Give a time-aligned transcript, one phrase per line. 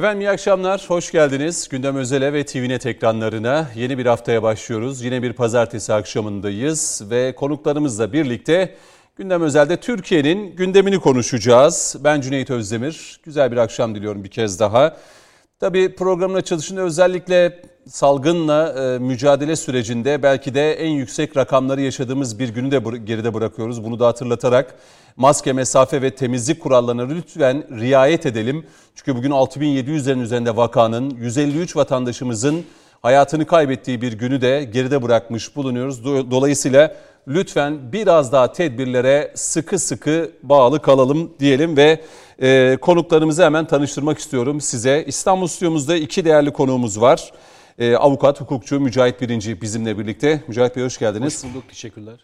[0.00, 1.68] Efendim iyi akşamlar, hoş geldiniz.
[1.68, 5.02] Gündem Özel'e ve TVNet ekranlarına yeni bir haftaya başlıyoruz.
[5.02, 8.74] Yine bir pazartesi akşamındayız ve konuklarımızla birlikte
[9.16, 11.96] Gündem Özel'de Türkiye'nin gündemini konuşacağız.
[12.04, 13.20] Ben Cüneyt Özdemir.
[13.24, 14.96] Güzel bir akşam diliyorum bir kez daha.
[15.60, 22.48] Tabii programın açılışında özellikle salgınla e, mücadele sürecinde belki de en yüksek rakamları yaşadığımız bir
[22.48, 23.84] günü de geride bırakıyoruz.
[23.84, 24.74] Bunu da hatırlatarak
[25.16, 28.66] maske, mesafe ve temizlik kurallarına lütfen riayet edelim.
[28.94, 32.64] Çünkü bugün 6700'lerin üzerinde vakanın 153 vatandaşımızın
[33.02, 36.04] hayatını kaybettiği bir günü de geride bırakmış bulunuyoruz.
[36.04, 36.96] Dolayısıyla
[37.28, 42.00] lütfen biraz daha tedbirlere sıkı sıkı bağlı kalalım diyelim ve
[42.40, 45.04] e, konuklarımızı hemen tanıştırmak istiyorum size.
[45.06, 47.32] İstanbul stüdyomuzda iki değerli konuğumuz var.
[47.78, 50.40] E, avukat, hukukçu Mücahit Birinci bizimle birlikte.
[50.48, 51.44] Mücahit Bey hoş geldiniz.
[51.44, 52.14] Hoş bulduk, teşekkürler.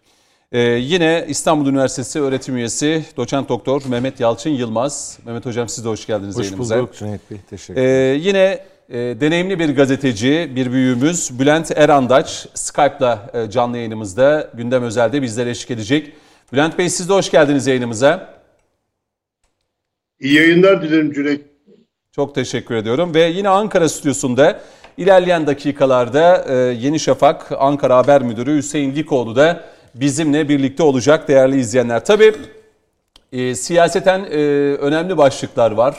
[0.53, 5.19] Ee, yine İstanbul Üniversitesi öğretim üyesi doçent doktor Mehmet Yalçın Yılmaz.
[5.25, 6.75] Mehmet Hocam siz de hoş geldiniz hoş yayınımıza.
[6.75, 7.91] Hoş bulduk Cüneyt Bey, teşekkür ederim.
[7.91, 14.83] Ee, yine e, deneyimli bir gazeteci, bir büyüğümüz Bülent Erandaç Skype'la e, canlı yayınımızda gündem
[14.83, 16.13] özelde bizlere eşlik edecek.
[16.53, 18.36] Bülent Bey siz de hoş geldiniz yayınımıza.
[20.21, 21.43] İyi yayınlar dilerim Cüneyt.
[22.13, 24.61] Çok teşekkür ediyorum ve yine Ankara stüdyosunda
[24.97, 29.65] ilerleyen dakikalarda e, Yeni Şafak Ankara Haber Müdürü Hüseyin Likoğlu da
[29.95, 32.05] bizimle birlikte olacak değerli izleyenler.
[32.05, 32.35] Tabii
[33.33, 34.37] e, siyaseten e,
[34.75, 35.97] önemli başlıklar var.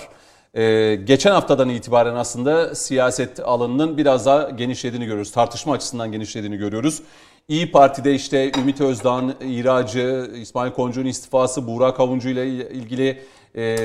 [0.54, 5.32] E, geçen haftadan itibaren aslında siyaset alanının biraz daha genişlediğini görüyoruz.
[5.32, 7.02] Tartışma açısından genişlediğini görüyoruz.
[7.48, 13.18] İyi Parti'de işte Ümit Özdağ'ın ihracı, İsmail Koncu'nun istifası, Burak Avuncu ile ilgili
[13.58, 13.76] e,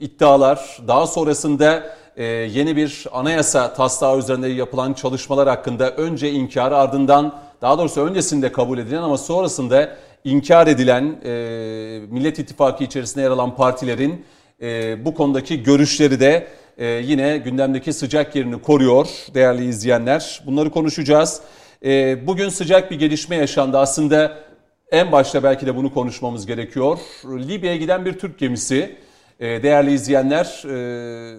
[0.00, 7.34] iddialar, daha sonrasında e, yeni bir anayasa taslağı üzerinde yapılan çalışmalar hakkında önce inkar ardından
[7.62, 11.30] daha doğrusu öncesinde kabul edilen ama sonrasında inkar edilen e,
[12.10, 14.24] Millet İttifakı içerisinde yer alan partilerin
[14.62, 16.46] e, bu konudaki görüşleri de
[16.78, 20.42] e, yine gündemdeki sıcak yerini koruyor değerli izleyenler.
[20.46, 21.40] Bunları konuşacağız.
[21.84, 23.78] E, bugün sıcak bir gelişme yaşandı.
[23.78, 24.38] Aslında
[24.90, 26.98] en başta belki de bunu konuşmamız gerekiyor.
[27.24, 28.96] Libya'ya giden bir Türk gemisi
[29.40, 31.36] değerli izleyenler e,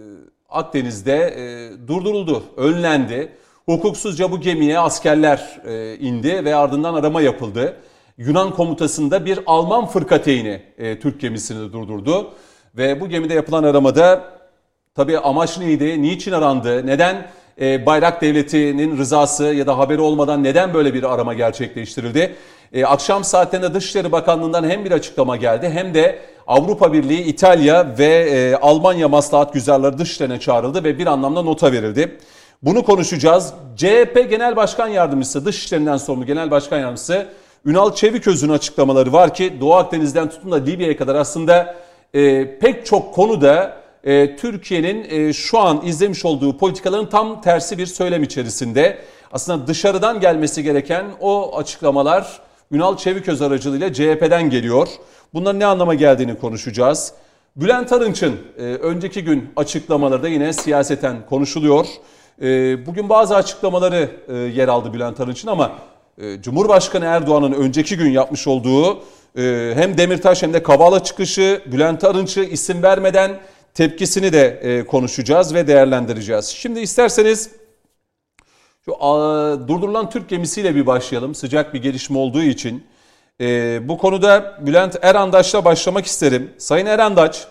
[0.49, 3.29] Akdeniz'de e, durduruldu, önlendi.
[3.65, 7.75] Hukuksuzca bu gemiye askerler e, indi ve ardından arama yapıldı.
[8.17, 12.33] Yunan komutasında bir Alman fırkateyni Türk gemisini durdurdu.
[12.77, 14.23] Ve bu gemide yapılan aramada
[14.95, 17.27] tabii amaç neydi, niçin arandı, neden
[17.61, 22.35] e, Bayrak Devleti'nin rızası ya da haberi olmadan neden böyle bir arama gerçekleştirildi?
[22.73, 28.05] E, akşam saatlerinde Dışişleri Bakanlığı'ndan hem bir açıklama geldi hem de Avrupa Birliği, İtalya ve
[28.05, 32.17] e, Almanya maslahat güzarları dışişlerine çağrıldı ve bir anlamda nota verildi.
[32.63, 33.53] Bunu konuşacağız.
[33.75, 37.27] CHP Genel Başkan Yardımcısı, Dışişlerinden sorumlu Genel Başkan Yardımcısı
[37.65, 41.75] Ünal Çeviköz'ün açıklamaları var ki Doğu Akdeniz'den tutun da Libya'ya kadar aslında
[42.13, 47.85] e, pek çok konuda e, Türkiye'nin e, şu an izlemiş olduğu politikaların tam tersi bir
[47.85, 48.97] söylem içerisinde.
[49.31, 52.39] Aslında dışarıdan gelmesi gereken o açıklamalar
[52.71, 54.87] Ünal Çeviköz aracılığıyla CHP'den geliyor.
[55.33, 57.13] Bunların ne anlama geldiğini konuşacağız.
[57.55, 61.87] Bülent Arınç'ın e, önceki gün açıklamaları da yine siyaseten konuşuluyor.
[62.41, 65.71] E, bugün bazı açıklamaları e, yer aldı Bülent Arınç'ın ama
[66.17, 68.99] e, Cumhurbaşkanı Erdoğan'ın önceki gün yapmış olduğu
[69.37, 73.31] e, hem Demirtaş hem de Kavala çıkışı Bülent Arınç'ı isim vermeden
[73.77, 76.45] tepkisini de e, konuşacağız ve değerlendireceğiz.
[76.45, 77.51] Şimdi isterseniz
[78.85, 78.91] şu
[79.67, 81.35] durdurulan Türk gemisiyle bir başlayalım.
[81.35, 82.85] Sıcak bir gelişme olduğu için.
[83.41, 86.51] E, bu konuda Bülent Erandaç'la başlamak isterim.
[86.57, 87.47] Sayın Erandaç,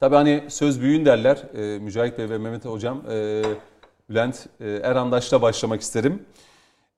[0.00, 1.42] tabi hani söz büyüğün derler.
[1.54, 3.42] E, Mücahit Bey ve Mehmet Hocam, e,
[4.10, 6.26] Bülent e, Erandaç'la başlamak isterim.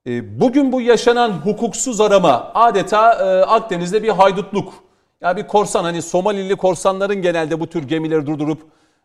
[0.07, 4.88] E, bugün bu yaşanan hukuksuz arama adeta e, Akdeniz'de bir haydutluk.
[5.21, 8.63] Ya bir korsan hani Somalili korsanların genelde bu tür gemileri durdurup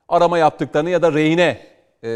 [0.08, 1.62] arama yaptıklarını ya da rehine
[2.04, 2.10] e,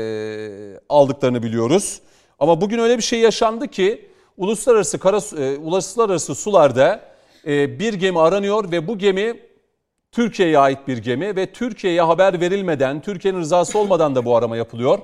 [0.89, 2.01] aldıklarını biliyoruz.
[2.39, 7.01] Ama bugün öyle bir şey yaşandı ki uluslararası kara e, uluslararası sularda
[7.47, 9.39] e, bir gemi aranıyor ve bu gemi
[10.11, 14.99] Türkiye'ye ait bir gemi ve Türkiye'ye haber verilmeden, Türkiye'nin rızası olmadan da bu arama yapılıyor.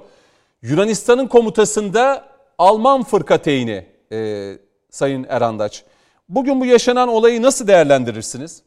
[0.61, 2.25] Yunanistan'ın komutasında
[2.57, 4.51] Alman fırkateyni e,
[4.89, 5.83] Sayın Erandaç.
[6.29, 8.63] Bugün bu yaşanan olayı nasıl değerlendirirsiniz?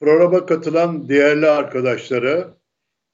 [0.00, 2.56] Programa katılan değerli arkadaşlara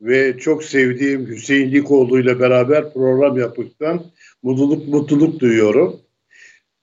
[0.00, 4.06] ve çok sevdiğim Hüseyin Likoğlu ile beraber program yaptıktan
[4.42, 6.00] mutluluk mutluluk duyuyorum.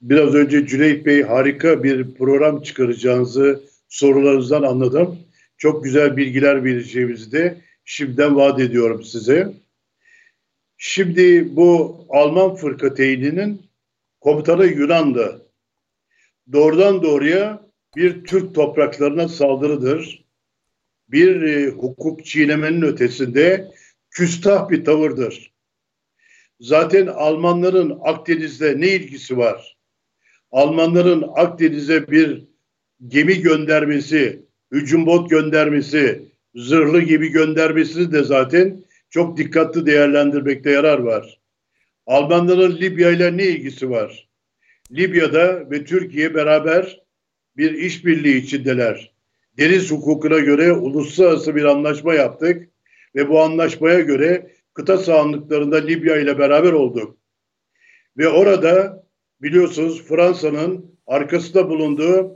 [0.01, 5.19] Biraz önce Cüneyt Bey harika bir program çıkaracağınızı sorularınızdan anladım.
[5.57, 9.54] Çok güzel bilgiler vereceğimizi de şimdiden vaat ediyorum size.
[10.78, 13.62] Şimdi bu Alman fırkateyninin
[14.22, 15.46] komutanı Yunan'dı.
[16.51, 20.25] Doğrudan doğruya bir Türk topraklarına saldırıdır.
[21.07, 23.71] bir e, hukuk çiğnemenin ötesinde
[24.12, 25.53] küstah bir tavırdır.
[26.59, 29.77] Zaten Almanların Akdeniz'de ne ilgisi var?
[30.51, 32.45] Almanların Akdeniz'e bir
[33.07, 41.39] gemi göndermesi, hücum bot göndermesi, zırhlı gibi göndermesini de zaten çok dikkatli değerlendirmekte yarar var.
[42.06, 44.30] Almanların Libya ile ne ilgisi var?
[44.91, 47.00] Libya'da ve Türkiye beraber
[47.60, 49.14] bir işbirliği içindeler.
[49.58, 52.70] Deniz hukukuna göre uluslararası bir anlaşma yaptık
[53.16, 57.18] ve bu anlaşmaya göre kıta sahanlıklarında Libya ile beraber olduk.
[58.18, 59.04] Ve orada
[59.42, 62.32] biliyorsunuz Fransa'nın arkasında bulunduğu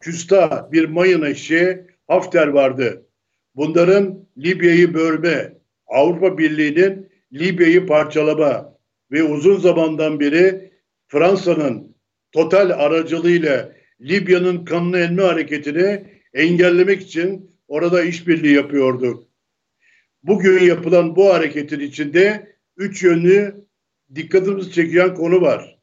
[0.00, 3.06] küsta bir mayın eşeği Hafter vardı.
[3.56, 5.54] Bunların Libya'yı bölme,
[5.86, 8.78] Avrupa Birliği'nin Libya'yı parçalama
[9.10, 10.72] ve uzun zamandan beri
[11.06, 11.96] Fransa'nın
[12.32, 16.04] total aracılığıyla Libya'nın kanını elme hareketini
[16.34, 19.28] engellemek için orada işbirliği yapıyorduk.
[20.22, 23.66] Bugün yapılan bu hareketin içinde üç yönlü
[24.14, 25.78] dikkatimizi çeken konu var.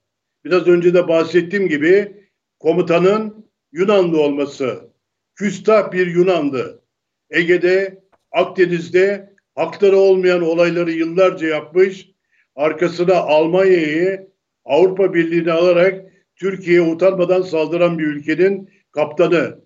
[0.45, 2.27] Biraz önce de bahsettiğim gibi
[2.59, 4.91] komutanın Yunanlı olması.
[5.35, 6.81] Küstah bir Yunanlı.
[7.29, 12.11] Ege'de, Akdeniz'de hakları olmayan olayları yıllarca yapmış.
[12.55, 14.27] Arkasına Almanya'yı
[14.65, 16.10] Avrupa Birliği'ni alarak
[16.41, 19.59] Türkiye'ye utanmadan saldıran bir ülkenin kaptanı.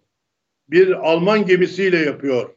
[0.70, 2.50] Bir Alman gemisiyle yapıyor.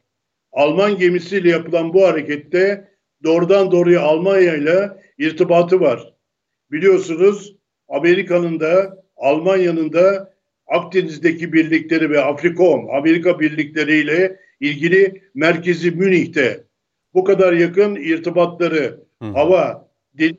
[0.51, 2.91] Alman gemisiyle yapılan bu harekette
[3.23, 6.13] doğrudan doğruya Almanya ile irtibatı var.
[6.71, 7.55] Biliyorsunuz
[7.87, 10.33] Amerika'nın da Almanya'nın da
[10.67, 16.63] Akdeniz'deki birlikleri ve Afrikom, Amerika birlikleriyle ilgili merkezi Münih'te
[17.13, 19.25] bu kadar yakın irtibatları Hı.
[19.25, 20.35] hava, deniz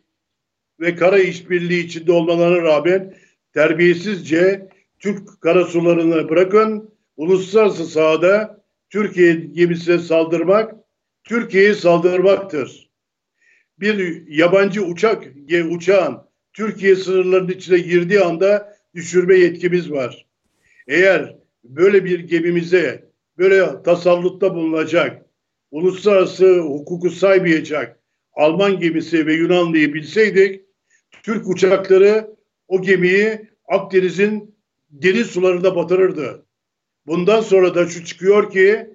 [0.80, 3.14] ve kara işbirliği içinde olmalarına rağmen
[3.54, 4.68] terbiyesizce
[4.98, 10.74] Türk karasularını bırakın uluslararası sahada Türkiye gemisine saldırmak
[11.24, 12.90] Türkiye'ye saldırmaktır.
[13.80, 15.24] Bir yabancı uçak
[15.70, 16.18] uçağın
[16.52, 20.26] Türkiye sınırlarının içine girdiği anda düşürme yetkimiz var.
[20.88, 25.24] Eğer böyle bir gemimize böyle tasallutta bulunacak,
[25.70, 28.00] uluslararası hukuku saymayacak
[28.32, 30.60] Alman gemisi ve Yunanlıyı bilseydik,
[31.22, 32.30] Türk uçakları
[32.70, 34.54] o gemiyi Akdeniz'in
[34.90, 36.46] deniz sularında batırırdı.
[37.06, 38.90] Bundan sonra da şu çıkıyor ki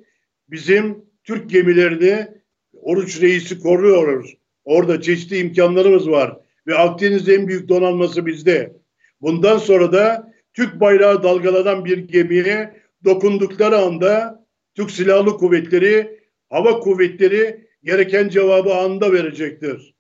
[0.49, 2.27] bizim Türk gemilerini
[2.73, 4.37] Oruç Reis'i koruyoruz.
[4.63, 6.37] Orada çeşitli imkanlarımız var
[6.67, 8.73] ve Akdeniz'de en büyük donanması bizde.
[9.21, 14.45] Bundan sonra da Türk bayrağı dalgalanan bir gemiye dokundukları anda
[14.75, 16.19] Türk Silahlı Kuvvetleri,
[16.49, 19.95] Hava Kuvvetleri gereken cevabı anında verecektir.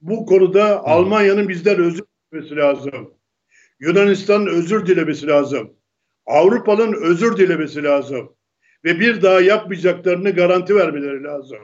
[0.00, 3.14] Bu konuda Almanya'nın bizden özür dilemesi lazım.
[3.80, 5.72] Yunanistan'ın özür dilemesi lazım.
[6.26, 8.36] Avrupa'nın özür dilemesi lazım.
[8.84, 11.58] Ve bir daha yapmayacaklarını garanti vermeleri lazım.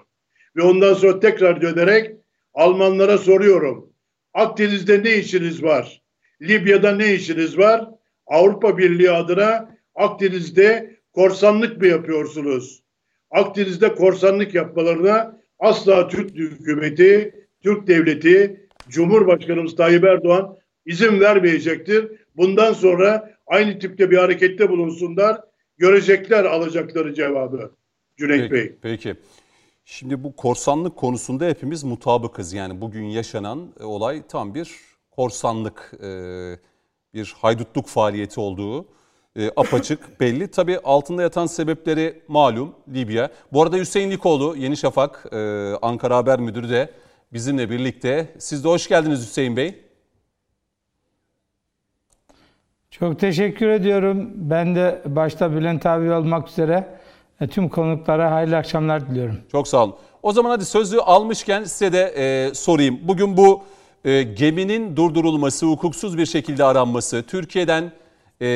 [0.56, 2.16] Ve ondan sonra tekrar dönerek
[2.54, 3.92] Almanlara soruyorum.
[4.34, 6.02] Akdeniz'de ne işiniz var?
[6.42, 7.88] Libya'da ne işiniz var?
[8.26, 12.82] Avrupa Birliği adına Akdeniz'de korsanlık mı yapıyorsunuz?
[13.30, 22.12] Akdeniz'de korsanlık yapmalarına asla Türk hükümeti, Türk devleti, Cumhurbaşkanımız Tayyip Erdoğan izin vermeyecektir.
[22.36, 25.40] Bundan sonra aynı tipte bir harekette bulunsunlar.
[25.78, 27.70] Görecekler alacakları cevabı
[28.16, 28.76] Cüneyt peki, Bey.
[28.82, 29.16] Peki.
[29.84, 32.52] Şimdi bu korsanlık konusunda hepimiz mutabıkız.
[32.52, 34.70] Yani bugün yaşanan olay tam bir
[35.10, 36.08] korsanlık, e,
[37.14, 38.86] bir haydutluk faaliyeti olduğu
[39.36, 40.48] e, apaçık belli.
[40.50, 43.30] Tabii altında yatan sebepleri malum Libya.
[43.52, 45.36] Bu arada Hüseyin Likoğlu, Yeni Şafak, e,
[45.82, 46.90] Ankara Haber Müdürü de
[47.32, 48.34] bizimle birlikte.
[48.38, 49.83] Siz de hoş geldiniz Hüseyin Bey.
[52.98, 54.30] Çok teşekkür ediyorum.
[54.34, 56.98] Ben de başta Bülent abi olmak üzere
[57.50, 59.38] tüm konuklara hayırlı akşamlar diliyorum.
[59.52, 59.94] Çok sağ olun.
[60.22, 62.98] O zaman hadi sözlüğü almışken size de e, sorayım.
[63.02, 63.62] Bugün bu
[64.04, 67.92] e, geminin durdurulması, hukuksuz bir şekilde aranması, Türkiye'den
[68.42, 68.46] e,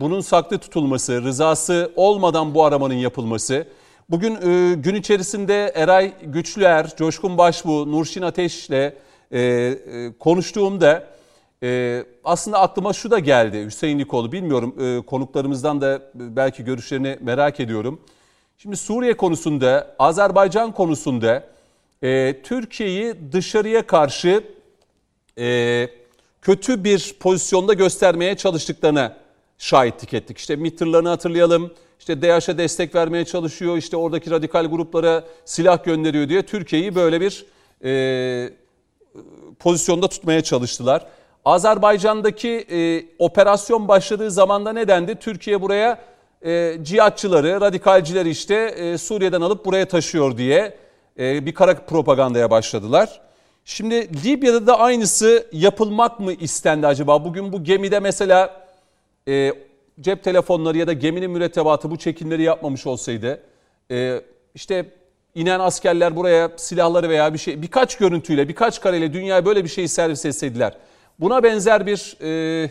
[0.00, 3.66] bunun saklı tutulması, rızası olmadan bu aramanın yapılması.
[4.10, 8.92] Bugün e, gün içerisinde Eray Güçlüer, Coşkun Başbuğ, Nurşin Ateş'le e,
[9.30, 9.74] e,
[10.18, 11.17] konuştuğumda
[11.62, 14.32] e, aslında aklıma şu da geldi Hüseyin Nikoğlu.
[14.32, 18.00] Bilmiyorum e, konuklarımızdan da belki görüşlerini merak ediyorum.
[18.58, 21.48] Şimdi Suriye konusunda, Azerbaycan konusunda
[22.02, 24.44] e, Türkiye'yi dışarıya karşı
[25.38, 25.88] e,
[26.42, 29.16] kötü bir pozisyonda göstermeye çalıştıklarına
[29.58, 30.38] şahitlik ettik.
[30.38, 31.74] İşte MİT'lerini hatırlayalım.
[31.98, 33.76] İşte DAEŞ'e destek vermeye çalışıyor.
[33.76, 37.46] İşte oradaki radikal gruplara silah gönderiyor diye Türkiye'yi böyle bir
[37.84, 38.50] e,
[39.58, 41.06] pozisyonda tutmaya çalıştılar.
[41.48, 45.14] Azerbaycan'daki e, operasyon başladığı zamanda ne dendi?
[45.14, 45.98] Türkiye buraya
[46.42, 50.74] e, cihatçıları, radikalcileri işte e, Suriye'den alıp buraya taşıyor diye
[51.18, 53.20] e, bir kara propagandaya başladılar.
[53.64, 57.24] Şimdi Libya'da da aynısı yapılmak mı istendi acaba?
[57.24, 58.66] Bugün bu gemide mesela
[59.28, 59.52] e,
[60.00, 63.42] cep telefonları ya da geminin mürettebatı bu çekimleri yapmamış olsaydı
[63.90, 64.20] e,
[64.54, 64.86] işte
[65.34, 69.88] inen askerler buraya silahları veya bir şey birkaç görüntüyle birkaç kareyle dünyaya böyle bir şeyi
[69.88, 70.72] servis etseydiler
[71.20, 72.70] buna benzer bir e,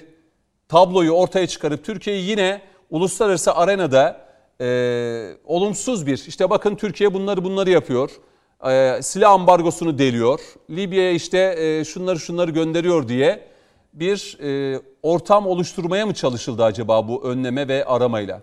[0.67, 4.27] tabloyu ortaya çıkarıp Türkiye'yi yine uluslararası arenada
[4.61, 4.67] e,
[5.45, 8.11] olumsuz bir işte bakın Türkiye bunları bunları yapıyor
[8.69, 10.39] e, silah ambargosunu deliyor
[10.69, 13.47] Libya'ya işte e, şunları şunları gönderiyor diye
[13.93, 18.41] bir e, ortam oluşturmaya mı çalışıldı acaba bu önleme ve aramayla?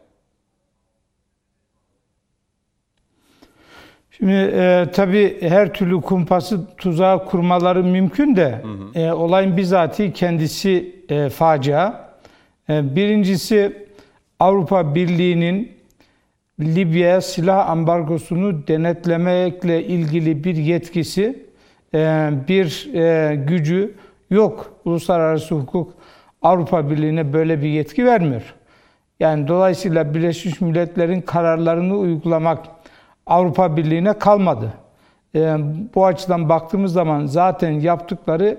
[4.24, 9.04] Şimdi e, tabii her türlü kumpası tuzağı kurmaları mümkün de hı hı.
[9.04, 11.94] E, olayın bizatihi kendisi e, facia.
[12.68, 13.86] E, birincisi
[14.40, 15.72] Avrupa Birliği'nin
[16.60, 21.44] Libya'ya silah ambargosunu denetlemekle ilgili bir yetkisi,
[21.94, 23.94] e, bir e, gücü
[24.30, 24.72] yok.
[24.84, 25.94] Uluslararası hukuk
[26.42, 28.54] Avrupa Birliği'ne böyle bir yetki vermiyor.
[29.20, 32.66] Yani dolayısıyla Birleşmiş Milletler'in kararlarını uygulamak
[33.26, 34.72] Avrupa Birliği'ne kalmadı.
[35.34, 35.56] E,
[35.94, 38.58] bu açıdan baktığımız zaman zaten yaptıkları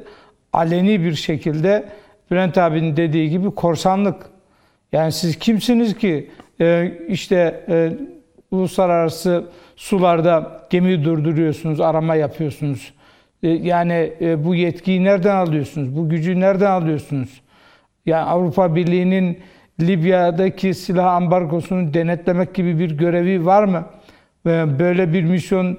[0.53, 1.89] aleni bir şekilde
[2.31, 4.25] Bülent abinin dediği gibi korsanlık.
[4.91, 6.31] Yani siz kimsiniz ki
[6.62, 7.93] e, işte e,
[8.51, 9.45] uluslararası
[9.75, 12.93] sularda gemi durduruyorsunuz, arama yapıyorsunuz.
[13.43, 15.95] E, yani e, bu yetkiyi nereden alıyorsunuz?
[15.95, 17.41] Bu gücü nereden alıyorsunuz?
[18.05, 19.39] Yani Avrupa Birliği'nin
[19.79, 23.86] Libya'daki silah ambargosunu denetlemek gibi bir görevi var mı?
[24.45, 25.77] Böyle bir misyonu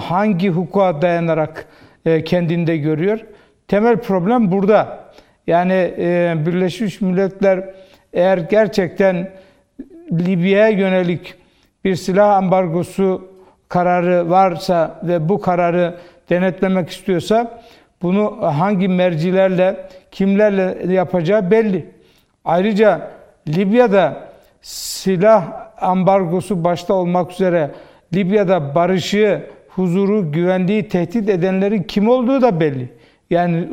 [0.00, 1.66] hangi hukuka dayanarak
[2.04, 3.20] e, kendinde görüyor?
[3.68, 4.98] Temel problem burada.
[5.46, 5.94] Yani
[6.46, 7.74] Birleşmiş Milletler
[8.12, 9.30] eğer gerçekten
[10.12, 11.34] Libya'ya yönelik
[11.84, 13.28] bir silah ambargosu
[13.68, 15.94] kararı varsa ve bu kararı
[16.30, 17.60] denetlemek istiyorsa
[18.02, 21.86] bunu hangi mercilerle, kimlerle yapacağı belli.
[22.44, 23.10] Ayrıca
[23.48, 24.27] Libya'da
[24.62, 27.70] silah ambargosu başta olmak üzere
[28.14, 32.92] Libya'da barışı, huzuru, güvenliği tehdit edenlerin kim olduğu da belli.
[33.30, 33.68] Yani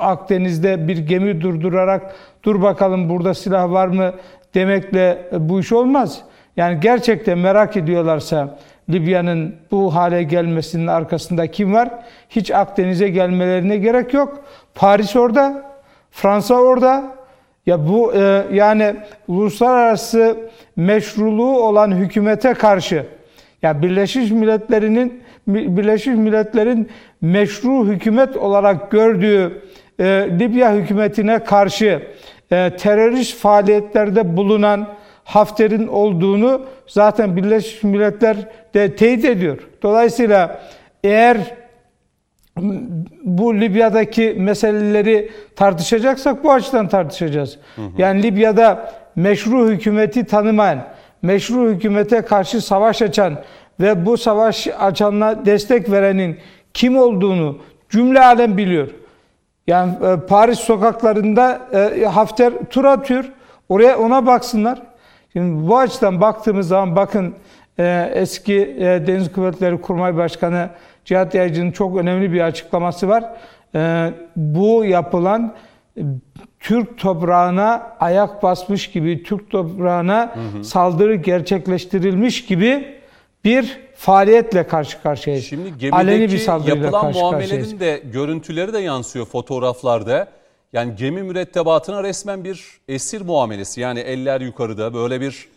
[0.00, 2.14] Akdeniz'de bir gemi durdurarak
[2.44, 4.12] dur bakalım burada silah var mı
[4.54, 6.22] demekle bu iş olmaz.
[6.56, 8.58] Yani gerçekten merak ediyorlarsa
[8.90, 11.90] Libya'nın bu hale gelmesinin arkasında kim var?
[12.30, 14.44] Hiç Akdeniz'e gelmelerine gerek yok.
[14.74, 15.72] Paris orada,
[16.10, 17.21] Fransa orada.
[17.66, 18.94] Ya bu e, yani
[19.28, 20.36] uluslararası
[20.76, 23.06] meşruluğu olan hükümete karşı
[23.62, 26.88] ya Birleşmiş Milletler'in Birleşmiş Milletler'in
[27.20, 29.62] meşru hükümet olarak gördüğü
[29.98, 30.04] e,
[30.38, 32.02] Libya hükümetine karşı
[32.52, 34.88] e, terörist faaliyetlerde bulunan
[35.24, 38.36] Hafter'in olduğunu zaten Birleşmiş Milletler
[38.74, 39.58] de teyit ediyor.
[39.82, 40.60] Dolayısıyla
[41.04, 41.38] eğer
[43.24, 47.58] bu Libya'daki meseleleri tartışacaksak bu açıdan tartışacağız.
[47.76, 47.86] Hı hı.
[47.98, 50.84] Yani Libya'da meşru hükümeti tanımayan,
[51.22, 53.38] meşru hükümete karşı savaş açan
[53.80, 56.38] ve bu savaş açanla destek verenin
[56.74, 57.58] kim olduğunu
[57.90, 58.88] cümle alem biliyor.
[59.66, 63.24] Yani e, Paris sokaklarında e, Hafter tur atıyor.
[63.68, 64.82] Oraya ona baksınlar.
[65.32, 67.34] Şimdi bu açıdan baktığımız zaman bakın
[67.78, 70.68] e, eski Deniz Kuvvetleri Kurmay Başkanı
[71.04, 73.24] Cihat Yaycı'nın çok önemli bir açıklaması var.
[73.74, 75.54] E, bu yapılan
[75.96, 76.02] e,
[76.60, 80.64] Türk toprağına ayak basmış gibi, Türk toprağına hı hı.
[80.64, 82.94] saldırı gerçekleştirilmiş gibi
[83.44, 85.44] bir faaliyetle karşı karşıyayız.
[85.44, 90.28] Şimdi gemideki Aleni bir saldırıyla yapılan karşı muamelenin de görüntüleri de yansıyor fotoğraflarda.
[90.72, 93.80] Yani gemi mürettebatına resmen bir esir muamelesi.
[93.80, 95.48] Yani eller yukarıda böyle bir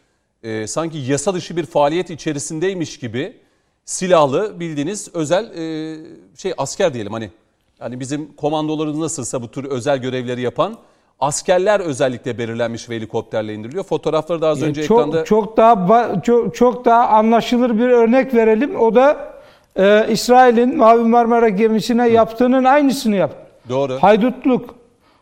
[0.43, 3.37] e, sanki yasa dışı bir faaliyet içerisindeymiş gibi
[3.85, 5.95] silahlı bildiğiniz özel e,
[6.37, 7.29] şey asker diyelim hani.
[7.79, 10.77] Yani bizim komandolarımız nasılsa bu tür özel görevleri yapan
[11.19, 13.83] askerler özellikle belirlenmiş ve helikopterle indiriliyor.
[13.83, 18.79] Fotoğrafları da az önce çok, ekranda çok daha çok, çok daha anlaşılır bir örnek verelim.
[18.79, 19.17] O da
[19.75, 22.09] e, İsrail'in Mavi Marmara gemisine Hı.
[22.09, 23.37] yaptığının aynısını yaptı.
[23.69, 23.97] Doğru.
[24.01, 24.75] Haydutluk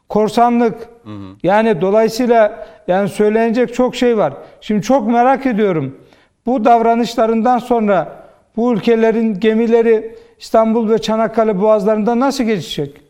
[0.10, 0.90] korsanlık.
[1.04, 1.36] Hı hı.
[1.44, 4.34] Yani dolayısıyla yani söylenecek çok şey var.
[4.62, 5.98] Şimdi çok merak ediyorum.
[6.46, 8.23] Bu davranışlarından sonra
[8.58, 13.02] bu ülkelerin gemileri İstanbul ve Çanakkale boğazlarında nasıl geçecek?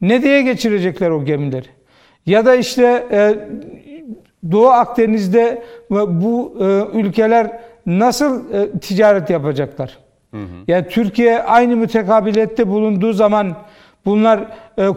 [0.00, 1.66] Ne diye geçirecekler o gemileri?
[2.26, 3.34] Ya da işte e,
[4.52, 9.98] Doğu Akdeniz'de bu e, ülkeler nasıl e, ticaret yapacaklar?
[10.30, 10.46] Hı hı.
[10.68, 13.56] Yani Türkiye aynı mütekabiliyette bulunduğu zaman
[14.06, 14.38] Bunlar
[14.78, 14.88] e,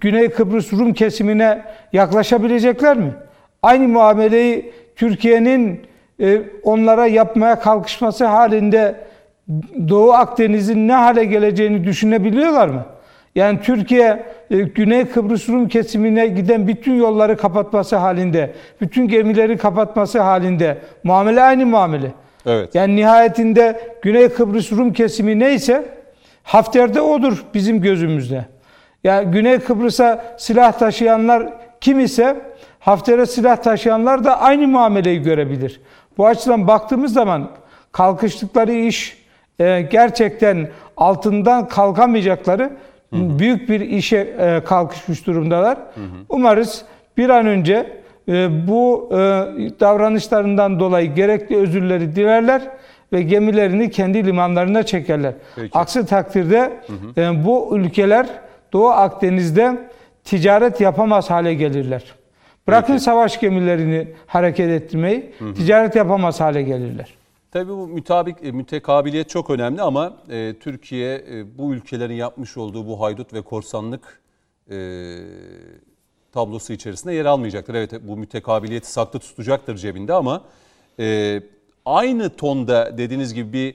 [0.00, 3.14] Güney Kıbrıs Rum kesimine yaklaşabilecekler mi?
[3.62, 5.80] aynı muameleyi Türkiye'nin
[6.62, 8.94] onlara yapmaya kalkışması halinde
[9.88, 12.86] Doğu Akdeniz'in ne hale geleceğini düşünebiliyorlar mı?
[13.34, 20.20] Yani Türkiye e, Güney Kıbrıs Rum kesimine giden bütün yolları kapatması halinde, bütün gemileri kapatması
[20.20, 22.12] halinde muamele aynı muamele.
[22.46, 22.74] Evet.
[22.74, 25.84] Yani nihayetinde Güney Kıbrıs Rum kesimi neyse
[26.42, 28.44] Hafter'de odur bizim gözümüzde.
[29.04, 32.36] Yani Güney Kıbrıs'a silah taşıyanlar kim ise
[32.78, 35.80] Hafter'e silah taşıyanlar da aynı muameleyi görebilir.
[36.18, 37.50] Bu açıdan baktığımız zaman
[37.92, 39.18] kalkıştıkları iş
[39.58, 42.70] e, gerçekten altından kalkamayacakları
[43.12, 43.38] hı hı.
[43.38, 45.76] büyük bir işe e, kalkışmış durumdalar.
[45.76, 46.24] Hı hı.
[46.28, 46.84] Umarız
[47.16, 49.16] bir an önce e, bu e,
[49.80, 52.62] davranışlarından dolayı gerekli özürleri dilerler
[53.12, 55.32] ve gemilerini kendi limanlarına çekerler.
[55.56, 55.78] Peki.
[55.78, 57.20] Aksi takdirde hı hı.
[57.20, 58.26] E, bu ülkeler
[58.72, 59.78] Doğu Akdeniz'de
[60.24, 62.04] ticaret yapamaz hale gelirler.
[62.68, 63.04] Bırakın Peki.
[63.04, 65.54] savaş gemilerini hareket ettirmeyi, hı hı.
[65.54, 67.14] ticaret yapamaz hale gelirler.
[67.50, 72.86] Tabii bu mütabik, e, mütekabiliyet çok önemli ama e, Türkiye e, bu ülkelerin yapmış olduğu
[72.86, 74.20] bu haydut ve korsanlık
[74.70, 74.76] e,
[76.32, 77.74] tablosu içerisinde yer almayacaktır.
[77.74, 80.42] Evet bu mütekabiliyeti saklı tutacaktır cebinde ama
[81.00, 81.40] e,
[81.84, 83.74] aynı tonda dediğiniz gibi bir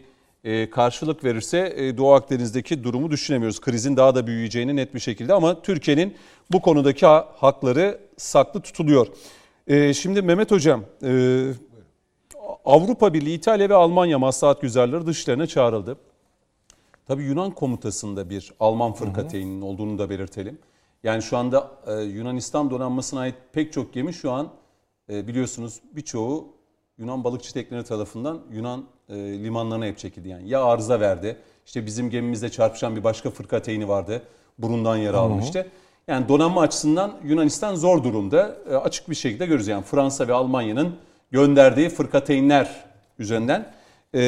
[0.72, 3.62] karşılık verirse e, Doğu Akdeniz'deki durumu düşünemiyoruz.
[3.62, 6.16] Krizin daha da büyüyeceğini net bir şekilde ama Türkiye'nin
[6.52, 9.08] bu konudaki ha, hakları saklı tutuluyor.
[9.68, 11.44] E, şimdi Mehmet Hocam, e,
[12.66, 15.98] Avrupa Birliği, İtalya ve Almanya maslahat güzerleri dışlarına çağrıldı.
[17.06, 20.60] Tabii Yunan komutasında bir Alman fırkateyninin olduğunu da belirtelim.
[21.04, 24.50] Yani şu anda e, Yunanistan donanmasına ait pek çok gemi şu an
[25.10, 26.48] e, biliyorsunuz birçoğu
[26.98, 30.30] Yunan balıkçı tekneleri tarafından Yunan e, limanlarına hep çekildi.
[30.30, 34.22] Yani ya arıza verdi, işte bizim gemimizle çarpışan bir başka fırkateyni vardı,
[34.58, 35.68] burundan yara almıştı.
[36.08, 38.56] Yani donanma açısından Yunanistan zor durumda.
[38.70, 40.96] E, açık bir şekilde görürüz yani Fransa ve Almanya'nın
[41.32, 42.86] gönderdiği fırkateynler
[43.20, 43.72] üzerinden
[44.16, 44.20] e,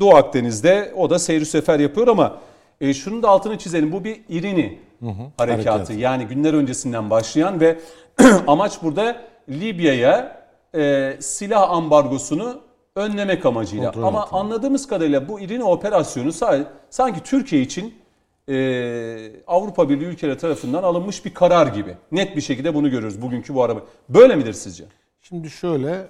[0.00, 2.38] Doğu Akdeniz'de o da seyir sefer yapıyor ama
[2.80, 3.92] e, şunun da altını çizelim.
[3.92, 5.70] Bu bir İrini hı hı, harekatı.
[5.70, 5.98] Harekat.
[5.98, 7.78] Yani günler öncesinden başlayan ve
[8.46, 10.42] amaç burada Libya'ya
[10.74, 12.60] e, silah ambargosunu
[12.96, 13.84] önlemek amacıyla.
[13.84, 14.36] Kontrol Ama ettim.
[14.36, 16.32] anladığımız kadarıyla bu İrini operasyonu
[16.90, 17.94] sanki Türkiye için
[18.48, 21.96] e, Avrupa Birliği ülkeleri tarafından alınmış bir karar gibi.
[22.12, 23.80] Net bir şekilde bunu görüyoruz bugünkü bu araba.
[24.08, 24.84] Böyle midir sizce?
[25.22, 26.06] Şimdi şöyle, e,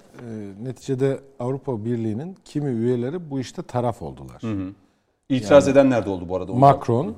[0.63, 4.41] neticede Avrupa Birliği'nin kimi üyeleri bu işte taraf oldular.
[4.41, 4.73] Hı hı.
[5.29, 6.53] İtiraz yani, edenler de oldu bu arada.
[6.53, 7.15] Macron,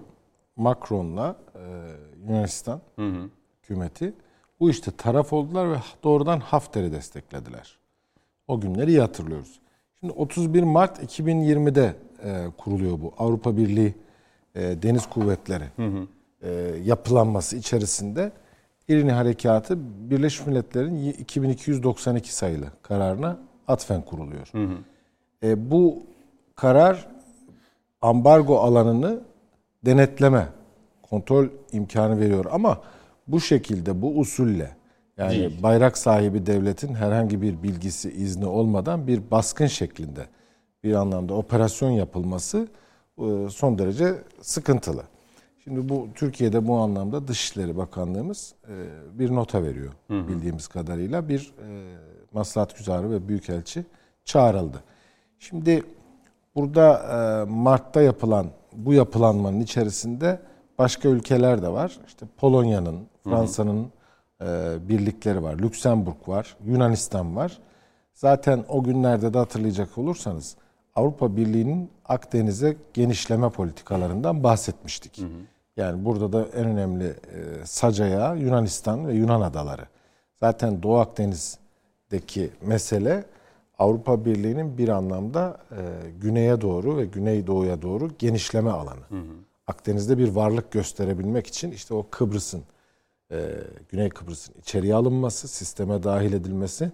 [0.56, 1.60] Macron'la e,
[2.28, 3.30] Yunanistan hı hı.
[3.64, 4.14] hükümeti
[4.60, 7.79] bu işte taraf oldular ve doğrudan Hafter'i desteklediler.
[8.50, 9.60] O günleri iyi hatırlıyoruz.
[10.00, 13.96] Şimdi 31 Mart 2020'de e, kuruluyor bu Avrupa Birliği
[14.56, 16.08] e, Deniz Kuvvetleri hı hı.
[16.42, 16.50] E,
[16.84, 18.32] yapılanması içerisinde
[18.88, 19.78] İrini Harekatı
[20.10, 24.50] Birleşmiş Milletler'in 2292 sayılı kararına atfen kuruluyor.
[24.52, 24.78] Hı hı.
[25.44, 26.04] E, bu
[26.56, 27.08] karar
[28.02, 29.20] ambargo alanını
[29.86, 30.48] denetleme,
[31.02, 32.82] kontrol imkanı veriyor ama
[33.28, 34.79] bu şekilde, bu usulle
[35.20, 35.64] yani Değil.
[35.64, 40.26] bayrak sahibi devletin herhangi bir bilgisi, izni olmadan bir baskın şeklinde
[40.84, 42.68] bir anlamda operasyon yapılması
[43.18, 45.04] e, son derece sıkıntılı.
[45.64, 48.74] Şimdi bu Türkiye'de bu anlamda Dışişleri Bakanlığımız e,
[49.20, 50.28] bir nota veriyor hı hı.
[50.28, 51.30] bildiğimiz kadarıyla.
[51.30, 51.96] Bir e,
[52.34, 53.86] maslahat güzarı ve büyükelçi
[54.26, 54.84] çağrıldı.
[55.40, 55.84] Şimdi
[56.56, 60.40] burada Mart'ta yapılan bu yapılanmanın içerisinde
[60.78, 62.00] başka ülkeler de var.
[62.08, 63.92] İşte Polonya'nın, Fransa'nın
[64.90, 67.60] birlikleri var, Lüksemburg var, Yunanistan var.
[68.14, 70.56] Zaten o günlerde de hatırlayacak olursanız
[70.96, 75.18] Avrupa Birliği'nin Akdeniz'e genişleme politikalarından bahsetmiştik.
[75.18, 75.30] Hı hı.
[75.78, 79.86] Yani burada da en önemli e, Sacaya, Yunanistan ve Yunan adaları.
[80.36, 83.26] Zaten Doğu Akdeniz'deki mesele
[83.80, 89.04] Avrupa Birliği'nin bir anlamda e, güneye doğru ve güneydoğuya doğru genişleme alanı.
[89.10, 89.36] Hı hı.
[89.68, 92.64] Akdeniz'de bir varlık gösterebilmek için işte o Kıbrıs'ın,
[93.32, 93.52] e,
[93.90, 96.92] Güney Kıbrıs'ın içeriye alınması, sisteme dahil edilmesi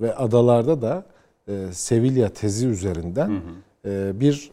[0.00, 1.04] ve adalarda da
[1.48, 3.90] e, Sevilla tezi üzerinden hı hı.
[3.90, 4.50] E, bir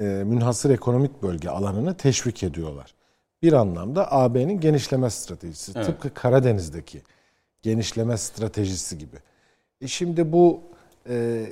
[0.00, 2.94] e, münhasır ekonomik bölge alanını teşvik ediyorlar
[3.42, 5.72] bir anlamda AB'nin genişleme stratejisi.
[5.76, 5.86] Evet.
[5.86, 7.02] Tıpkı Karadeniz'deki
[7.62, 9.16] genişleme stratejisi gibi.
[9.80, 10.60] E şimdi bu
[11.08, 11.46] e,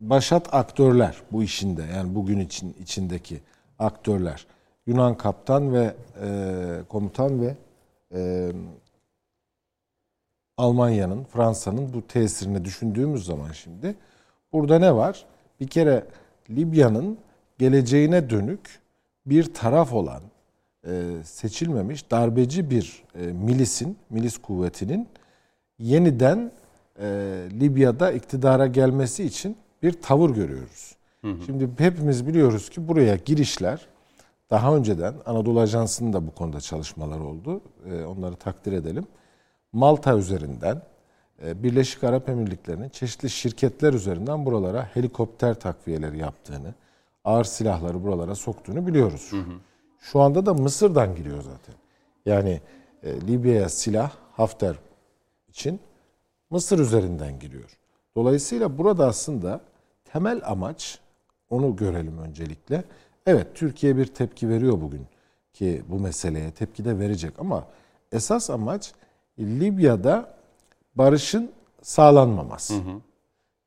[0.00, 3.40] başat aktörler bu işinde yani bugün için içindeki
[3.78, 4.46] aktörler
[4.86, 6.28] Yunan kaptan ve e,
[6.88, 7.56] komutan ve
[8.14, 8.52] e,
[10.56, 13.94] Almanya'nın, Fransa'nın bu tesirini düşündüğümüz zaman şimdi
[14.52, 15.26] burada ne var?
[15.60, 16.04] Bir kere
[16.50, 17.18] Libya'nın
[17.58, 18.80] geleceğine dönük
[19.26, 20.22] bir taraf olan
[20.86, 25.08] e, seçilmemiş darbeci bir e, milisin, milis kuvvetinin
[25.78, 26.52] yeniden
[26.98, 27.06] e,
[27.60, 30.96] Libya'da iktidara gelmesi için bir tavır görüyoruz.
[31.46, 33.86] Şimdi hepimiz biliyoruz ki buraya girişler
[34.50, 37.60] daha önceden Anadolu Ajansı'nın da bu konuda çalışmalar oldu.
[37.90, 39.06] E, onları takdir edelim.
[39.72, 40.82] Malta üzerinden
[41.44, 46.74] e, Birleşik Arap Emirlikleri'nin çeşitli şirketler üzerinden buralara helikopter takviyeleri yaptığını,
[47.24, 49.30] ağır silahları buralara soktuğunu biliyoruz.
[50.00, 51.74] Şu anda da Mısır'dan giriyor zaten.
[52.26, 52.60] Yani
[53.02, 54.76] e, Libya'ya silah Hafter
[55.48, 55.80] için
[56.50, 57.78] Mısır üzerinden giriyor.
[58.16, 59.60] Dolayısıyla burada aslında
[60.04, 60.98] temel amaç
[61.50, 62.84] onu görelim öncelikle.
[63.30, 65.06] Evet Türkiye bir tepki veriyor bugün
[65.52, 67.66] ki bu meseleye tepki de verecek ama
[68.12, 68.92] esas amaç
[69.38, 70.34] Libya'da
[70.94, 72.74] barışın sağlanmaması.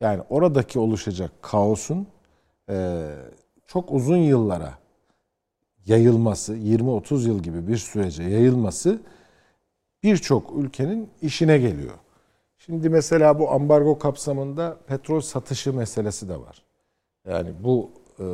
[0.01, 2.07] Yani oradaki oluşacak kaosun
[2.69, 3.07] e,
[3.67, 4.73] çok uzun yıllara
[5.85, 9.01] yayılması, 20-30 yıl gibi bir sürece yayılması
[10.03, 11.95] birçok ülkenin işine geliyor.
[12.57, 16.63] Şimdi mesela bu ambargo kapsamında petrol satışı meselesi de var.
[17.27, 18.25] Yani bu e,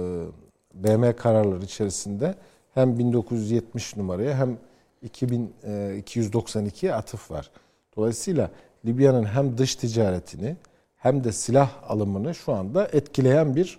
[0.83, 2.35] BM kararları içerisinde
[2.73, 4.57] hem 1970 numaraya hem
[5.03, 7.51] 2292'ye atıf var.
[7.97, 8.51] Dolayısıyla
[8.85, 10.55] Libya'nın hem dış ticaretini
[10.95, 13.77] hem de silah alımını şu anda etkileyen bir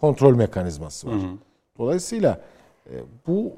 [0.00, 1.14] kontrol mekanizması var.
[1.14, 1.36] Hı hı.
[1.78, 2.40] Dolayısıyla
[2.90, 2.94] e,
[3.26, 3.52] bu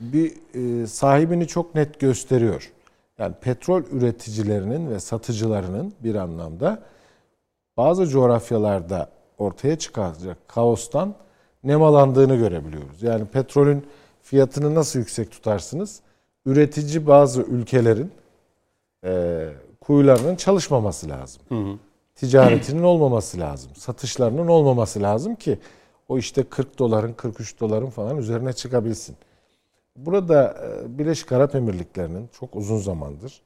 [0.00, 2.72] bir e, sahibini çok net gösteriyor.
[3.18, 6.82] Yani petrol üreticilerinin ve satıcılarının bir anlamda
[7.76, 11.14] bazı coğrafyalarda ortaya çıkacak kaostan
[11.64, 13.02] nemalandığını görebiliyoruz.
[13.02, 13.86] Yani petrolün
[14.22, 16.00] fiyatını nasıl yüksek tutarsınız?
[16.46, 18.12] Üretici bazı ülkelerin
[19.04, 19.44] e,
[19.80, 21.42] kuyularının çalışmaması lazım.
[21.48, 21.78] Hı hı.
[22.14, 23.70] Ticaretinin olmaması lazım.
[23.76, 25.58] Satışlarının olmaması lazım ki
[26.08, 29.16] o işte 40 doların 43 doların falan üzerine çıkabilsin.
[29.96, 33.42] Burada e, Birleşik Arap Emirlikleri'nin çok uzun zamandır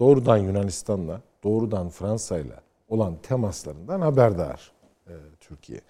[0.00, 4.72] doğrudan Yunanistan'la, doğrudan Fransa'yla olan temaslarından haberdar
[5.06, 5.80] e, Türkiye.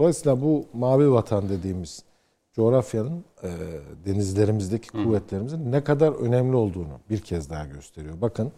[0.00, 2.02] Dolayısıyla bu mavi vatan dediğimiz
[2.52, 3.48] coğrafyanın e,
[4.06, 8.20] denizlerimizdeki kuvvetlerimizin ne kadar önemli olduğunu bir kez daha gösteriyor.
[8.20, 8.52] Bakın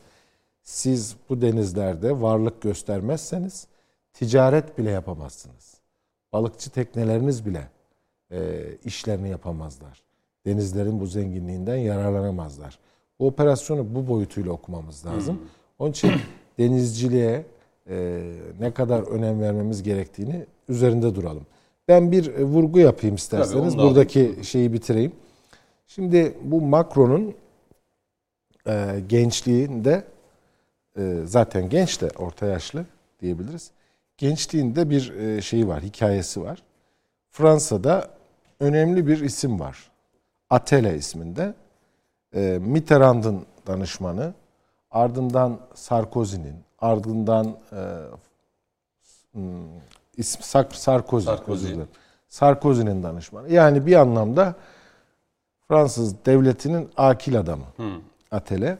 [0.62, 3.66] siz bu denizlerde varlık göstermezseniz
[4.12, 5.74] ticaret bile yapamazsınız.
[6.32, 7.68] Balıkçı tekneleriniz bile
[8.30, 10.02] e, işlerini yapamazlar.
[10.46, 12.78] Denizlerin bu zenginliğinden yararlanamazlar.
[13.20, 15.36] Bu operasyonu bu boyutuyla okumamız lazım.
[15.36, 15.46] Hmm.
[15.78, 16.12] Onun için
[16.58, 17.46] denizciliğe
[17.88, 18.22] e,
[18.60, 21.46] ne kadar önem vermemiz gerektiğini üzerinde duralım.
[21.88, 23.74] Ben bir e, vurgu yapayım isterseniz.
[23.74, 24.44] Tabii, Buradaki alayım.
[24.44, 25.12] şeyi bitireyim.
[25.86, 27.34] Şimdi bu Macron'un
[28.66, 30.04] e, gençliğinde
[30.98, 32.86] e, zaten genç de orta yaşlı
[33.20, 33.70] diyebiliriz.
[34.18, 36.62] Gençliğinde bir e, şeyi var, hikayesi var.
[37.30, 38.10] Fransa'da
[38.60, 39.90] önemli bir isim var.
[40.50, 41.54] Atele isminde.
[42.34, 44.34] E, Mitterrand'ın danışmanı,
[44.90, 47.80] ardından Sarkozy'nin, ardından e,
[50.16, 51.74] ismi Sarkozy, Sarkozy.
[52.28, 53.52] Sarkozy'nin danışmanı.
[53.52, 54.54] Yani bir anlamda
[55.68, 58.00] Fransız devletinin akil adamı hmm.
[58.30, 58.78] Atele.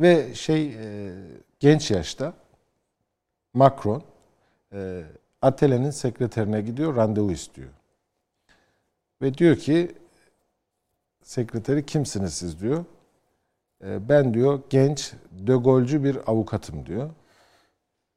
[0.00, 1.14] Ve şey e,
[1.60, 2.32] genç yaşta
[3.54, 4.02] Macron
[4.72, 5.02] e,
[5.42, 7.68] Atele'nin sekreterine gidiyor, randevu istiyor.
[9.22, 9.94] Ve diyor ki
[11.22, 12.84] sekreteri kimsiniz siz diyor.
[13.84, 17.10] E, ben diyor genç, de bir avukatım diyor.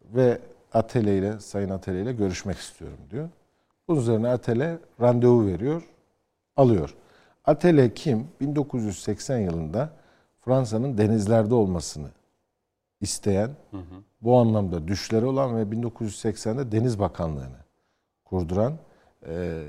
[0.01, 0.39] Ve
[0.73, 3.29] Atele ile, Sayın Atele ile görüşmek istiyorum diyor.
[3.87, 5.83] Bunun üzerine Atele randevu veriyor,
[6.57, 6.95] alıyor.
[7.45, 8.27] Atele kim?
[8.41, 9.89] 1980 yılında
[10.41, 12.07] Fransa'nın denizlerde olmasını
[13.01, 14.03] isteyen, hı hı.
[14.21, 17.59] bu anlamda düşleri olan ve 1980'de Deniz Bakanlığı'nı
[18.25, 18.73] kurduran,
[19.27, 19.63] e,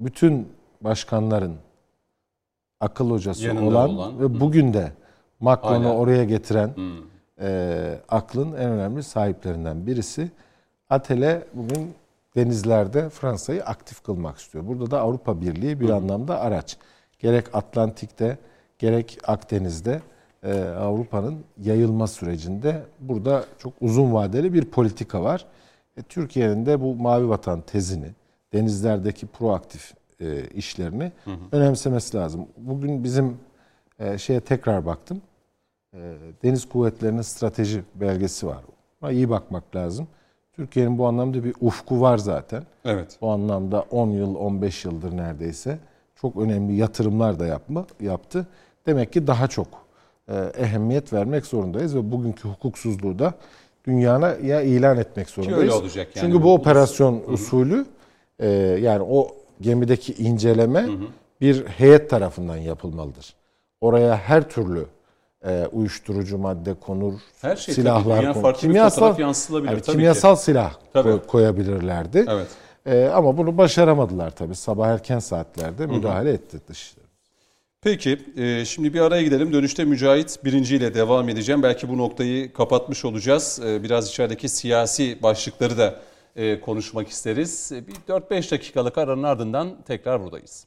[0.00, 0.48] bütün
[0.80, 1.56] başkanların
[2.80, 4.40] akıl hocası olan, olan ve hı.
[4.40, 4.92] bugün de
[5.40, 6.74] Macron'u oraya getiren
[7.42, 10.30] e, aklın en önemli sahiplerinden birisi.
[10.90, 11.94] Atele bugün
[12.36, 14.66] denizlerde Fransa'yı aktif kılmak istiyor.
[14.66, 15.94] Burada da Avrupa Birliği bir hı.
[15.94, 16.76] anlamda araç.
[17.18, 18.38] Gerek Atlantik'te,
[18.78, 20.00] gerek Akdeniz'de
[20.42, 25.46] e, Avrupa'nın yayılma sürecinde burada çok uzun vadeli bir politika var.
[25.96, 28.10] E, Türkiye'nin de bu mavi vatan tezini,
[28.52, 31.36] denizlerdeki proaktif e, işlerini hı hı.
[31.52, 32.46] önemsemesi lazım.
[32.56, 33.36] Bugün bizim
[33.98, 35.22] e, şeye tekrar baktım.
[35.94, 35.98] E,
[36.44, 38.58] Deniz Kuvvetleri'nin strateji belgesi var.
[39.02, 40.08] Buna iyi bakmak lazım.
[40.52, 42.62] Türkiye'nin bu anlamda bir ufku var zaten.
[42.84, 43.18] Evet.
[43.20, 45.78] Bu anlamda 10 yıl, 15 yıldır neredeyse
[46.14, 48.46] çok önemli yatırımlar da yapma, yaptı.
[48.86, 49.66] Demek ki daha çok
[50.28, 53.34] e, ehemmiyet vermek zorundayız ve bugünkü hukuksuzluğu da
[53.84, 55.58] dünyana ya ilan etmek zorundayız.
[55.58, 56.26] Ki öyle olacak yani.
[56.26, 57.32] Çünkü bu operasyon Hı-hı.
[57.32, 57.86] usulü
[58.38, 58.48] e,
[58.80, 59.28] yani o
[59.60, 61.06] gemideki inceleme Hı-hı.
[61.40, 63.34] bir heyet tarafından yapılmalıdır.
[63.80, 64.86] Oraya her türlü
[65.46, 68.32] e, uyuşturucu madde konur, Her şey silahlar tabii.
[68.32, 68.42] Konur.
[68.42, 69.90] farklı fotoğraf yansıtılabilir tabii ki.
[69.92, 71.10] kimyasal silah Tabii.
[71.10, 72.24] koy- koyabilirlerdi.
[72.28, 72.46] Evet.
[72.86, 74.54] E, ama bunu başaramadılar tabii.
[74.54, 77.02] Sabah erken saatlerde müdahale etti Dışişleri.
[77.80, 79.52] Peki e, şimdi bir araya gidelim.
[79.52, 81.62] Dönüşte Mücahit birinci ile devam edeceğim.
[81.62, 83.60] Belki bu noktayı kapatmış olacağız.
[83.66, 86.00] E, Biraz içerideki siyasi başlıkları da
[86.36, 87.72] e, konuşmak isteriz.
[87.72, 90.66] E, Bir 4-5 dakikalık aranın ardından tekrar buradayız.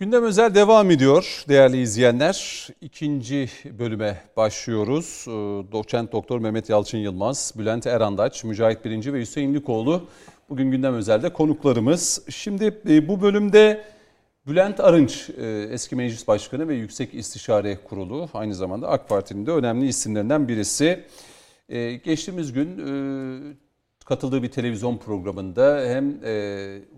[0.00, 2.68] Gündem özel devam ediyor değerli izleyenler.
[2.80, 5.24] İkinci bölüme başlıyoruz.
[5.28, 5.30] Ee,
[5.72, 10.08] Doçent Doktor Mehmet Yalçın Yılmaz, Bülent Erandaç, Mücahit Birinci ve Hüseyin Likoğlu
[10.48, 12.22] bugün gündem özelde konuklarımız.
[12.30, 13.84] Şimdi e, bu bölümde
[14.46, 19.50] Bülent Arınç e, eski meclis başkanı ve Yüksek İstişare Kurulu aynı zamanda AK Parti'nin de
[19.50, 21.04] önemli isimlerinden birisi.
[21.68, 22.76] E, Geçtiğimiz gün
[24.04, 26.20] katıldığı bir televizyon programında hem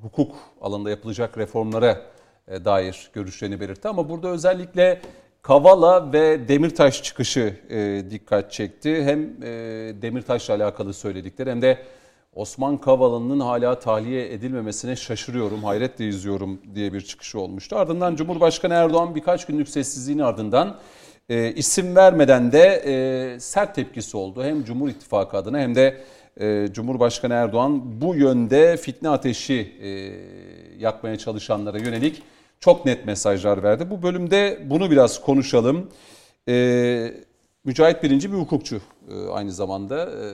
[0.03, 2.12] hukuk alanında yapılacak reformlara
[2.65, 3.89] dair görüşlerini belirtti.
[3.89, 5.01] Ama burada özellikle
[5.43, 9.05] Kavala ve Demirtaş çıkışı e, dikkat çekti.
[9.05, 9.49] Hem e,
[10.03, 11.79] Demirtaş'la alakalı söyledikleri hem de
[12.35, 17.77] Osman Kavala'nın hala tahliye edilmemesine şaşırıyorum, hayretle izliyorum diye bir çıkışı olmuştu.
[17.77, 20.77] Ardından Cumhurbaşkanı Erdoğan birkaç günlük sessizliğin ardından
[21.29, 24.45] e, isim vermeden de e, sert tepkisi oldu.
[24.45, 26.01] Hem Cumhur İttifakı adına hem de
[26.41, 29.89] e, Cumhurbaşkanı Erdoğan bu yönde fitne ateşi e,
[30.79, 32.23] yakmaya çalışanlara yönelik
[32.63, 33.91] çok net mesajlar verdi.
[33.91, 35.89] Bu bölümde bunu biraz konuşalım.
[36.49, 37.15] E,
[37.65, 40.05] Mücahit Birinci bir hukukçu e, aynı zamanda.
[40.05, 40.27] E,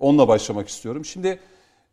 [0.00, 1.04] onunla başlamak istiyorum.
[1.04, 1.38] Şimdi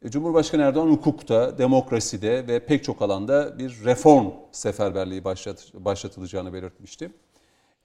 [0.06, 7.12] e, Cumhurbaşkanı Erdoğan hukukta, demokraside ve pek çok alanda bir reform seferberliği başlat, başlatılacağını belirtmişti.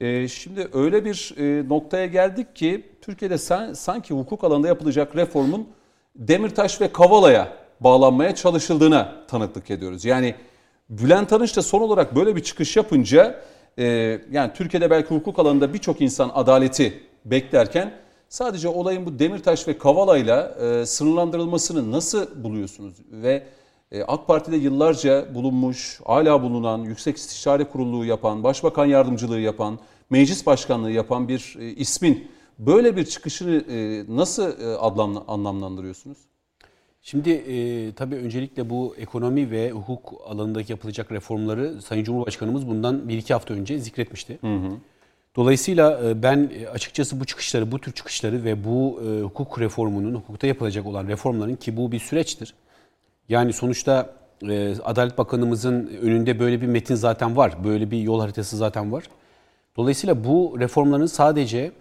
[0.00, 5.68] E, şimdi öyle bir e, noktaya geldik ki Türkiye'de san, sanki hukuk alanında yapılacak reformun
[6.16, 10.04] Demirtaş ve Kavala'ya bağlanmaya çalışıldığına tanıklık ediyoruz.
[10.04, 10.34] Yani
[10.90, 13.40] Bülent Arınç da son olarak böyle bir çıkış yapınca
[13.78, 13.84] e,
[14.30, 17.94] yani Türkiye'de belki hukuk alanında birçok insan adaleti beklerken
[18.28, 22.94] sadece olayın bu Demirtaş ve Kavala'yla e, sınırlandırılmasını nasıl buluyorsunuz?
[23.10, 23.46] Ve
[23.92, 29.78] e, AK Parti'de yıllarca bulunmuş, hala bulunan, Yüksek İstişare Kurulu yapan, Başbakan Yardımcılığı yapan,
[30.10, 36.18] Meclis Başkanlığı yapan bir e, ismin böyle bir çıkışını e, nasıl e, adlamla, anlamlandırıyorsunuz?
[37.06, 43.18] Şimdi e, tabii öncelikle bu ekonomi ve hukuk alanındaki yapılacak reformları Sayın Cumhurbaşkanımız bundan bir
[43.18, 44.38] iki hafta önce zikretmişti.
[44.40, 44.70] Hı hı.
[45.36, 50.14] Dolayısıyla e, ben e, açıkçası bu çıkışları, bu tür çıkışları ve bu e, hukuk reformunun,
[50.14, 52.54] hukukta yapılacak olan reformların ki bu bir süreçtir.
[53.28, 54.14] Yani sonuçta
[54.48, 59.04] e, Adalet Bakanımızın önünde böyle bir metin zaten var, böyle bir yol haritası zaten var.
[59.76, 61.72] Dolayısıyla bu reformların sadece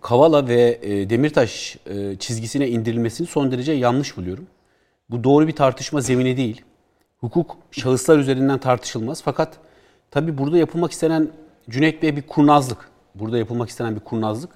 [0.00, 4.46] Kavala ve e, Demirtaş e, çizgisine indirilmesini son derece yanlış buluyorum.
[5.10, 6.62] Bu doğru bir tartışma zemini değil.
[7.18, 9.22] Hukuk şahıslar üzerinden tartışılmaz.
[9.22, 9.58] Fakat
[10.10, 11.28] tabi burada yapılmak istenen
[11.70, 12.90] Cüneyt Bey bir kurnazlık.
[13.14, 14.50] Burada yapılmak istenen bir kurnazlık.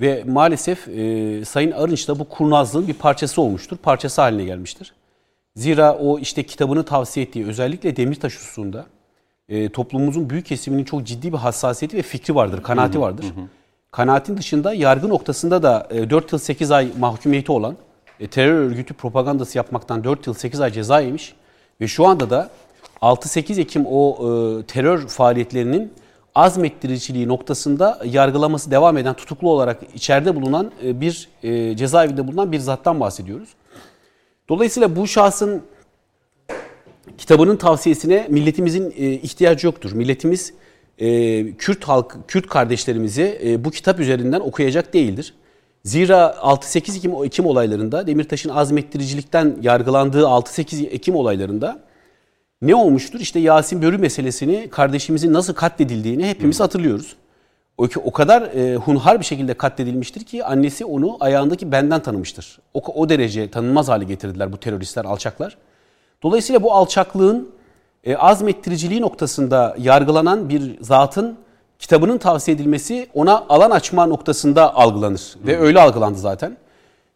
[0.00, 3.76] Ve maalesef e, Sayın Arınç da bu kurnazlığın bir parçası olmuştur.
[3.76, 4.92] Parçası haline gelmiştir.
[5.56, 8.86] Zira o işte kitabını tavsiye ettiği özellikle Demirtaş hususunda
[9.48, 13.24] e, toplumumuzun büyük kesiminin çok ciddi bir hassasiyeti ve fikri vardır, kanaati vardır.
[13.24, 13.44] Hı hı.
[13.92, 17.76] Kanaatin dışında yargı noktasında da 4 yıl 8 ay mahkumiyeti olan
[18.20, 21.34] e, terör örgütü propagandası yapmaktan 4 yıl 8 ay ceza yemiş
[21.80, 22.50] ve şu anda da
[23.02, 25.92] 6-8 Ekim o e, terör faaliyetlerinin
[26.34, 32.58] azmettiriciliği noktasında yargılaması devam eden tutuklu olarak içeride bulunan e, bir e, cezaevinde bulunan bir
[32.58, 33.48] zattan bahsediyoruz.
[34.48, 35.62] Dolayısıyla bu şahsın
[37.18, 39.92] kitabının tavsiyesine milletimizin e, ihtiyacı yoktur.
[39.92, 40.54] Milletimiz
[41.00, 45.34] e, Kürt halk, Kürt kardeşlerimizi e, bu kitap üzerinden okuyacak değildir.
[45.84, 51.80] Zira 6-8 Ekim, Ekim olaylarında Demirtaş'ın azmettiricilikten yargılandığı 6-8 Ekim olaylarında
[52.62, 53.20] ne olmuştur?
[53.20, 57.16] İşte Yasin Börü meselesini kardeşimizin nasıl katledildiğini hepimiz hatırlıyoruz.
[57.78, 62.58] O, o kadar e, hunhar bir şekilde katledilmiştir ki annesi onu ayağındaki benden tanımıştır.
[62.74, 65.56] O, o derece tanınmaz hale getirdiler bu teröristler, alçaklar.
[66.22, 67.50] Dolayısıyla bu alçaklığın
[68.04, 71.36] e, azmettiriciliği noktasında yargılanan bir zatın
[71.78, 75.36] kitabının tavsiye edilmesi ona alan açma noktasında algılanır.
[75.42, 75.46] Hı.
[75.46, 76.56] Ve öyle algılandı zaten.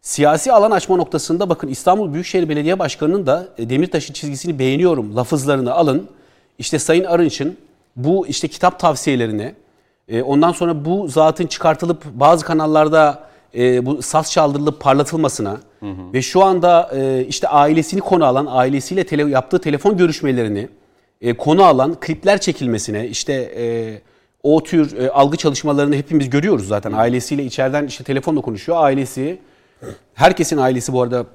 [0.03, 5.75] Siyasi alan açma noktasında bakın İstanbul Büyükşehir Belediye Başkanı'nın da e, Demirtaş'ın çizgisini beğeniyorum lafızlarını
[5.75, 6.09] alın.
[6.59, 7.57] İşte Sayın Arınç'ın
[7.97, 9.55] bu işte kitap tavsiyelerine
[10.09, 13.23] e, ondan sonra bu zatın çıkartılıp bazı kanallarda
[13.55, 16.13] e, bu saz çaldırılıp parlatılmasına hı hı.
[16.13, 20.69] ve şu anda e, işte ailesini konu alan, ailesiyle tele, yaptığı telefon görüşmelerini
[21.21, 23.65] e, konu alan klipler çekilmesine, işte e,
[24.43, 26.93] o tür e, algı çalışmalarını hepimiz görüyoruz zaten.
[26.93, 28.79] Ailesiyle içeriden işte telefonla konuşuyor.
[28.81, 29.39] Ailesi,
[30.15, 31.27] herkesin ailesi bu arada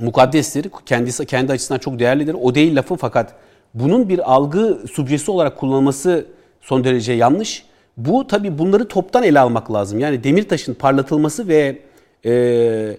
[0.00, 0.66] mukaddestir.
[0.86, 2.36] Kendisi kendi açısından çok değerlidir.
[2.42, 3.34] O değil lafı fakat
[3.74, 6.26] bunun bir algı subjesi olarak kullanılması
[6.60, 7.64] son derece yanlış.
[7.96, 10.00] Bu tabii bunları toptan ele almak lazım.
[10.00, 11.78] Yani Demirtaş'ın parlatılması ve
[12.24, 12.96] e,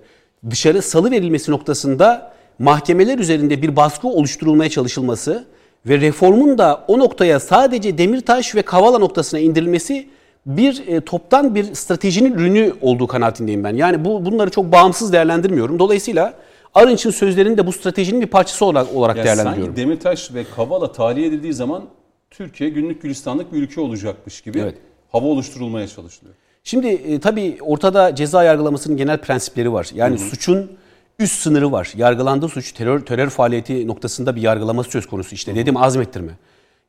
[0.50, 5.46] dışarı salı verilmesi noktasında mahkemeler üzerinde bir baskı oluşturulmaya çalışılması
[5.86, 10.10] ve reformun da o noktaya sadece Demirtaş ve Kavala noktasına indirilmesi
[10.46, 13.76] bir e, toptan bir stratejinin ürünü olduğu kanaatindeyim ben.
[13.76, 15.80] Yani bu bunları çok bağımsız değerlendirmiyorum.
[15.80, 16.34] Dolayısıyla
[16.74, 19.76] Arınç'ın sözlerini de bu stratejinin bir parçası olarak, olarak Yani değerlendiriyorum.
[19.76, 21.84] sanki Demirtaş ve Kavala tahliye edildiği zaman
[22.32, 24.76] Türkiye günlük gülistanlık bir ülke olacakmış gibi Evet.
[25.12, 26.36] hava oluşturulmaya çalışılıyor.
[26.70, 29.90] Şimdi e, tabii ortada ceza yargılamasının genel prensipleri var.
[29.94, 30.72] Yani suçun
[31.20, 31.94] üst sınırı var.
[31.98, 35.36] Yargılandığı suç terör terör faaliyeti noktasında bir yargılaması söz konusu.
[35.36, 36.32] İşte dedim azmettirme.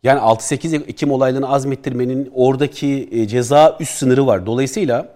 [0.02, 4.46] Yani 6-8 Ekim olaylarını azmettirmenin oradaki e, ceza üst sınırı var.
[4.46, 5.08] Dolayısıyla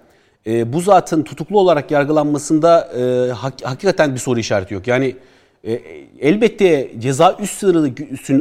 [0.46, 4.86] e, bu zatın tutuklu olarak yargılanmasında e, hak- hakikaten bir soru işareti yok.
[4.86, 5.16] Yani
[5.64, 5.72] e,
[6.20, 7.92] elbette ceza üst sınırını,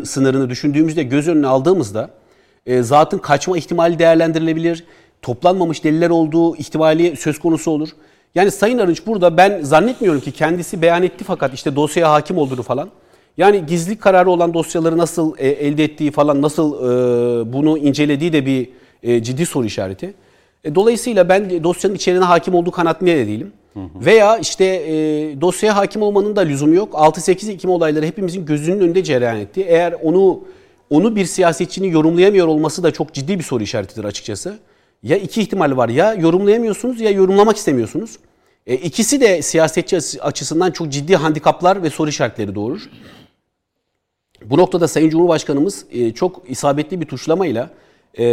[0.06, 2.10] sınırını düşündüğümüzde göz önüne aldığımızda
[2.66, 4.84] e, zatın kaçma ihtimali değerlendirilebilir.
[5.24, 7.90] Toplanmamış deliller olduğu ihtimali söz konusu olur.
[8.36, 12.64] Yani Sayın Arınç burada ben zannetmiyorum ki kendisi beyan etti fakat işte dosyaya hakim olduğunu
[12.64, 12.90] falan.
[13.38, 18.46] Yani gizlilik kararı olan dosyaları nasıl e, elde ettiği falan nasıl e, bunu incelediği de
[18.46, 18.70] bir
[19.04, 20.14] e, ciddi soru işareti.
[20.64, 23.54] E, dolayısıyla ben dosyanın içeriğine hakim olduğu kanaatinde de değilim.
[23.96, 24.92] Veya işte e,
[25.42, 26.94] dosyaya hakim olmanın da lüzumu yok.
[26.94, 29.66] 6-8 Ekim olayları hepimizin gözünün önünde cereyan etti.
[29.68, 30.40] Eğer onu
[30.90, 34.60] onu bir siyasetçinin yorumlayamıyor olması da çok ciddi bir soru işaretidir açıkçası.
[35.04, 38.20] Ya iki ihtimal var ya yorumlayamıyorsunuz ya yorumlamak istemiyorsunuz.
[38.68, 42.90] E, ikisi de siyasetçi açı- açısından çok ciddi handikaplar ve soru işaretleri doğurur.
[44.46, 47.70] Bu noktada Sayın Cumhurbaşkanımız e, çok isabetli bir tuşlamayla
[48.18, 48.24] e,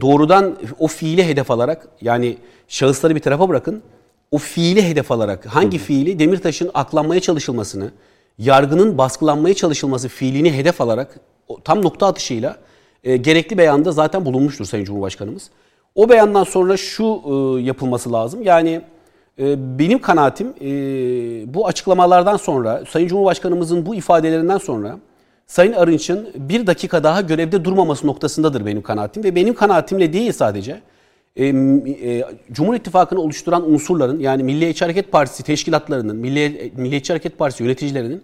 [0.00, 2.36] doğrudan o fiili hedef alarak yani
[2.68, 3.82] şahısları bir tarafa bırakın
[4.30, 7.90] o fiili hedef alarak hangi fiili Demirtaş'ın aklanmaya çalışılmasını,
[8.38, 11.20] yargının baskılanmaya çalışılması fiilini hedef alarak
[11.64, 12.56] tam nokta atışıyla
[13.04, 15.50] e, gerekli beyanda zaten bulunmuştur Sayın Cumhurbaşkanımız.
[15.94, 18.42] O beyandan sonra şu e, yapılması lazım.
[18.42, 18.80] Yani
[19.38, 20.64] e, benim kanaatim e,
[21.54, 24.98] bu açıklamalardan sonra Sayın Cumhurbaşkanımızın bu ifadelerinden sonra
[25.46, 29.24] Sayın Arınç'ın bir dakika daha görevde durmaması noktasındadır benim kanaatim.
[29.24, 30.80] Ve benim kanaatimle değil sadece
[31.36, 37.62] e, e, Cumhur İttifakı'nı oluşturan unsurların yani Milliyetçi Hareket Partisi teşkilatlarının, Milli, Milliyetçi Hareket Partisi
[37.62, 38.22] yöneticilerinin,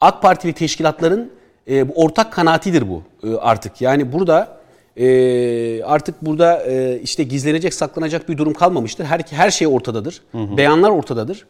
[0.00, 1.30] AK Partili teşkilatların
[1.66, 3.80] e, ortak kanaatidir bu e, artık.
[3.80, 4.55] Yani burada
[4.96, 9.04] e, artık burada e, işte gizlenecek, saklanacak bir durum kalmamıştır.
[9.04, 10.22] Her her şey ortadadır.
[10.34, 11.46] Beyanlar ortadadır.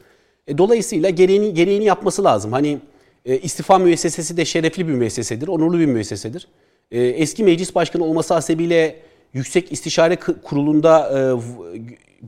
[0.47, 2.53] E, dolayısıyla gereğini gereğini yapması lazım.
[2.53, 2.79] Hani
[3.25, 6.49] e, istifa müessesesi de şerefli bir müessesedir, onurlu bir müessesedir.
[6.91, 8.97] E, eski meclis başkanı olması hasebiyle
[9.35, 11.21] Yüksek İstişare Kurulu'nda e,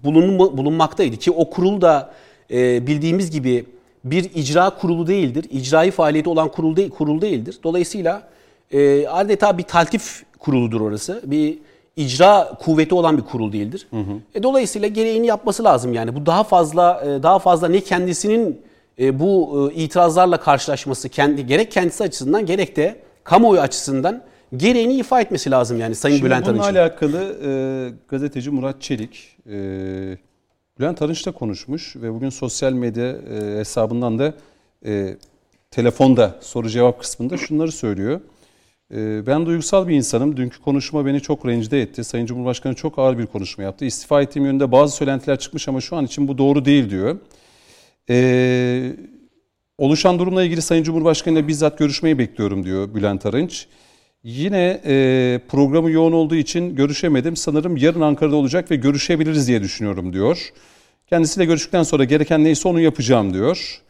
[0.05, 2.15] bulunma, bulunmaktaydı ki o kurul da
[2.51, 3.65] e, bildiğimiz gibi
[4.05, 5.47] bir icra kurulu değildir.
[5.51, 7.59] İcrai faaliyeti olan kurul, değil, kurul değildir.
[7.65, 8.29] Dolayısıyla
[8.71, 11.23] e, adeta bir taltif kuruludur orası.
[11.25, 11.59] Bir
[11.97, 13.89] icra kuvveti olan bir kurul değildir.
[14.35, 16.15] E, dolayısıyla gereğini yapması lazım yani.
[16.15, 18.61] Bu daha fazla e, daha fazla ne kendisinin
[18.99, 24.23] e, bu e, itirazlarla karşılaşması kendi gerek kendisi açısından gerek de kamuoyu açısından
[24.57, 26.81] gereğini ifa etmesi lazım yani Sayın Şimdi Bülent bununla Arınç'ın.
[26.81, 27.51] alakalı e,
[28.09, 29.53] gazeteci Murat Çelik e,
[30.81, 34.35] Bülent Arınç'la konuşmuş ve bugün sosyal medya e, hesabından da
[34.87, 35.17] e,
[35.71, 38.21] telefonda soru cevap kısmında şunları söylüyor.
[38.95, 40.37] E, ben duygusal bir insanım.
[40.37, 42.05] Dünkü konuşma beni çok rencide etti.
[42.05, 43.85] Sayın Cumhurbaşkanı çok ağır bir konuşma yaptı.
[43.85, 47.19] İstifa ettiğim yönünde bazı söylentiler çıkmış ama şu an için bu doğru değil diyor.
[48.11, 48.93] E,
[49.79, 53.67] oluşan durumla ilgili Sayın Cumhurbaşkanı ile bizzat görüşmeyi bekliyorum diyor Bülent Arınç.
[54.23, 57.37] Yine e, programı yoğun olduğu için görüşemedim.
[57.37, 60.53] Sanırım yarın Ankara'da olacak ve görüşebiliriz diye düşünüyorum diyor.
[61.07, 63.83] Kendisiyle görüştükten sonra gereken neyse onu yapacağım diyor.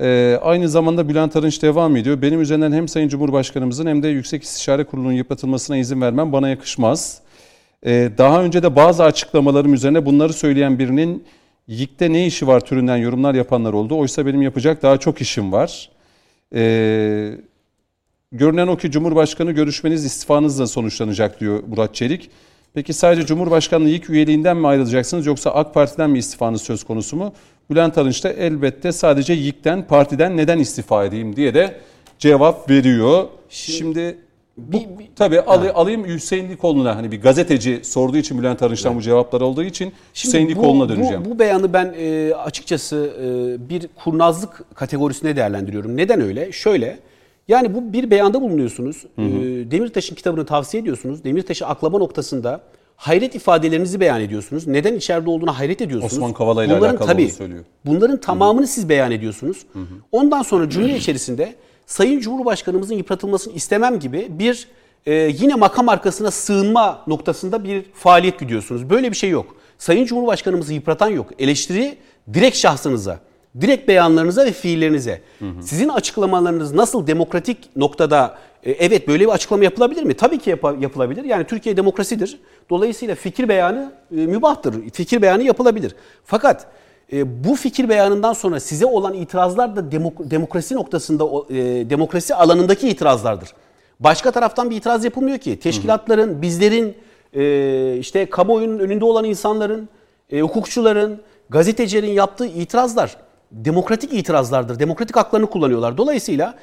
[0.00, 2.22] E, aynı zamanda Bülent Arınç devam ediyor.
[2.22, 7.20] Benim üzerinden hem Sayın Cumhurbaşkanımızın hem de Yüksek İstişare Kurulu'nun yıpratılmasına izin vermem bana yakışmaz.
[7.86, 11.24] E, daha önce de bazı açıklamalarım üzerine bunları söyleyen birinin
[11.66, 13.98] YİK'te ne işi var türünden yorumlar yapanlar oldu.
[13.98, 15.90] Oysa benim yapacak daha çok işim var.
[16.54, 17.38] Eee
[18.34, 22.30] Görünen o ki Cumhurbaşkanı görüşmeniz istifanızla sonuçlanacak diyor Murat Çelik.
[22.74, 27.32] Peki sadece Cumhurbaşkanlığı ilk üyeliğinden mi ayrılacaksınız yoksa AK Parti'den mi istifanız söz konusu mu?
[27.70, 31.74] Bülent Arınç da elbette sadece YİK'ten, partiden neden istifa edeyim diye de
[32.18, 33.24] cevap veriyor.
[33.48, 34.18] Şimdi,
[34.56, 38.96] bu, Bir- bir- tabii al- alayım Hüseyin Likoğlu'na hani bir gazeteci sorduğu için Bülent Arınç'tan
[38.96, 41.24] bu cevaplar olduğu için Hüseyin bu- Likoğlu'na bu- döneceğim.
[41.24, 45.96] Bu, beyanı ben e, açıkçası e, bir kurnazlık kategorisine değerlendiriyorum.
[45.96, 46.52] Neden öyle?
[46.52, 46.98] Şöyle,
[47.48, 49.02] Yani bu bir beyanda bulunuyorsunuz.
[49.16, 49.26] Hı hı.
[49.26, 51.24] Ee, Demirtaş'ın kitabını tavsiye ediyorsunuz.
[51.24, 52.60] Demirtaş'ı aklama noktasında
[52.96, 54.66] hayret ifadelerinizi beyan ediyorsunuz.
[54.66, 56.12] Neden içeride olduğuna hayret ediyorsunuz.
[56.12, 57.64] Osman Kavala ile alakalı tabii, söylüyor.
[57.86, 58.72] Bunların tamamını hı hı.
[58.72, 59.66] siz beyan ediyorsunuz.
[59.72, 59.84] Hı hı.
[60.12, 61.54] Ondan sonra cümle içerisinde
[61.86, 64.68] Sayın Cumhurbaşkanımızın yıpratılmasını istemem gibi bir
[65.06, 68.90] e, yine makam arkasına sığınma noktasında bir faaliyet gidiyorsunuz.
[68.90, 69.56] Böyle bir şey yok.
[69.78, 71.30] Sayın Cumhurbaşkanımızı yıpratan yok.
[71.38, 71.96] Eleştiri
[72.34, 73.20] direkt şahsınıza,
[73.60, 75.20] direkt beyanlarınıza ve fiillerinize.
[75.38, 75.62] Hı hı.
[75.62, 80.14] Sizin açıklamalarınız nasıl demokratik noktada e, evet böyle bir açıklama yapılabilir mi?
[80.14, 81.24] Tabii ki yap- yapılabilir.
[81.24, 82.40] Yani Türkiye demokrasidir.
[82.70, 84.90] Dolayısıyla fikir beyanı e, mübahtır.
[84.90, 85.94] Fikir beyanı yapılabilir.
[86.24, 86.66] Fakat
[87.12, 92.88] e, bu fikir beyanından sonra size olan itirazlar da demok- demokrasi noktasında e, demokrasi alanındaki
[92.88, 93.48] itirazlardır.
[94.00, 95.60] Başka taraftan bir itiraz yapılmıyor ki.
[95.60, 96.96] Teşkilatların, bizlerin,
[97.32, 99.88] e, işte kamuoyunun önünde olan insanların,
[100.30, 103.16] e, hukukçuların, gazetecilerin yaptığı itirazlar
[103.54, 104.78] demokratik itirazlardır.
[104.78, 105.98] Demokratik haklarını kullanıyorlar.
[105.98, 106.54] Dolayısıyla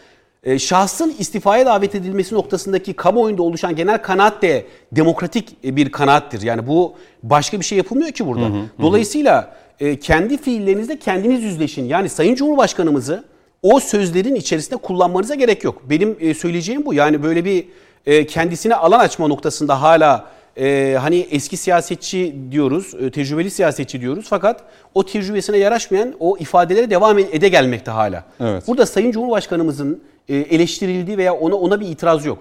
[0.44, 6.42] e, şahsın istifaya davet edilmesi noktasındaki kamuoyunda oluşan genel kanaat de demokratik bir kanaattir.
[6.42, 8.46] Yani bu başka bir şey yapılmıyor ki burada.
[8.46, 11.86] Hı hı, Dolayısıyla e, kendi fiillerinizle kendiniz yüzleşin.
[11.86, 13.24] Yani Sayın Cumhurbaşkanımızı
[13.62, 15.82] o sözlerin içerisinde kullanmanıza gerek yok.
[15.90, 16.94] Benim e, söyleyeceğim bu.
[16.94, 17.66] Yani böyle bir
[18.06, 20.26] e, kendisine alan açma noktasında hala
[20.58, 24.26] e, hani eski siyasetçi diyoruz, e, tecrübeli siyasetçi diyoruz.
[24.30, 28.24] Fakat o tecrübesine yaraşmayan o ifadelere devam ede gelmekte hala.
[28.40, 28.68] Evet.
[28.68, 32.38] Burada Sayın Cumhurbaşkanımızın e, eleştirildiği veya ona ona bir itiraz yok.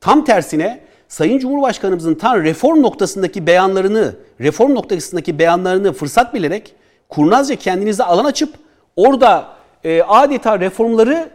[0.00, 6.74] Tam tersine Sayın Cumhurbaşkanımızın tam reform noktasındaki beyanlarını, reform noktasındaki beyanlarını fırsat bilerek
[7.08, 8.54] kurnazca kendinize alan açıp
[8.96, 9.46] orada
[9.84, 11.28] e, adeta reformları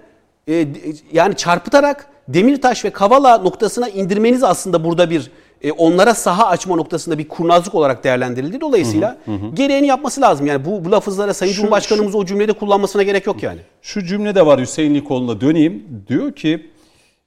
[0.50, 0.68] e,
[1.14, 5.32] yani çarpıtarak Demirtaş ve Kavala noktasına indirmeniz aslında burada bir
[5.64, 8.62] e, onlara saha açma noktasında bir kurnazlık olarak değerlendirildi.
[8.62, 9.56] Dolayısıyla hı hı hı.
[9.56, 10.46] gereğini yapması lazım.
[10.46, 13.60] Yani bu, bu lafızlara Sayın şu, Cumhurbaşkanımız şu, o cümlede kullanmasına gerek yok yani.
[13.82, 15.84] Şu cümlede var Hüseyin Likoğlu'na döneyim.
[16.08, 16.70] Diyor ki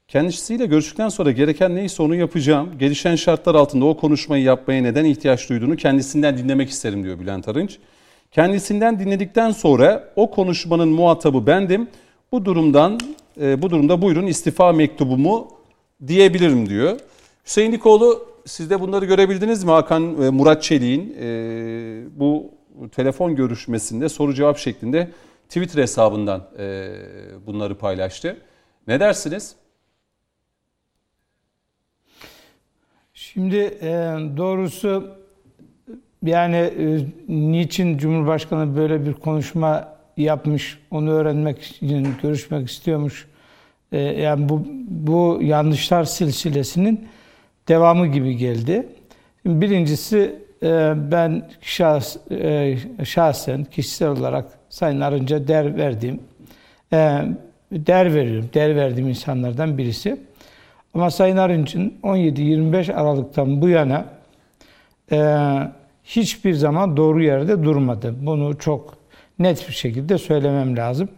[0.08, 2.78] kendisiyle görüştükten sonra gereken neyse onu yapacağım.
[2.78, 7.78] Gelişen şartlar altında o konuşmayı yapmaya neden ihtiyaç duyduğunu kendisinden dinlemek isterim diyor Bülent Arınç.
[8.32, 11.88] Kendisinden dinledikten sonra o konuşmanın muhatabı bendim.
[12.32, 13.00] Bu durumdan
[13.40, 15.48] e, bu durumda buyurun istifa mektubumu
[16.06, 16.98] diyebilirim diyor.
[17.44, 22.50] Hüseyin Dikoğlu siz de bunları görebildiniz mi Hakan ve Murat Çelik'in e, bu
[22.92, 25.10] telefon görüşmesinde soru cevap şeklinde
[25.48, 26.90] Twitter hesabından e,
[27.46, 28.36] bunları paylaştı.
[28.86, 29.56] Ne dersiniz?
[33.14, 33.90] Şimdi e,
[34.36, 35.08] doğrusu
[36.22, 43.28] yani e, niçin Cumhurbaşkanı böyle bir konuşma yapmış, onu öğrenmek için görüşmek istiyormuş.
[43.92, 47.08] E, yani bu, bu yanlışlar silsilesinin
[47.68, 48.86] devamı gibi geldi.
[49.46, 56.20] Birincisi e, ben şahs, e, şahsen kişisel olarak Sayın Arınca der verdiğim,
[56.92, 57.22] e,
[57.72, 60.20] der veriyorum, der verdiğim insanlardan birisi.
[60.94, 64.06] Ama Sayın Arınç'ın 17-25 Aralık'tan bu yana
[66.04, 68.14] hiçbir zaman doğru yerde durmadı.
[68.20, 68.96] Bunu çok
[69.38, 71.08] net bir şekilde söylemem lazım.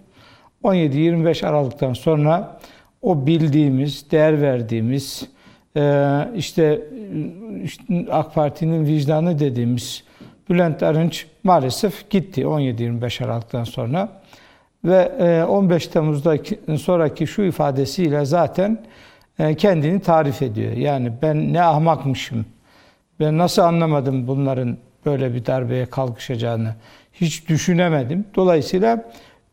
[0.64, 2.60] 17-25 Aralık'tan sonra
[3.02, 5.28] o bildiğimiz, değer verdiğimiz,
[6.36, 6.82] işte,
[7.64, 10.04] işte AK Parti'nin vicdanı dediğimiz
[10.50, 14.08] Bülent Arınç maalesef gitti 17-25 Aralık'tan sonra.
[14.84, 18.78] Ve 15 e, Temmuz'daki sonraki şu ifadesiyle zaten
[19.38, 20.72] e, kendini tarif ediyor.
[20.72, 22.46] Yani ben ne ahmakmışım,
[23.20, 26.74] ben nasıl anlamadım bunların böyle bir darbeye kalkışacağını
[27.12, 28.24] hiç düşünemedim.
[28.34, 29.04] Dolayısıyla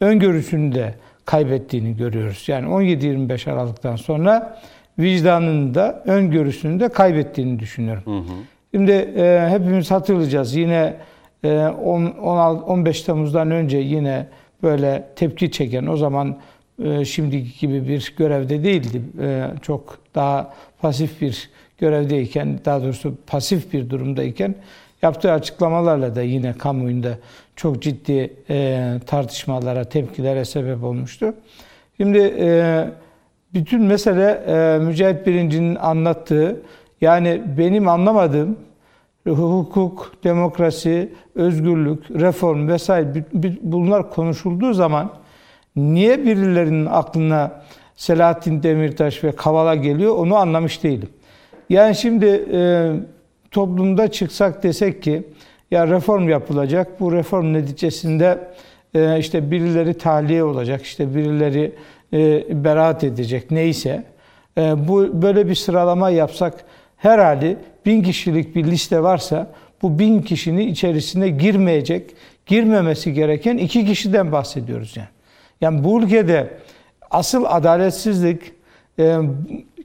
[0.02, 0.94] öngörüsünü de
[1.26, 2.44] kaybettiğini görüyoruz.
[2.48, 4.62] Yani 17-25 Aralık'tan sonra
[5.00, 8.04] vicdanını da öngörüsünü de kaybettiğini düşünüyorum.
[8.06, 8.36] Hı hı.
[8.76, 10.56] Şimdi e, hepimiz hatırlayacağız.
[10.56, 10.94] Yine
[11.44, 14.28] e, 10, 16, 15 Temmuz'dan önce yine
[14.64, 16.38] böyle tepki çeken o zaman
[16.84, 19.02] e, şimdiki gibi bir görevde değildi.
[19.22, 24.56] E, çok daha pasif bir görevdeyken, daha doğrusu pasif bir durumdayken
[25.02, 27.18] yaptığı açıklamalarla da yine kamuoyunda
[27.56, 31.34] çok ciddi e, tartışmalara, tepkilere sebep olmuştu.
[31.98, 32.88] Şimdi e,
[33.54, 36.62] bütün mesele e, Mücahit Birinci'nin anlattığı
[37.02, 38.58] yani benim anlamadığım
[39.28, 43.26] hukuk, demokrasi, özgürlük, reform vesaire
[43.62, 45.12] bunlar konuşulduğu zaman
[45.76, 47.64] niye birilerinin aklına
[47.96, 51.10] Selahattin Demirtaş ve Kavala geliyor onu anlamış değilim.
[51.70, 52.92] Yani şimdi e,
[53.52, 55.24] toplumda çıksak desek ki
[55.72, 57.00] ya reform yapılacak.
[57.00, 58.40] Bu reform neticesinde
[58.94, 61.76] e, işte birileri tahliye olacak, işte birileri
[62.14, 64.04] e, beraat edecek neyse.
[64.58, 66.54] E, bu böyle bir sıralama yapsak
[66.98, 69.48] herhalde bin kişilik bir liste varsa
[69.82, 72.12] bu bin kişinin içerisine girmeyecek,
[72.46, 75.08] girmemesi gereken iki kişiden bahsediyoruz yani.
[75.62, 76.50] Yani bu ülkede
[77.12, 78.42] asıl adaletsizlik
[79.00, 79.18] e,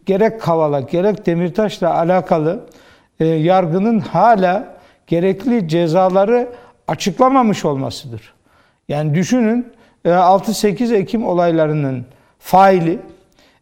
[0.07, 2.67] gerek Kavala gerek Demirtaş'la alakalı
[3.21, 6.49] e, yargının hala gerekli cezaları
[6.89, 8.35] açıklamamış olmasıdır.
[8.89, 9.67] Yani düşünün
[10.05, 12.07] 6-8 e, Ekim olaylarının
[12.39, 12.99] faili,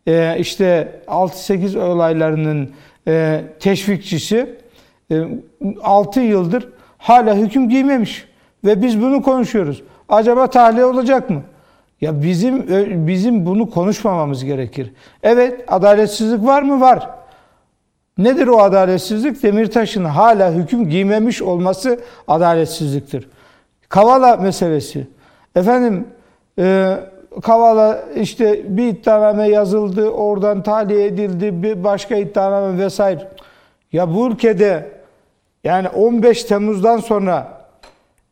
[0.07, 2.71] e, işte 6-8 olaylarının
[3.09, 4.59] e, teşvikçisi
[5.83, 6.69] 6 yıldır
[6.99, 8.29] hala hüküm giymemiş.
[8.65, 9.83] Ve biz bunu konuşuyoruz.
[10.09, 11.43] Acaba tahliye olacak mı?
[12.01, 12.67] Ya bizim
[13.07, 14.93] bizim bunu konuşmamamız gerekir.
[15.23, 16.81] Evet, adaletsizlik var mı?
[16.81, 17.11] Var.
[18.19, 19.43] Nedir o adaletsizlik?
[19.43, 23.29] Demirtaş'ın hala hüküm giymemiş olması adaletsizliktir.
[23.89, 25.07] Kavala meselesi.
[25.57, 26.09] Efendim
[26.59, 26.97] e,
[27.43, 33.29] Kavala işte bir iddianame yazıldı, oradan tahliye edildi, bir başka iddianame vesaire.
[33.93, 34.91] Ya bu ülkede
[35.65, 37.57] yani 15 Temmuz'dan sonra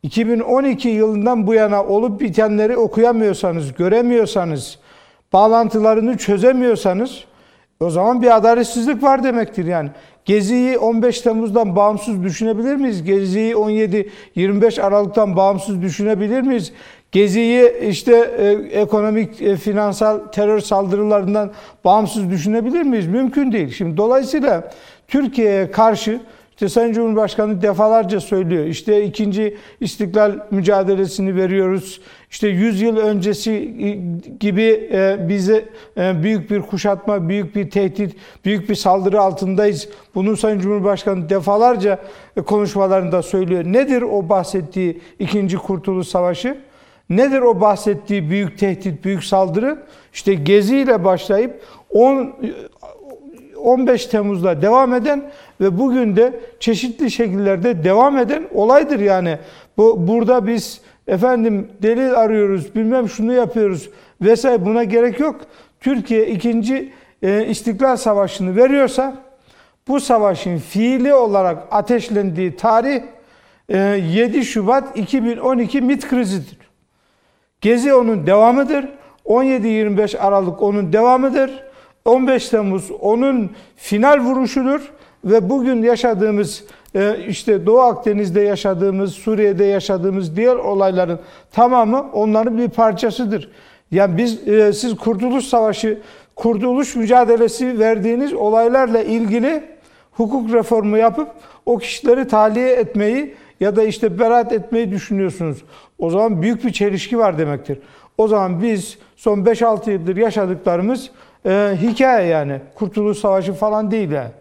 [0.03, 4.79] 2012 yılından bu yana olup bitenleri okuyamıyorsanız, göremiyorsanız,
[5.33, 7.23] bağlantılarını çözemiyorsanız
[7.79, 9.89] o zaman bir adaletsizlik var demektir yani.
[10.25, 13.03] Gezi'yi 15 Temmuz'dan bağımsız düşünebilir miyiz?
[13.03, 16.73] Gezi'yi 17-25 Aralık'tan bağımsız düşünebilir miyiz?
[17.15, 21.51] Gezi'yi işte e, ekonomik, e, finansal terör saldırılarından
[21.85, 23.07] bağımsız düşünebilir miyiz?
[23.07, 23.73] Mümkün değil.
[23.73, 24.71] Şimdi dolayısıyla
[25.07, 26.19] Türkiye'ye karşı
[26.51, 28.65] işte Sayın Cumhurbaşkanı defalarca söylüyor.
[28.65, 32.01] İşte ikinci istiklal mücadelesini veriyoruz.
[32.31, 33.73] İşte 100 yıl öncesi
[34.39, 35.65] gibi e, bize
[35.97, 39.89] e, büyük bir kuşatma, büyük bir tehdit, büyük bir saldırı altındayız.
[40.15, 41.99] Bunu Sayın Cumhurbaşkanı defalarca
[42.37, 43.63] e, konuşmalarında söylüyor.
[43.65, 46.57] Nedir o bahsettiği ikinci Kurtuluş Savaşı?
[47.09, 49.83] Nedir o bahsettiği büyük tehdit, büyük saldırı?
[50.13, 52.35] İşte Gezi ile başlayıp 10
[53.65, 55.31] 15 Temmuz'da devam eden
[55.61, 59.37] ve bugün de çeşitli şekillerde devam eden olaydır yani.
[59.77, 63.89] Bu burada biz efendim delil arıyoruz, bilmem şunu yapıyoruz
[64.21, 65.41] vesaire buna gerek yok.
[65.79, 66.93] Türkiye ikinci
[67.23, 69.15] e, İstiklal Savaşı'nı veriyorsa
[69.87, 73.01] bu savaşın fiili olarak ateşlendiği tarih
[73.69, 76.64] e, 7 Şubat 2012 MİT krizidir.
[77.61, 78.85] Gezi onun devamıdır.
[79.25, 81.63] 17-25 Aralık onun devamıdır.
[82.05, 84.91] 15 Temmuz onun final vuruşudur
[85.25, 86.63] ve bugün yaşadığımız
[86.95, 91.19] e, işte Doğu Akdeniz'de yaşadığımız, Suriye'de yaşadığımız diğer olayların
[91.51, 93.51] tamamı onların bir parçasıdır.
[93.91, 95.99] Yani biz e, siz Kurtuluş Savaşı,
[96.35, 99.63] Kurtuluş mücadelesi verdiğiniz olaylarla ilgili
[100.11, 101.27] hukuk reformu yapıp
[101.65, 105.63] o kişileri tahliye etmeyi ya da işte beraat etmeyi düşünüyorsunuz.
[105.99, 107.79] O zaman büyük bir çelişki var demektir.
[108.17, 111.11] O zaman biz son 5-6 yıldır yaşadıklarımız
[111.45, 112.59] e, hikaye yani.
[112.75, 114.31] Kurtuluş Savaşı falan değil yani.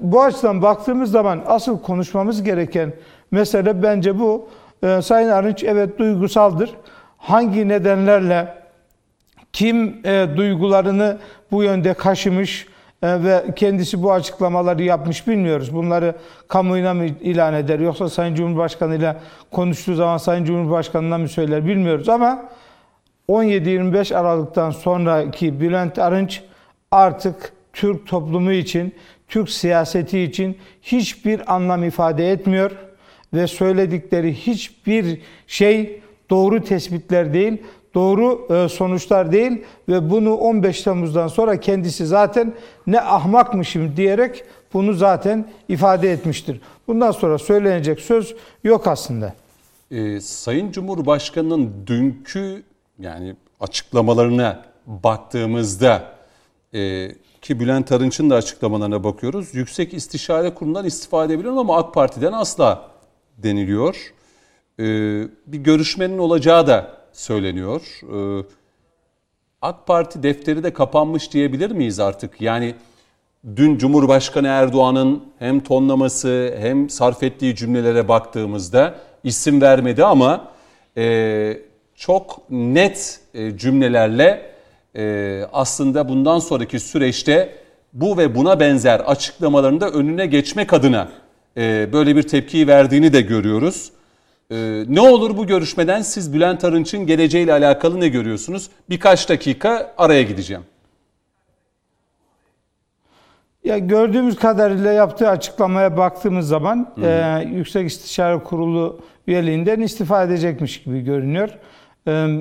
[0.00, 2.92] Bu açıdan baktığımız zaman asıl konuşmamız gereken
[3.30, 4.48] mesele bence bu.
[4.82, 6.70] E, Sayın Arınç evet duygusaldır.
[7.18, 8.54] Hangi nedenlerle
[9.52, 11.18] kim e, duygularını
[11.50, 12.66] bu yönde kaşımış
[13.02, 15.74] ve kendisi bu açıklamaları yapmış bilmiyoruz.
[15.74, 16.14] Bunları
[16.48, 19.16] kamuoyuna mı ilan eder yoksa Sayın Cumhurbaşkanı ile
[19.50, 22.48] konuştuğu zaman Sayın Cumhurbaşkanı'na mı söyler bilmiyoruz ama
[23.28, 26.42] 17-25 Aralık'tan sonraki Bülent Arınç
[26.90, 28.94] artık Türk toplumu için,
[29.28, 32.70] Türk siyaseti için hiçbir anlam ifade etmiyor
[33.34, 36.00] ve söyledikleri hiçbir şey
[36.30, 37.62] doğru tespitler değil,
[37.94, 42.54] doğru e, sonuçlar değil ve bunu 15 Temmuz'dan sonra kendisi zaten
[42.86, 46.60] ne ahmakmışım diyerek bunu zaten ifade etmiştir.
[46.88, 48.34] Bundan sonra söylenecek söz
[48.64, 49.34] yok aslında.
[49.90, 52.62] Ee, Sayın Cumhurbaşkanı'nın dünkü
[52.98, 56.04] yani açıklamalarına baktığımızda
[56.74, 57.08] e,
[57.42, 59.54] ki Bülent Arınç'ın da açıklamalarına bakıyoruz.
[59.54, 62.90] Yüksek İstişare Kurulu'ndan istifa edebilirim ama AK Parti'den asla
[63.38, 64.12] deniliyor.
[64.78, 64.84] E,
[65.46, 68.00] bir görüşmenin olacağı da söyleniyor.
[68.02, 68.46] E,
[69.62, 72.40] AK Parti defteri de kapanmış diyebilir miyiz artık?
[72.40, 72.74] Yani
[73.56, 78.94] dün Cumhurbaşkanı Erdoğan'ın hem tonlaması hem sarf ettiği cümlelere baktığımızda
[79.24, 80.48] isim vermedi ama
[80.96, 81.58] e,
[81.94, 84.52] çok net e, cümlelerle
[84.96, 87.54] e, aslında bundan sonraki süreçte
[87.92, 91.08] bu ve buna benzer açıklamalarında önüne geçmek adına
[91.92, 93.92] böyle bir tepkiyi verdiğini de görüyoruz.
[94.88, 98.70] Ne olur bu görüşmeden siz Bülent Arınç'ın geleceğiyle alakalı ne görüyorsunuz?
[98.90, 100.62] Birkaç dakika araya gideceğim.
[103.64, 111.00] Ya gördüğümüz kadarıyla yaptığı açıklamaya baktığımız zaman e, Yüksek İstişare Kurulu üyeliğinden istifa edecekmiş gibi
[111.00, 111.48] görünüyor.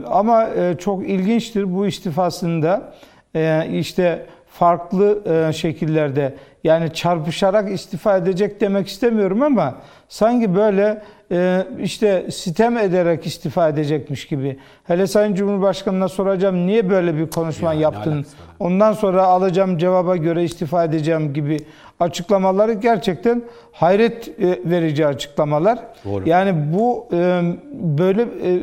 [0.05, 2.93] Ama e, çok ilginçtir bu istifasında
[3.35, 9.75] e, işte farklı e, şekillerde yani çarpışarak istifa edecek demek istemiyorum ama
[10.09, 11.01] sanki böyle e,
[11.81, 14.59] işte sitem ederek istifa edecekmiş gibi.
[14.83, 18.25] Hele Sayın Cumhurbaşkanı'na soracağım niye böyle bir konuşma Ya, ne yaptın?
[18.59, 21.57] Ondan sonra alacağım cevaba göre istifa edeceğim gibi
[21.99, 25.79] açıklamaları gerçekten hayret e, verici açıklamalar.
[26.05, 26.29] Doğru.
[26.29, 27.41] Yani bu e,
[27.73, 28.59] böyle e,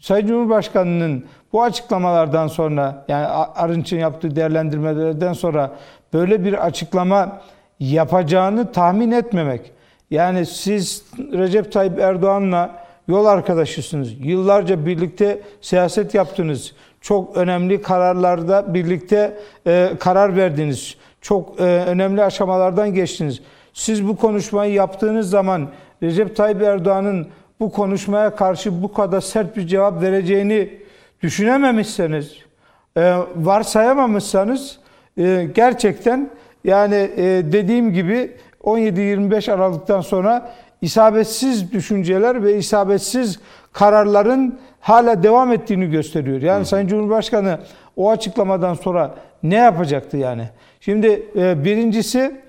[0.00, 5.72] Sayın Cumhurbaşkanı'nın bu açıklamalardan sonra yani Arınç'ın yaptığı değerlendirmelerden sonra
[6.12, 7.40] böyle bir açıklama
[7.80, 9.77] yapacağını tahmin etmemek.
[10.10, 14.12] Yani siz Recep Tayyip Erdoğan'la yol arkadaşısınız.
[14.20, 16.72] Yıllarca birlikte siyaset yaptınız.
[17.00, 20.96] Çok önemli kararlarda birlikte e, karar verdiniz.
[21.20, 23.40] Çok e, önemli aşamalardan geçtiniz.
[23.72, 25.68] Siz bu konuşmayı yaptığınız zaman
[26.02, 27.28] Recep Tayyip Erdoğan'ın
[27.60, 30.70] bu konuşmaya karşı bu kadar sert bir cevap vereceğini
[31.22, 32.36] düşünememişseniz,
[32.96, 34.78] e, varsayamamışsanız
[35.18, 36.30] e, gerçekten
[36.64, 38.36] yani e, dediğim gibi
[38.68, 40.52] 17-25 Aralık'tan sonra
[40.82, 43.40] isabetsiz düşünceler ve isabetsiz
[43.72, 46.42] kararların hala devam ettiğini gösteriyor.
[46.42, 47.58] Yani Sayın Cumhurbaşkanı
[47.96, 50.48] o açıklamadan sonra ne yapacaktı yani?
[50.80, 52.40] Şimdi e, birincisi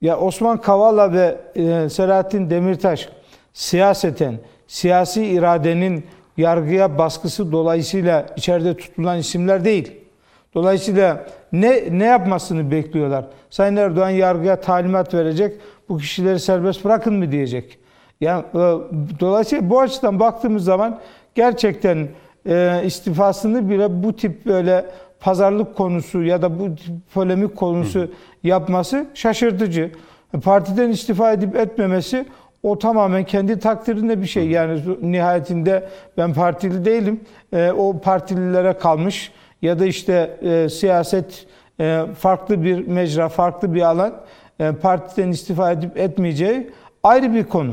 [0.00, 3.08] ya Osman Kavala ve e, Selahattin Demirtaş
[3.52, 9.92] siyaseten, siyasi iradenin yargıya baskısı dolayısıyla içeride tutulan isimler değil.
[10.54, 11.26] Dolayısıyla
[11.60, 13.24] ne ne yapmasını bekliyorlar?
[13.50, 15.56] Sayın Erdoğan yargıya talimat verecek,
[15.88, 17.78] bu kişileri serbest bırakın mı diyecek.
[18.20, 18.58] Yani e,
[19.20, 21.00] dolayısıyla bu açıdan baktığımız zaman
[21.34, 22.08] gerçekten
[22.48, 24.84] e, istifasını bile bu tip böyle
[25.20, 26.68] pazarlık konusu ya da bu
[27.14, 28.10] polemik konusu
[28.42, 29.90] yapması şaşırtıcı.
[30.44, 32.26] Partiden istifa edip etmemesi
[32.62, 34.48] o tamamen kendi takdirinde bir şey.
[34.48, 37.20] Yani nihayetinde ben partili değilim.
[37.52, 39.32] E, o partililere kalmış
[39.64, 41.46] ya da işte e, siyaset
[41.80, 44.14] e, farklı bir mecra, farklı bir alan.
[44.60, 46.70] E, partiden istifa edip etmeyeceği
[47.02, 47.72] ayrı bir konu.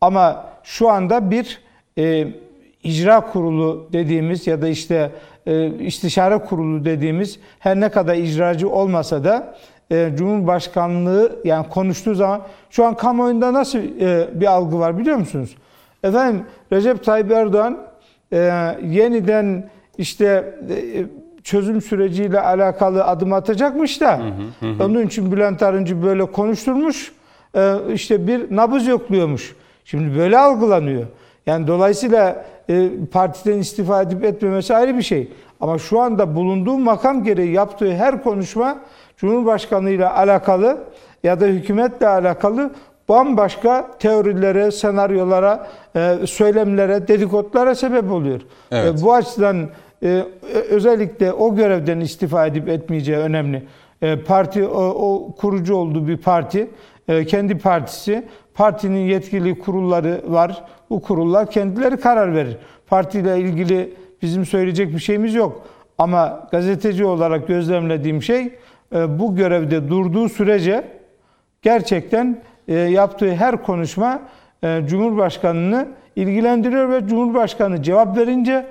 [0.00, 1.60] Ama şu anda bir
[1.98, 2.28] e,
[2.82, 5.10] icra kurulu dediğimiz ya da işte
[5.46, 9.56] e, istişare kurulu dediğimiz her ne kadar icracı olmasa da
[9.90, 15.56] e, Cumhurbaşkanlığı yani konuştuğu zaman şu an kamuoyunda nasıl e, bir algı var biliyor musunuz?
[16.02, 17.78] Efendim Recep Tayyip Erdoğan
[18.32, 18.38] e,
[18.82, 21.04] yeniden işte e,
[21.44, 24.20] çözüm süreciyle alakalı adım atacakmış da
[24.80, 27.12] onun için Bülent Arıncı böyle konuşturmuş
[27.56, 29.56] e, işte bir nabız yokluyormuş.
[29.84, 31.06] Şimdi böyle algılanıyor.
[31.46, 35.32] Yani dolayısıyla e, partiden istifa edip etmemesi ayrı bir şey.
[35.60, 38.78] Ama şu anda bulunduğu makam gereği yaptığı her konuşma
[39.16, 40.78] Cumhurbaşkanı ile alakalı
[41.22, 42.70] ya da hükümetle alakalı
[43.08, 45.66] bambaşka teorilere, senaryolara,
[46.26, 48.40] söylemlere, dedikodulara sebep oluyor.
[48.70, 49.02] Evet.
[49.02, 49.68] Bu açıdan
[50.06, 50.24] e,
[50.58, 53.62] özellikle o görevden istifa edip etmeyeceği önemli.
[54.02, 56.70] E, parti o, o kurucu olduğu bir parti,
[57.08, 60.64] e, kendi partisi, partinin yetkili kurulları var.
[60.90, 62.56] Bu kurullar kendileri karar verir.
[62.86, 65.66] Partiyle ilgili bizim söyleyecek bir şeyimiz yok.
[65.98, 68.52] Ama gazeteci olarak gözlemlediğim şey
[68.94, 70.84] e, bu görevde durduğu sürece
[71.62, 74.22] gerçekten yaptığı her konuşma
[74.86, 78.66] Cumhurbaşkanını ilgilendiriyor ve Cumhurbaşkanı cevap verince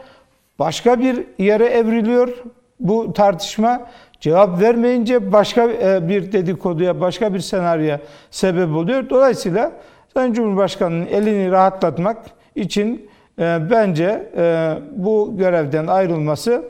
[0.60, 2.44] başka bir yere evriliyor
[2.80, 3.88] bu tartışma.
[4.20, 8.00] Cevap vermeyince başka e, bir dedikoduya, başka bir senaryoya
[8.32, 9.10] sebep oluyor.
[9.10, 9.72] Dolayısıyla
[10.14, 12.18] Sayın Cumhurbaşkanı'nın elini rahatlatmak
[12.56, 16.64] için e, bence e, bu görevden ayrılması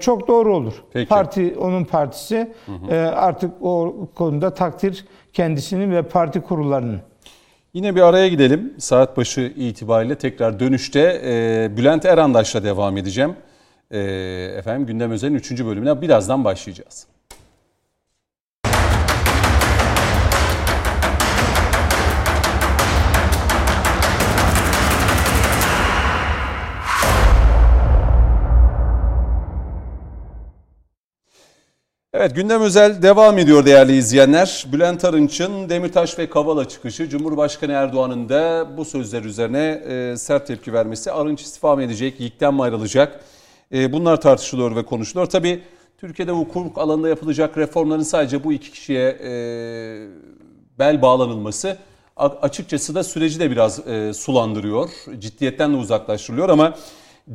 [0.00, 0.72] çok doğru olur.
[0.92, 1.08] Peki.
[1.08, 2.52] Parti onun partisi
[2.90, 7.00] E, artık o konuda takdir kendisinin ve parti kurullarının.
[7.76, 8.74] Yine bir araya gidelim.
[8.78, 13.36] Saat başı itibariyle tekrar dönüşte e, Bülent Erandaş'la devam edeceğim.
[13.90, 14.00] E,
[14.58, 15.50] efendim Gündem Özel'in 3.
[15.64, 17.06] bölümüne birazdan başlayacağız.
[32.18, 34.66] Evet gündem özel devam ediyor değerli izleyenler.
[34.72, 40.72] Bülent Arınç'ın Demirtaş ve Kavala çıkışı Cumhurbaşkanı Erdoğan'ın da bu sözler üzerine e, sert tepki
[40.72, 41.12] vermesi.
[41.12, 43.20] Arınç istifa mı edecek, yikten mi ayrılacak?
[43.72, 45.26] E, bunlar tartışılıyor ve konuşuluyor.
[45.26, 45.62] Tabii
[45.98, 49.30] Türkiye'de hukuk alanında yapılacak reformların sadece bu iki kişiye e,
[50.78, 51.78] bel bağlanılması
[52.16, 54.90] açıkçası da süreci de biraz e, sulandırıyor.
[55.18, 56.74] Ciddiyetten de uzaklaştırılıyor ama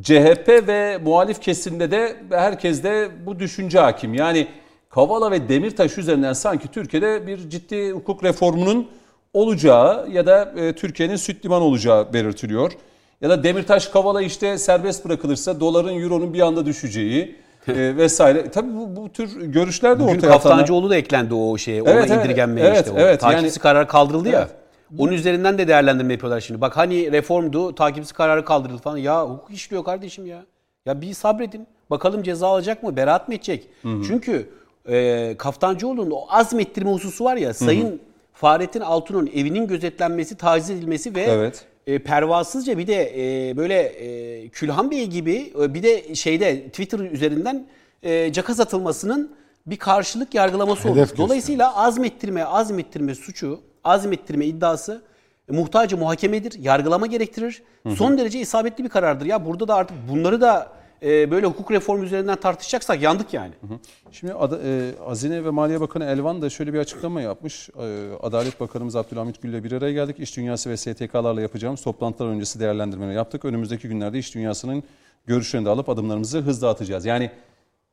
[0.00, 4.14] CHP ve muhalif kesimde de herkes de bu düşünce hakim.
[4.14, 4.48] Yani
[4.94, 8.88] Kavala ve Demirtaş üzerinden sanki Türkiye'de bir ciddi hukuk reformunun
[9.32, 12.72] olacağı ya da e, Türkiye'nin süt liman olacağı belirtiliyor.
[13.20, 17.36] Ya da Demirtaş Kavala işte serbest bırakılırsa doların, euronun bir anda düşeceği,
[17.68, 18.50] e, vesaire.
[18.50, 20.42] Tabii bu, bu tür görüşler de Bugün ortaya atanlar.
[20.42, 21.82] Kaftancıoğlu da eklendi o şeye.
[21.82, 22.90] Ona Evet, evet, indirgenmeye evet, işte.
[22.90, 22.98] O.
[22.98, 24.40] evet, Takipsiz yani- karar kaldırıldı ya.
[24.40, 24.50] Evet.
[24.98, 26.60] Onun üzerinden de değerlendirme yapıyorlar şimdi.
[26.60, 28.96] Bak hani reformdu, takipsiz kararı kaldırıldı falan.
[28.96, 30.42] Ya hukuk işliyor kardeşim ya.
[30.86, 31.66] Ya bir sabredin.
[31.90, 32.96] Bakalım ceza alacak mı?
[32.96, 33.68] Beraat mı edecek?
[33.82, 34.48] Çünkü
[34.88, 37.54] e, Kaftancıoğlu'nun o azmettirme hususu var ya.
[37.54, 38.00] Sayın
[38.32, 41.64] Fahrettin Altun'un evinin gözetlenmesi, taciz edilmesi ve Evet.
[41.86, 43.12] e, pervasızca bir de
[43.50, 47.66] e, böyle e, Külhan Bey gibi e, bir de şeyde Twitter üzerinden
[48.02, 49.30] e, cakaz atılmasının
[49.66, 50.88] bir karşılık yargılaması.
[50.88, 55.02] Hedef Dolayısıyla azmettirme, azmettirme suçu, azmettirme iddiası
[55.50, 57.62] muhtacı muhakemedir, yargılama gerektirir.
[57.96, 59.26] Son derece isabetli bir karardır.
[59.26, 60.68] Ya burada da artık bunları da
[61.04, 63.52] e, böyle hukuk reformu üzerinden tartışacaksak yandık yani.
[64.12, 67.70] Şimdi Ada- e, Hazine ve Maliye Bakanı Elvan da şöyle bir açıklama yapmış.
[67.70, 70.16] E, Adalet Bakanımız Abdülhamit Gül ile bir araya geldik.
[70.18, 73.44] İş dünyası ve STK'larla yapacağımız toplantılar öncesi değerlendirmeleri yaptık.
[73.44, 74.82] Önümüzdeki günlerde iş dünyasının
[75.26, 77.04] görüşlerini de alıp adımlarımızı hızla atacağız.
[77.04, 77.30] Yani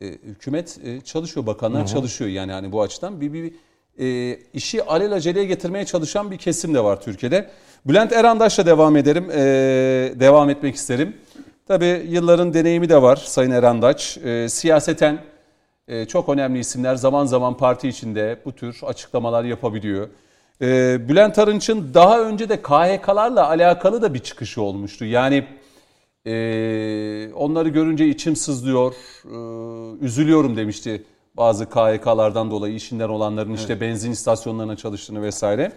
[0.01, 3.53] e, hükümet e, çalışıyor, bakanlar çalışıyor yani hani bu açıdan bir bir
[3.99, 7.49] e, işi alelaceleye getirmeye çalışan bir kesim de var Türkiye'de.
[7.85, 9.39] Bülent Erandaş'la devam ederim, e,
[10.19, 11.15] devam etmek isterim.
[11.69, 14.17] Tabii yılların deneyimi de var Sayın Erandaş.
[14.17, 15.19] E, siyaseten
[15.87, 20.09] e, çok önemli isimler zaman zaman parti içinde bu tür açıklamalar yapabiliyor.
[20.61, 25.05] E, Bülent Arınç'ın daha önce de KHK'larla alakalı da bir çıkışı olmuştu.
[25.05, 25.47] Yani
[26.25, 28.93] e, onları görünce içim sızlıyor,
[29.25, 31.03] e, üzülüyorum demişti
[31.37, 35.71] bazı KHK'lardan dolayı işinden olanların işte benzin istasyonlarına çalıştığını vesaire.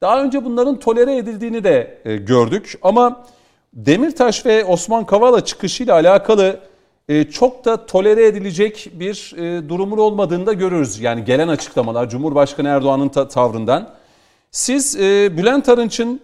[0.00, 3.26] Daha önce bunların tolere edildiğini de e, gördük ama
[3.74, 6.60] Demirtaş ve Osman Kavala çıkışıyla alakalı
[7.08, 11.00] e, çok da tolere edilecek bir e, durumun olmadığını da görürüz.
[11.00, 13.88] Yani gelen açıklamalar Cumhurbaşkanı Erdoğan'ın ta- tavrından.
[14.50, 16.20] Siz e, Bülent Arınç'ın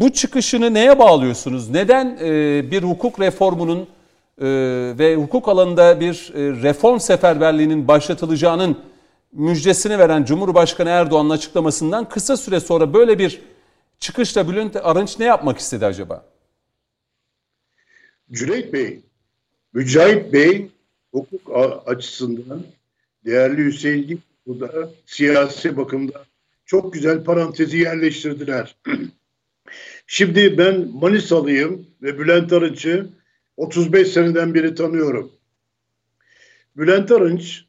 [0.00, 1.70] bu çıkışını neye bağlıyorsunuz?
[1.70, 2.18] Neden
[2.70, 3.86] bir hukuk reformunun
[4.98, 8.76] ve hukuk alanında bir reform seferberliğinin başlatılacağının
[9.32, 13.40] müjdesini veren Cumhurbaşkanı Erdoğan'ın açıklamasından kısa süre sonra böyle bir
[14.00, 16.24] çıkışla Bülent Arınç ne yapmak istedi acaba?
[18.32, 19.00] Cüneyt Bey,
[19.72, 20.70] Mücahit Bey
[21.12, 21.50] hukuk
[21.86, 22.62] açısından
[23.24, 26.24] değerli Hüseyin burada siyasi bakımda
[26.66, 28.76] çok güzel parantezi yerleştirdiler.
[30.06, 33.10] Şimdi ben Manisalıyım ve Bülent Arınç'ı
[33.56, 35.32] 35 seneden beri tanıyorum.
[36.76, 37.64] Bülent Arınç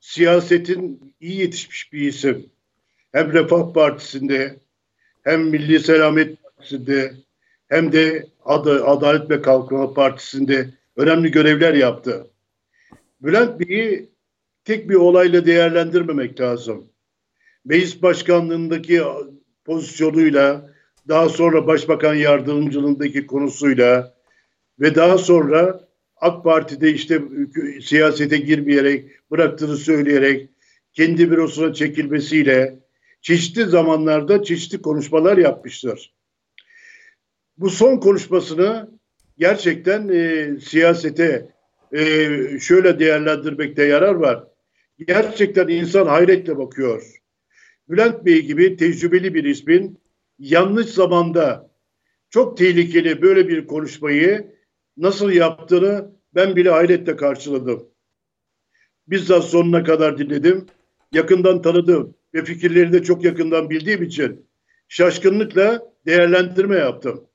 [0.00, 2.46] siyasetin iyi yetişmiş bir isim.
[3.12, 4.56] Hem Refah Partisi'nde
[5.30, 6.38] hem Milli Selamet
[7.68, 12.26] hem de Ad- Adalet ve Kalkınma Partisi'nde önemli görevler yaptı.
[13.20, 14.08] Bülent Bey'i
[14.64, 16.84] tek bir olayla değerlendirmemek lazım.
[17.64, 19.02] Meclis başkanlığındaki
[19.64, 20.70] pozisyonuyla,
[21.08, 24.14] daha sonra başbakan yardımcılığındaki konusuyla
[24.80, 25.80] ve daha sonra
[26.16, 27.22] AK Parti'de işte
[27.82, 30.48] siyasete girmeyerek, bıraktığını söyleyerek,
[30.92, 32.78] kendi bürosuna çekilmesiyle
[33.20, 36.14] çeşitli zamanlarda çeşitli konuşmalar yapmıştır.
[37.58, 38.90] Bu son konuşmasını
[39.38, 41.48] gerçekten e, siyasete
[41.92, 41.98] e,
[42.60, 44.44] şöyle değerlendirmekte yarar var.
[45.06, 47.20] Gerçekten insan hayretle bakıyor.
[47.88, 50.00] Bülent Bey gibi tecrübeli bir ismin
[50.38, 51.70] yanlış zamanda
[52.30, 54.54] çok tehlikeli böyle bir konuşmayı
[54.96, 57.88] nasıl yaptığını ben bile hayretle karşıladım.
[59.06, 60.66] Bizzat sonuna kadar dinledim.
[61.12, 64.46] Yakından tanıdım ve fikirleri de çok yakından bildiğim için
[64.88, 67.26] şaşkınlıkla değerlendirme yaptım.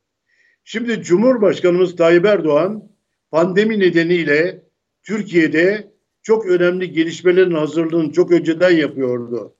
[0.64, 2.92] Şimdi Cumhurbaşkanımız Tayyip Erdoğan
[3.32, 4.64] pandemi nedeniyle
[5.04, 5.92] Türkiye'de
[6.22, 9.56] çok önemli gelişmelerin hazırlığını çok önceden yapıyordu.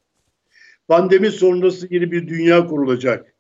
[0.88, 3.36] Pandemi sonrası yeni bir dünya kurulacak.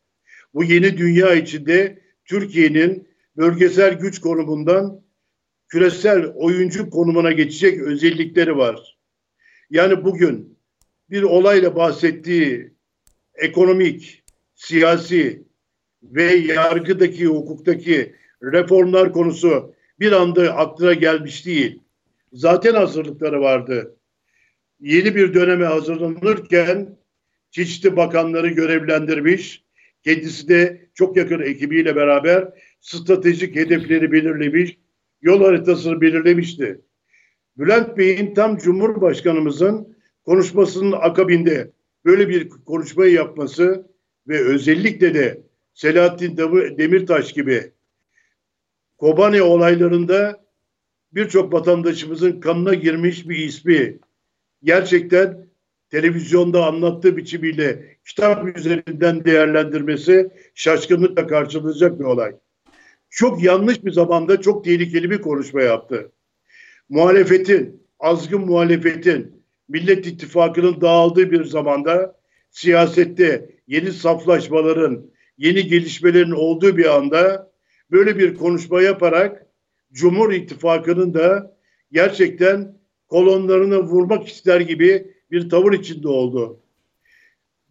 [0.53, 5.01] Bu yeni dünya içinde Türkiye'nin bölgesel güç konumundan
[5.67, 8.97] küresel oyuncu konumuna geçecek özellikleri var.
[9.69, 10.54] Yani bugün
[11.09, 12.73] bir olayla bahsettiği
[13.35, 14.23] ekonomik,
[14.55, 15.43] siyasi
[16.03, 21.81] ve yargıdaki, hukuktaki reformlar konusu bir anda aklına gelmiş değil.
[22.33, 23.97] Zaten hazırlıkları vardı.
[24.79, 26.97] Yeni bir döneme hazırlanırken
[27.51, 29.63] çeşitli bakanları görevlendirmiş,
[30.03, 32.49] kendisi de çok yakın ekibiyle beraber
[32.81, 34.77] stratejik hedefleri belirlemiş,
[35.21, 36.81] yol haritasını belirlemişti.
[37.57, 39.94] Bülent Bey'in tam Cumhurbaşkanımızın
[40.25, 41.71] konuşmasının akabinde
[42.05, 43.87] böyle bir konuşmayı yapması
[44.27, 45.41] ve özellikle de
[45.73, 46.37] Selahattin
[46.77, 47.71] Demirtaş gibi
[48.97, 50.45] Kobane olaylarında
[51.11, 53.99] birçok vatandaşımızın kanına girmiş bir ismi
[54.63, 55.47] gerçekten
[55.89, 62.35] televizyonda anlattığı biçimiyle kitap üzerinden değerlendirmesi şaşkınlıkla karşılanacak bir olay.
[63.09, 66.11] Çok yanlış bir zamanda çok tehlikeli bir konuşma yaptı.
[66.89, 69.34] muhalefetin, azgın muhalefetin
[69.67, 77.51] Millet İttifakı'nın dağıldığı bir zamanda siyasette yeni saflaşmaların, yeni gelişmelerin olduğu bir anda
[77.91, 79.45] böyle bir konuşma yaparak
[79.93, 81.57] Cumhur İttifakı'nın da
[81.91, 86.59] gerçekten kolonlarını vurmak ister gibi bir tavır içinde oldu.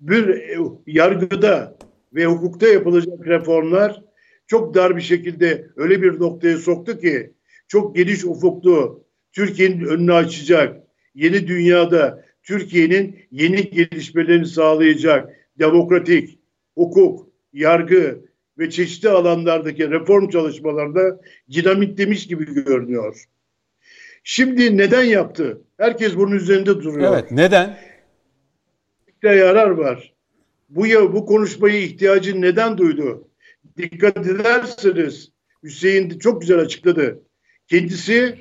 [0.00, 1.78] Bir e, yargıda
[2.14, 4.02] ve hukukta yapılacak reformlar
[4.46, 7.34] çok dar bir şekilde öyle bir noktaya soktu ki
[7.68, 10.83] çok geniş ufuklu Türkiye'nin önünü açacak,
[11.14, 16.38] yeni dünyada Türkiye'nin yeni gelişmelerini sağlayacak demokratik,
[16.74, 18.24] hukuk, yargı
[18.58, 21.20] ve çeşitli alanlardaki reform çalışmalarında
[21.52, 23.24] dinamitlemiş gibi görünüyor.
[24.24, 25.62] Şimdi neden yaptı?
[25.78, 27.12] Herkes bunun üzerinde duruyor.
[27.14, 27.78] Evet, neden?
[29.22, 30.14] yarar var.
[30.68, 33.28] Bu ya bu konuşmayı ihtiyacı neden duydu?
[33.76, 35.30] Dikkat ederseniz
[35.62, 37.22] Hüseyin çok güzel açıkladı.
[37.68, 38.38] Kendisi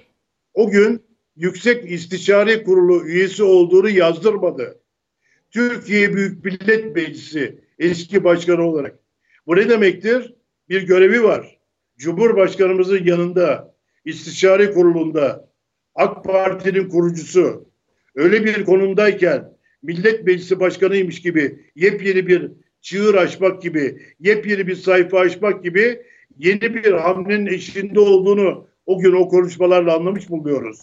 [0.54, 1.02] o gün
[1.36, 4.80] Yüksek İstişare Kurulu üyesi olduğunu yazdırmadı.
[5.52, 9.00] Türkiye Büyük Millet Meclisi eski başkanı olarak.
[9.48, 10.34] Bu ne demektir?
[10.70, 11.60] Bir görevi var.
[11.98, 13.76] Cumhurbaşkanımızın yanında,
[14.06, 15.50] istişare kurulunda,
[15.96, 17.70] AK Parti'nin kurucusu
[18.16, 25.20] öyle bir konumdayken Millet Meclisi Başkanıymış gibi yepyeni bir çığır açmak gibi, yepyeni bir sayfa
[25.20, 26.02] açmak gibi
[26.38, 30.80] yeni bir hamlenin eşinde olduğunu o gün o konuşmalarla anlamış bulunuyoruz.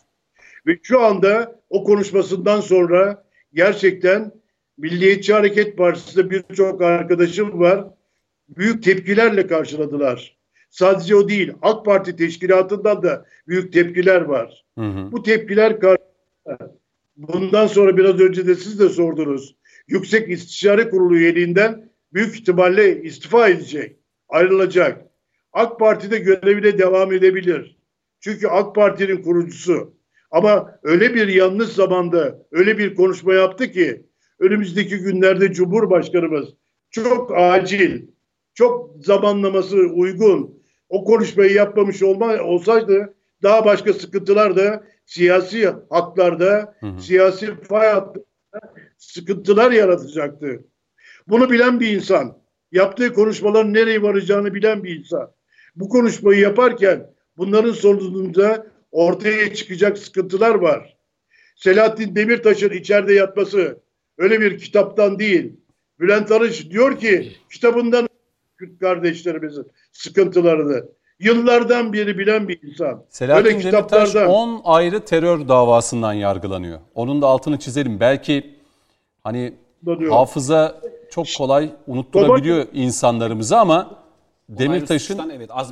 [0.67, 4.33] Ve şu anda o konuşmasından sonra gerçekten
[4.79, 7.85] Milliyetçi Hareket Partisi'de birçok arkadaşım var.
[8.49, 10.37] Büyük tepkilerle karşıladılar.
[10.71, 14.65] Sadece o değil, AK Parti teşkilatından da büyük tepkiler var.
[14.79, 15.13] Hı hı.
[15.13, 16.77] Bu tepkiler karşısında
[17.17, 19.57] bundan sonra biraz önce de siz de sordunuz.
[19.89, 23.97] Yüksek İstişare Kurulu üyeliğinden büyük ihtimalle istifa edecek,
[24.29, 25.07] ayrılacak.
[25.53, 27.77] AK Parti'de görevine devam edebilir.
[28.21, 29.95] Çünkü AK Parti'nin kurucusu.
[30.31, 34.07] Ama öyle bir yanlış zamanda öyle bir konuşma yaptı ki
[34.39, 36.49] önümüzdeki günlerde Cumhurbaşkanımız
[36.91, 38.03] çok acil,
[38.55, 46.87] çok zamanlaması uygun o konuşmayı yapmamış olma, olsaydı daha başka sıkıntılar da siyasi haklarda, hı
[46.87, 47.03] hı.
[47.03, 50.65] siyasi fay hatlarında sıkıntılar yaratacaktı.
[51.29, 52.39] Bunu bilen bir insan,
[52.73, 55.33] yaptığı konuşmaların nereye varacağını bilen bir insan.
[55.77, 60.97] Bu konuşmayı yaparken bunların sonucunda ortaya çıkacak sıkıntılar var.
[61.57, 63.81] Selahattin Demirtaş'ın içeride yatması
[64.19, 65.53] öyle bir kitaptan değil.
[66.01, 68.09] Bülent Arınç diyor ki kitabından
[68.59, 70.85] Kürt kardeşlerimizin sıkıntılarını
[71.19, 73.05] yıllardan beri bilen bir insan.
[73.09, 76.81] Selahattin Öyle Demirtaş 10 ayrı terör davasından yargılanıyor.
[76.95, 78.01] Onun da altını çizelim.
[78.01, 78.57] Belki
[79.25, 79.55] hani
[80.11, 80.81] hafıza
[81.11, 84.00] çok kolay unutturabiliyor insanlarımızı ama
[84.59, 85.31] Demirtaş'ın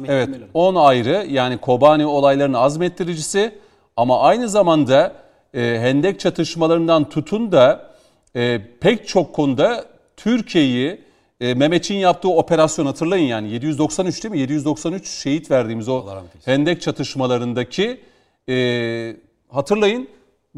[0.08, 3.54] evet, evet 10 ayrı yani Kobani olaylarının azmettiricisi
[3.96, 5.12] ama aynı zamanda
[5.54, 7.90] e, Hendek çatışmalarından tutun da
[8.36, 9.84] e, pek çok konuda
[10.16, 11.00] Türkiye'yi
[11.40, 14.38] e, Mehmetçin yaptığı operasyon hatırlayın yani 793 değil mi?
[14.38, 16.06] 793 şehit verdiğimiz o
[16.44, 18.00] Hendek çatışmalarındaki
[18.48, 19.16] e,
[19.48, 20.08] hatırlayın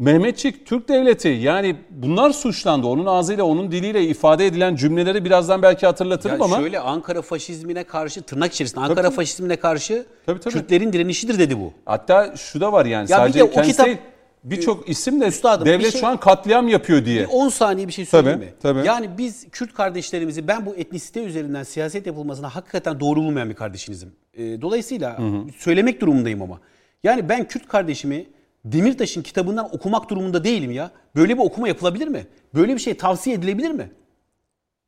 [0.01, 2.87] Mehmetçik Türk Devleti yani bunlar suçlandı.
[2.87, 6.57] Onun ağzıyla onun diliyle ifade edilen cümleleri birazdan belki hatırlatırım ya ama.
[6.57, 10.53] Şöyle Ankara faşizmine karşı tırnak içerisinde Ankara tabii, faşizmine karşı tabii, tabii.
[10.53, 11.73] Kürtlerin direnişidir dedi bu.
[11.85, 13.97] Hatta şu da var yani ya sadece de kendisi kitap, değil
[14.43, 17.27] birçok isim de Üstadım, devlet şey, şu an katliam yapıyor diye.
[17.27, 18.77] 10 saniye bir şey söyleyeyim tabii, mi?
[18.77, 18.87] Tabii.
[18.87, 24.11] Yani biz Kürt kardeşlerimizi ben bu etnisite üzerinden siyaset yapılmasına hakikaten doğru bulmayan bir kardeşinizim.
[24.33, 25.43] E, dolayısıyla hı hı.
[25.57, 26.59] söylemek durumundayım ama.
[27.03, 28.25] Yani ben Kürt kardeşimi
[28.65, 30.91] Demirtaş'ın kitabından okumak durumunda değilim ya.
[31.15, 32.27] Böyle bir okuma yapılabilir mi?
[32.55, 33.91] Böyle bir şey tavsiye edilebilir mi?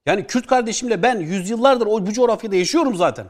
[0.05, 3.25] Yani Kürt kardeşimle ben yüzyıllardır o bu coğrafyada yaşıyorum zaten.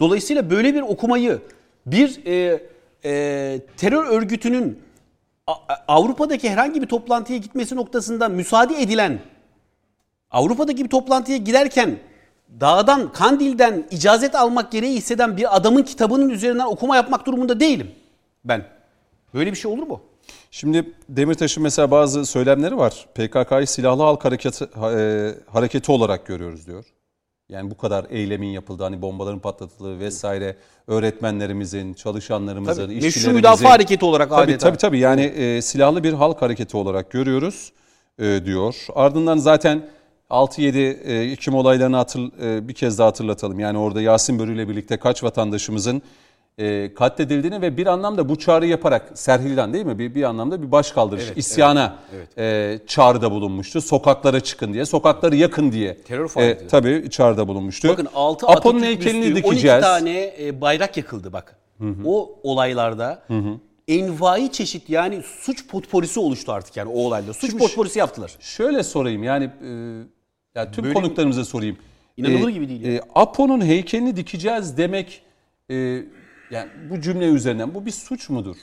[0.00, 1.38] Dolayısıyla böyle bir okumayı
[1.86, 2.62] bir e,
[3.04, 4.80] e, terör örgütünün
[5.88, 9.18] Avrupa'daki herhangi bir toplantıya gitmesi noktasında müsaade edilen
[10.30, 11.98] Avrupa'daki bir toplantıya giderken
[12.60, 17.90] dağdan, Kandil'den icazet almak gereği hisseden bir adamın kitabının üzerinden okuma yapmak durumunda değilim
[18.44, 18.64] ben.
[19.36, 20.00] Böyle bir şey olur mu?
[20.50, 23.06] Şimdi Demirtaş'ın mesela bazı söylemleri var.
[23.14, 26.84] PKK'yı silahlı halk hareketi, e, hareketi olarak görüyoruz diyor.
[27.48, 30.56] Yani bu kadar eylemin yapıldığı, hani bombaların patlatıldığı vesaire
[30.86, 33.22] öğretmenlerimizin, çalışanlarımızın, tabii, işçilerimizin.
[33.22, 34.68] Meşru müdafaa hareketi olarak tabii, adeta.
[34.68, 37.72] Tabii tabii yani e, silahlı bir halk hareketi olarak görüyoruz
[38.18, 38.86] e, diyor.
[38.94, 39.88] Ardından zaten
[40.30, 43.60] 6-7 e, Ekim olaylarını hatır, e, bir kez daha hatırlatalım.
[43.60, 46.02] Yani orada Yasin Börü ile birlikte kaç vatandaşımızın
[46.58, 50.72] e, katledildiğini ve bir anlamda bu çağrı yaparak Serhil'den değil mi bir, bir anlamda bir
[50.72, 52.82] baş kaldırış, evet, isyana evet, evet.
[52.82, 53.80] E, çağrıda bulunmuştu.
[53.80, 55.96] Sokaklara çıkın diye, sokakları yakın diye.
[55.96, 56.64] Terör faaliyeti.
[56.64, 57.88] E, tabii çağrıda bulunmuştu.
[57.88, 59.74] Bakın 6 Apo'nun heykelini dikeceğiz.
[59.74, 61.56] 12 tane e, bayrak yakıldı bak.
[61.78, 62.02] Hı hı.
[62.04, 63.58] O olaylarda hı hı.
[63.88, 67.32] envai çeşit yani suç potporisi oluştu artık yani o olayla.
[67.32, 68.36] Suç Şimdi potporisi yaptılar.
[68.40, 69.70] Şöyle sorayım yani e,
[70.54, 71.76] ya tüm Böyle- konuklarımıza sorayım.
[72.16, 72.92] İnanılır gibi değil ya.
[72.92, 75.22] E, Apo'nun heykelini dikeceğiz demek
[75.70, 76.02] e,
[76.50, 78.56] yani bu cümle üzerinden bu bir suç mudur?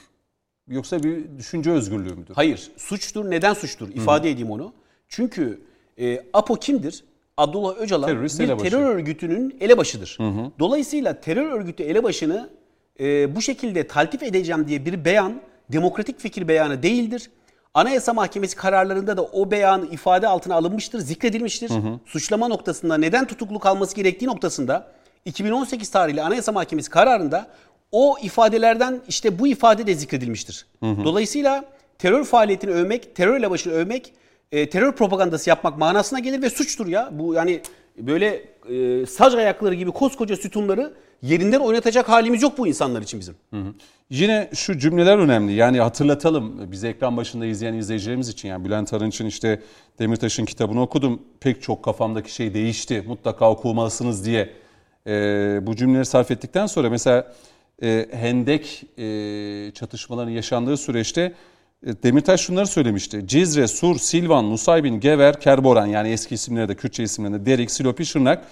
[0.68, 2.34] Yoksa bir düşünce özgürlüğü müdür?
[2.34, 3.30] Hayır, suçtur.
[3.30, 3.88] Neden suçtur?
[3.88, 4.72] İfade edeyim onu.
[5.08, 5.60] Çünkü
[5.98, 7.04] e, APO kimdir?
[7.36, 8.70] Abdullah Öcalan Terörist bir elebaşı.
[8.70, 10.18] terör örgütünün elebaşıdır.
[10.58, 12.50] Dolayısıyla terör örgütü elebaşını
[13.00, 15.40] e, bu şekilde taltif edeceğim diye bir beyan
[15.72, 17.30] demokratik fikir beyanı değildir.
[17.74, 21.72] Anayasa Mahkemesi kararlarında da o beyan ifade altına alınmıştır, zikredilmiştir.
[22.06, 24.92] Suçlama noktasında neden tutuklu kalması gerektiği noktasında
[25.24, 27.46] 2018 tarihli Anayasa Mahkemesi kararında
[27.94, 30.66] o ifadelerden işte bu ifade de zikredilmiştir.
[30.82, 31.64] Dolayısıyla
[31.98, 34.12] terör faaliyetini övmek, terör elebaşını övmek,
[34.52, 37.10] e, terör propagandası yapmak manasına gelir ve suçtur ya.
[37.12, 37.60] Bu yani
[37.98, 43.34] böyle e, sac ayakları gibi koskoca sütunları yerinden oynatacak halimiz yok bu insanlar için bizim.
[44.10, 45.52] Yine şu cümleler önemli.
[45.52, 48.48] Yani hatırlatalım bizi ekran başında izleyen izleyicilerimiz için.
[48.48, 49.62] Yani Bülent Arınç'ın işte
[49.98, 51.22] Demirtaş'ın kitabını okudum.
[51.40, 53.04] Pek çok kafamdaki şey değişti.
[53.06, 54.50] Mutlaka okumalısınız diye
[55.06, 55.12] e,
[55.62, 57.34] bu cümleleri sarf ettikten sonra mesela
[57.84, 61.32] e, Hendek e, çatışmalarının yaşandığı süreçte
[61.86, 63.22] e, Demirtaş şunları söylemişti.
[63.26, 68.44] Cizre, Sur, Silvan, Nusaybin, Gever, Kerboran yani eski isimleri de Kürtçe isimlerinde Derik, Silopi, Şırnak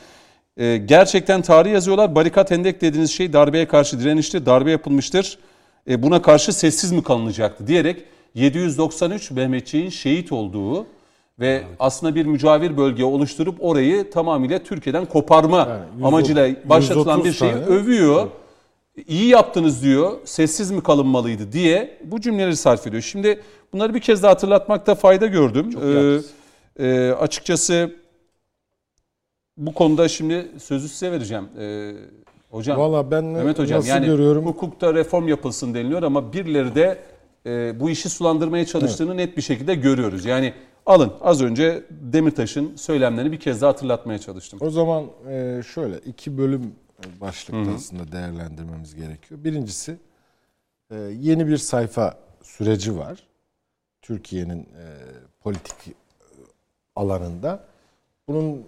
[0.57, 2.14] e, gerçekten tarih yazıyorlar.
[2.14, 4.47] Barikat hendek dediğiniz şey darbeye karşı direnişti.
[4.47, 5.39] Darbe yapılmıştır.
[5.89, 8.05] E, buna karşı sessiz mi kalınacaktı diyerek
[8.35, 10.87] 793 Mehmetçiğin şehit olduğu
[11.41, 17.33] ve aslında bir mücavir bölge oluşturup orayı tamamıyla Türkiye'den koparma Yani 130 amacıyla başlatılan bir
[17.33, 18.28] şeyi tane- övüyor.
[19.07, 20.18] İyi yaptınız diyor.
[20.24, 23.03] Sessiz mi kalınmalıydı diye bu cümleleri sarf ediyor.
[23.03, 23.40] Şimdi
[23.72, 25.70] bunları bir kez daha hatırlatmakta fayda gördüm.
[25.70, 26.30] iyi haklısın.
[26.78, 27.90] e, açıkçası
[29.57, 31.49] bu konuda şimdi sözü size vereceğim.
[31.59, 31.93] Ee,
[32.51, 34.47] hocam, Valla ben Mehmet Hocam nasıl yani görüyorum?
[34.47, 36.99] hukukta reform yapılsın deniliyor ama birileri de
[37.47, 40.24] e, bu işi sulandırmaya çalıştığını net bir şekilde görüyoruz.
[40.24, 40.55] Yani
[40.86, 44.59] alın az önce Demirtaş'ın söylemlerini bir kez daha hatırlatmaya çalıştım.
[44.62, 46.72] O zaman e, şöyle iki bölüm
[47.20, 49.44] başlıkta aslında değerlendirmemiz gerekiyor.
[49.44, 49.98] Birincisi
[50.90, 53.26] e, yeni bir sayfa süreci var.
[54.03, 54.86] Türkiye'nin e,
[55.40, 55.92] politik e,
[56.96, 57.64] alanında.
[58.28, 58.66] Bunun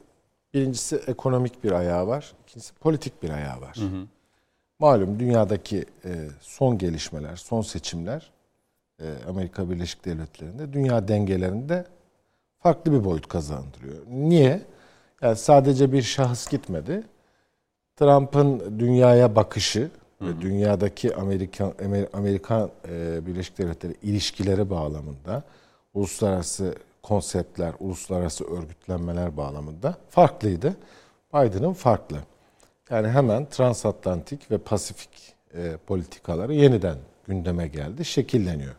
[0.54, 2.32] birincisi ekonomik bir ayağı var.
[2.46, 3.78] ikincisi politik bir ayağı var.
[4.78, 5.84] Malum dünyadaki
[6.40, 8.32] son gelişmeler, son seçimler
[9.28, 11.86] Amerika Birleşik Devletleri'nde dünya dengelerinde
[12.58, 14.06] farklı bir boyut kazandırıyor.
[14.08, 14.62] Niye?
[15.22, 17.04] Yani sadece bir şahıs gitmedi.
[17.96, 19.90] Trump'ın dünyaya bakışı
[20.20, 25.42] ve dünyadaki Amerikan Amer- Amerikan e, Birleşik Devletleri ilişkileri bağlamında
[25.94, 30.76] uluslararası konseptler, uluslararası örgütlenmeler bağlamında farklıydı.
[31.34, 32.16] Biden'ın farklı.
[32.90, 38.74] Yani hemen transatlantik ve pasifik e, politikaları yeniden gündeme geldi, şekilleniyor.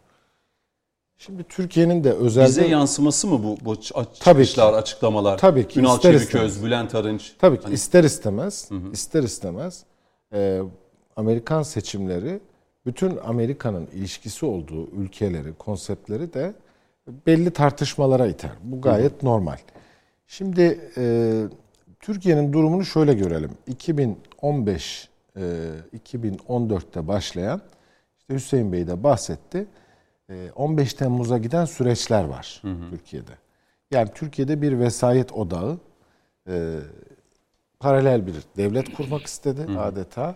[1.17, 4.77] Şimdi Türkiye'nin de özellikle Bize yansıması mı bu, bu Tabii çıkışlar, ki.
[4.77, 5.37] açıklamalar?
[5.37, 6.63] Tabii ki, Ünal ister Çeviköz, istemez.
[6.63, 7.33] Bülent Arınç.
[7.39, 9.83] Tabii ki Hani- ister istemez, ister istemez
[10.33, 10.61] e,
[11.15, 12.39] Amerikan seçimleri
[12.85, 16.53] bütün Amerika'nın ilişkisi olduğu ülkeleri, konseptleri de
[17.27, 18.51] belli tartışmalara iter.
[18.63, 19.57] Bu gayet normal.
[20.27, 21.33] Şimdi e,
[21.99, 23.51] Türkiye'nin durumunu şöyle görelim.
[23.67, 25.41] 2015 e,
[26.07, 27.61] 2014'te başlayan
[28.19, 29.67] işte Hüseyin Bey de bahsetti.
[30.29, 33.31] E, 15 Temmuz'a giden süreçler var Türkiye'de.
[33.91, 35.77] Yani Türkiye'de bir vesayet odağı
[36.47, 36.79] e,
[37.79, 40.35] paralel bir devlet kurmak istedi adeta.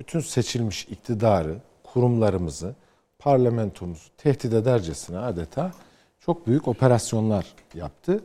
[0.00, 2.74] Bütün seçilmiş iktidarı, kurumlarımızı,
[3.18, 5.72] parlamentomuzu tehdit edercesine adeta
[6.20, 8.20] çok büyük operasyonlar yaptı.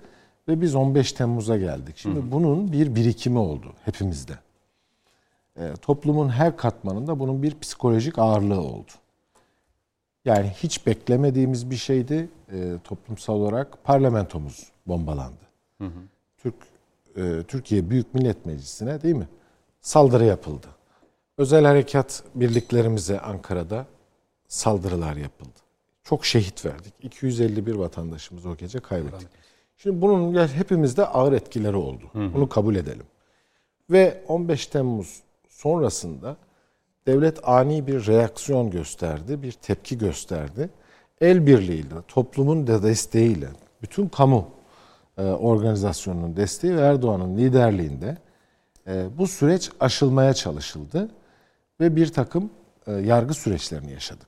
[0.47, 1.97] Ve biz 15 Temmuz'a geldik.
[1.97, 4.33] Şimdi bunun bir birikimi oldu hepimizde.
[5.57, 8.91] E, toplumun her katmanında bunun bir psikolojik ağırlığı oldu.
[10.25, 15.49] Yani hiç beklemediğimiz bir şeydi e, toplumsal olarak parlamentomuz bombalandı.
[16.37, 16.55] Türk
[17.15, 19.27] e, Türkiye Büyük Millet Meclisi'ne değil mi?
[19.81, 20.67] Saldırı yapıldı.
[21.37, 23.85] Özel harekat birliklerimize Ankara'da
[24.47, 25.59] saldırılar yapıldı.
[26.03, 26.93] Çok şehit verdik.
[27.01, 29.27] 251 vatandaşımız o gece kaybettik.
[29.77, 32.03] Şimdi bunun hepimizde ağır etkileri oldu.
[32.13, 33.05] Bunu kabul edelim.
[33.89, 36.37] Ve 15 Temmuz sonrasında
[37.07, 40.69] devlet ani bir reaksiyon gösterdi, bir tepki gösterdi.
[41.21, 43.47] El birliğiyle, toplumun da desteğiyle,
[43.81, 44.47] bütün kamu
[45.17, 48.17] e, organizasyonunun desteği ve Erdoğan'ın liderliğinde
[48.87, 51.11] e, bu süreç aşılmaya çalışıldı
[51.79, 52.49] ve bir takım
[52.87, 54.27] e, yargı süreçlerini yaşadık.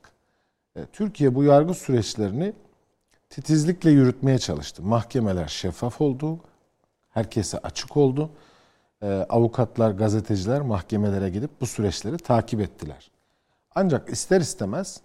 [0.94, 2.54] Türkiye bu yargı süreçlerini
[3.30, 4.84] titizlikle yürütmeye çalıştı.
[4.84, 6.40] Mahkemeler şeffaf oldu,
[7.10, 8.30] herkese açık oldu.
[9.04, 13.12] E, avukatlar, gazeteciler mahkemelere gidip bu süreçleri takip ettiler.
[13.76, 15.02] Ancak ister istemez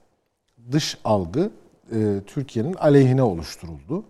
[0.73, 1.51] dış algı
[1.93, 4.05] e, Türkiye'nin aleyhine oluşturuldu.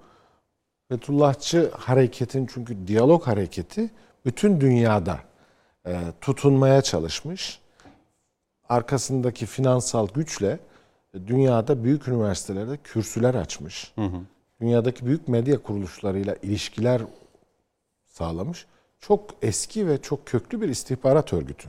[0.88, 3.90] Fethullahçı hareketin çünkü diyalog hareketi
[4.24, 5.18] bütün dünyada
[5.86, 7.60] e, tutunmaya çalışmış.
[8.68, 10.58] Arkasındaki finansal güçle
[11.14, 13.92] e, dünyada büyük üniversitelerde kürsüler açmış.
[13.94, 14.20] Hı hı.
[14.60, 17.02] Dünyadaki büyük medya kuruluşlarıyla ilişkiler
[18.06, 18.66] sağlamış.
[19.00, 21.68] Çok eski ve çok köklü bir istihbarat örgütü.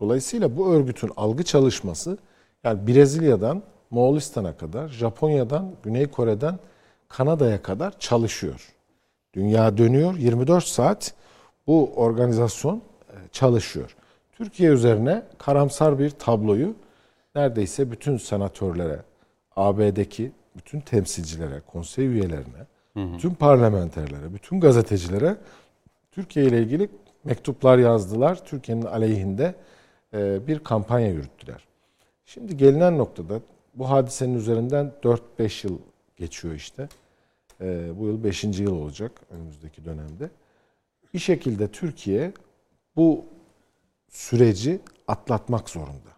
[0.00, 2.18] Dolayısıyla bu örgütün algı çalışması
[2.64, 6.58] yani Brezilya'dan Moğolistan'a kadar, Japonya'dan, Güney Kore'den
[7.08, 8.74] Kanada'ya kadar çalışıyor.
[9.34, 10.14] Dünya dönüyor.
[10.14, 11.14] 24 saat
[11.66, 13.96] bu organizasyon e, çalışıyor.
[14.32, 16.74] Türkiye üzerine karamsar bir tabloyu
[17.34, 19.02] neredeyse bütün senatörlere,
[19.56, 23.12] AB'deki bütün temsilcilere, konsey üyelerine, hı hı.
[23.12, 25.36] bütün parlamenterlere, bütün gazetecilere
[26.12, 26.88] Türkiye ile ilgili
[27.24, 28.44] mektuplar yazdılar.
[28.44, 29.54] Türkiye'nin aleyhinde
[30.14, 31.64] e, bir kampanya yürüttüler.
[32.24, 33.40] Şimdi gelinen noktada
[33.74, 35.78] bu hadisenin üzerinden 4-5 yıl
[36.16, 36.88] geçiyor işte.
[37.60, 38.44] E, bu yıl 5.
[38.44, 40.30] yıl olacak önümüzdeki dönemde.
[41.14, 42.32] Bir şekilde Türkiye
[42.96, 43.24] bu
[44.08, 46.10] süreci atlatmak zorunda.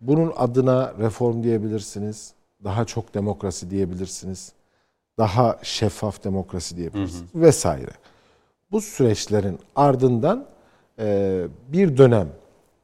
[0.00, 2.34] Bunun adına reform diyebilirsiniz,
[2.64, 4.52] daha çok demokrasi diyebilirsiniz,
[5.18, 7.42] daha şeffaf demokrasi diyebilirsiniz hı hı.
[7.42, 7.90] vesaire.
[8.74, 10.46] Bu süreçlerin ardından
[10.98, 12.28] e, bir dönem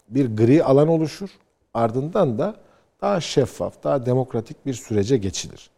[0.08, 1.30] bir gri alan oluşur.
[1.74, 2.56] Ardından da
[3.00, 5.70] daha şeffaf, daha demokratik bir sürece geçilir.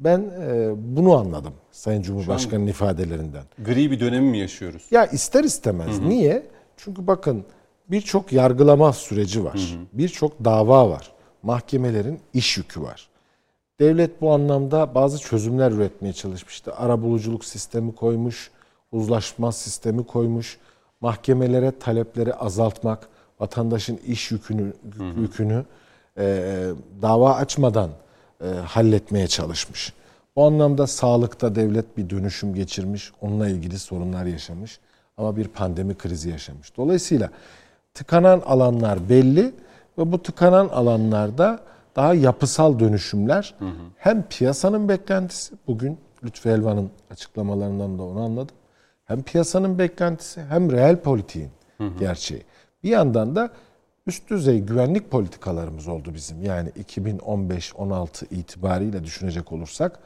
[0.00, 3.42] Ben e, bunu anladım Sayın Cumhurbaşkanı'nın ifadelerinden.
[3.58, 4.82] Gri bir dönemi mi yaşıyoruz?
[4.90, 5.98] Ya ister istemez.
[5.98, 6.08] Hı hı.
[6.08, 6.46] Niye?
[6.76, 7.44] Çünkü bakın
[7.88, 9.78] birçok yargılama süreci var.
[9.92, 11.12] Birçok dava var.
[11.42, 13.08] Mahkemelerin iş yükü var.
[13.80, 16.74] Devlet bu anlamda bazı çözümler üretmeye çalışmıştı.
[16.74, 18.50] Arabuluculuk sistemi koymuş,
[18.92, 20.58] uzlaşma sistemi koymuş,
[21.00, 23.08] mahkemelere talepleri azaltmak,
[23.40, 24.72] vatandaşın iş yükünü
[25.16, 25.64] yükünü
[26.18, 26.24] e,
[27.02, 27.90] dava açmadan
[28.40, 29.92] e, halletmeye çalışmış.
[30.36, 34.80] O anlamda sağlıkta devlet bir dönüşüm geçirmiş, onunla ilgili sorunlar yaşamış
[35.16, 36.76] ama bir pandemi krizi yaşamış.
[36.76, 37.30] Dolayısıyla
[37.94, 39.54] tıkanan alanlar belli
[39.98, 41.60] ve bu tıkanan alanlarda
[41.96, 43.70] daha yapısal dönüşümler hı hı.
[43.96, 48.56] hem piyasanın beklentisi bugün Lütfü Elvan'ın açıklamalarından da onu anladım.
[49.12, 51.98] Hem piyasanın beklentisi hem reel politiğin hı hı.
[51.98, 52.42] gerçeği.
[52.84, 53.50] Bir yandan da
[54.06, 56.42] üst düzey güvenlik politikalarımız oldu bizim.
[56.42, 59.98] Yani 2015-16 itibariyle düşünecek olursak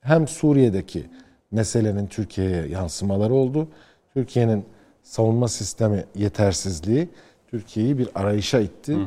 [0.00, 1.06] hem Suriye'deki
[1.50, 3.68] meselenin Türkiye'ye yansımaları oldu.
[4.14, 4.64] Türkiye'nin
[5.02, 7.08] savunma sistemi yetersizliği
[7.48, 8.94] Türkiye'yi bir arayışa itti.
[8.94, 9.06] Hı hı.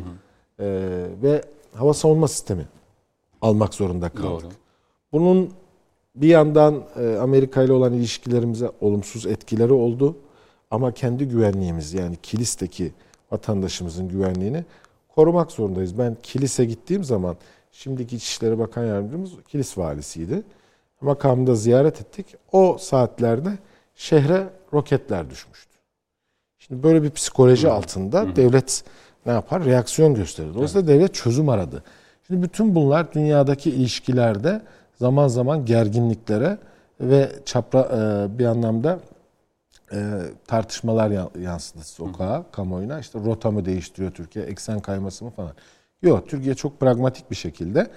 [0.59, 2.67] Ee, ve hava savunma sistemi
[3.41, 4.43] almak zorunda kaldık.
[4.43, 4.51] Doğru.
[5.11, 5.53] Bunun
[6.15, 10.17] bir yandan e, Amerika ile olan ilişkilerimize olumsuz etkileri oldu.
[10.71, 12.91] Ama kendi güvenliğimiz yani kilisteki
[13.31, 14.65] vatandaşımızın güvenliğini
[15.15, 15.97] korumak zorundayız.
[15.97, 17.37] Ben kilise gittiğim zaman
[17.71, 20.43] şimdiki İçişleri Bakan Yardımcımız kilis valisiydi.
[21.01, 22.35] Makamında ziyaret ettik.
[22.51, 23.57] O saatlerde
[23.95, 25.77] şehre roketler düşmüştü.
[26.59, 27.73] Şimdi böyle bir psikoloji Hı.
[27.73, 28.35] altında Hı.
[28.35, 28.83] devlet
[29.25, 29.65] ne yapar?
[29.65, 30.53] Reaksiyon gösterir.
[30.53, 30.99] Dolayısıyla evet.
[30.99, 31.83] devlet çözüm aradı.
[32.27, 34.61] Şimdi bütün bunlar dünyadaki ilişkilerde
[34.95, 36.57] zaman zaman gerginliklere
[37.01, 38.99] ve çapra e, bir anlamda
[39.93, 42.43] e, tartışmalar yansıdı sokağa, Hı.
[42.51, 42.99] kamuoyuna.
[42.99, 45.53] İşte rota mı değiştiriyor Türkiye, eksen kayması mı falan.
[46.01, 47.87] Yok, Türkiye çok pragmatik bir şekilde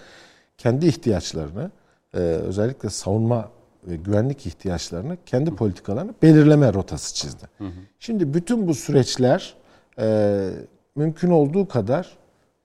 [0.59, 1.71] kendi ihtiyaçlarını,
[2.15, 3.49] e, özellikle savunma
[3.87, 7.45] ve güvenlik ihtiyaçlarını, kendi politikalarını belirleme rotası çizdi.
[7.59, 7.65] Hı.
[7.99, 9.55] Şimdi bütün bu süreçler
[9.99, 10.49] e,
[10.95, 12.17] mümkün olduğu kadar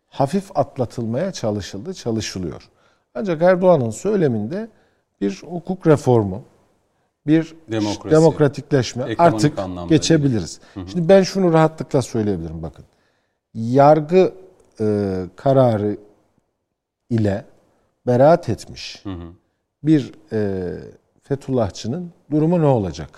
[0.07, 2.69] hafif atlatılmaya çalışıldı, çalışılıyor.
[3.15, 4.69] Ancak Erdoğan'ın söyleminde
[5.21, 6.43] bir hukuk reformu,
[7.27, 9.59] bir Demokrasi, demokratikleşme artık
[9.89, 10.59] geçebiliriz.
[10.73, 10.89] Hı hı.
[10.89, 12.85] Şimdi ben şunu rahatlıkla söyleyebilirim bakın.
[13.53, 14.33] Yargı
[14.79, 15.97] e, kararı
[17.09, 17.45] ile
[18.07, 19.27] beraat etmiş hı hı.
[19.83, 20.71] bir e,
[21.23, 23.09] Fethullahçının durumu ne olacak?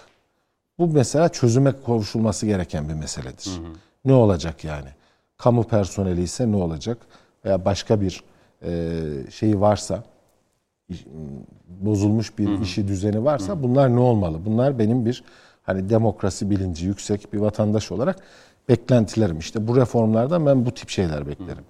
[0.79, 3.51] Bu mesela çözüme kavuşulması gereken bir meseledir.
[3.51, 3.73] Hı hı.
[4.05, 4.89] Ne olacak yani?
[5.37, 6.97] Kamu personeli ise ne olacak?
[7.45, 8.23] Veya başka bir
[9.31, 10.03] şeyi varsa
[11.67, 14.39] bozulmuş bir işi düzeni varsa bunlar ne olmalı?
[14.45, 15.23] Bunlar benim bir
[15.63, 18.17] hani demokrasi bilinci yüksek bir vatandaş olarak
[18.69, 19.39] beklentilerim.
[19.39, 21.63] İşte bu reformlardan ben bu tip şeyler beklerim.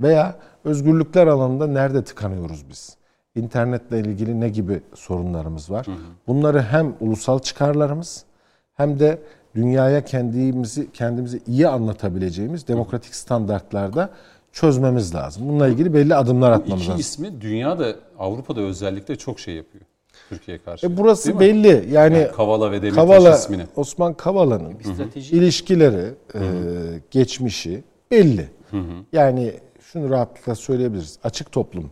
[0.00, 2.96] Veya özgürlükler alanında nerede tıkanıyoruz biz?
[3.34, 5.86] İnternetle ilgili ne gibi sorunlarımız var?
[6.26, 8.24] Bunları hem ulusal çıkarlarımız
[8.74, 9.18] hem de
[9.54, 14.10] dünyaya kendimizi kendimizi iyi anlatabileceğimiz demokratik standartlarda
[14.52, 15.48] çözmemiz lazım.
[15.48, 16.88] Bununla ilgili belli adımlar atmamız lazım.
[16.88, 19.84] Bu iki ismi dünyada Avrupa'da özellikle çok şey yapıyor.
[20.28, 20.86] Türkiye'ye karşı.
[20.86, 21.68] E burası belli.
[21.68, 23.62] Yani, yani Kavala ve Demirtaş Kavala, ismini.
[23.76, 24.74] Osman Kavala'nın
[25.16, 26.40] ilişkileri, e,
[27.10, 28.48] geçmişi belli.
[28.70, 29.04] Hı hı.
[29.12, 31.18] Yani şunu rahatlıkla söyleyebiliriz.
[31.24, 31.90] Açık Toplum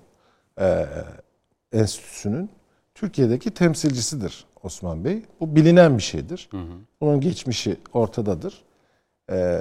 [0.60, 0.86] e,
[1.72, 2.50] Enstitüsü'nün
[2.94, 5.22] Türkiye'deki temsilcisidir Osman Bey.
[5.40, 6.48] Bu bilinen bir şeydir.
[6.50, 6.72] Hı hı.
[7.00, 8.62] Onun geçmişi ortadadır.
[9.30, 9.60] E,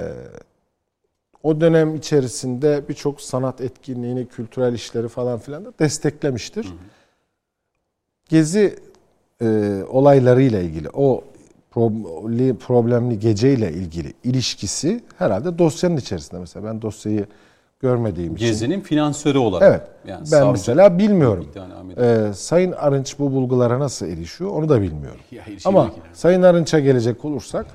[1.46, 6.64] o dönem içerisinde birçok sanat etkinliğini, kültürel işleri falan filan da desteklemiştir.
[6.64, 6.74] Hı hı.
[8.28, 8.78] Gezi
[9.42, 9.46] e,
[9.88, 11.24] olaylarıyla ilgili o
[12.60, 16.40] problemli geceyle ilgili ilişkisi herhalde dosyanın içerisinde.
[16.40, 17.26] Mesela ben dosyayı
[17.80, 18.46] görmediğim için.
[18.46, 19.68] Gezi'nin finansörü olarak.
[19.68, 19.82] Evet.
[20.06, 21.48] Yani ben savcı, mesela bilmiyorum.
[21.98, 25.20] Ee, Sayın Arınç bu bulgulara nasıl erişiyor onu da bilmiyorum.
[25.30, 25.92] Ya, Ama yani.
[26.12, 27.66] Sayın Arınç'a gelecek olursak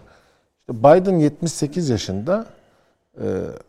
[0.59, 2.45] işte Biden 78 yaşında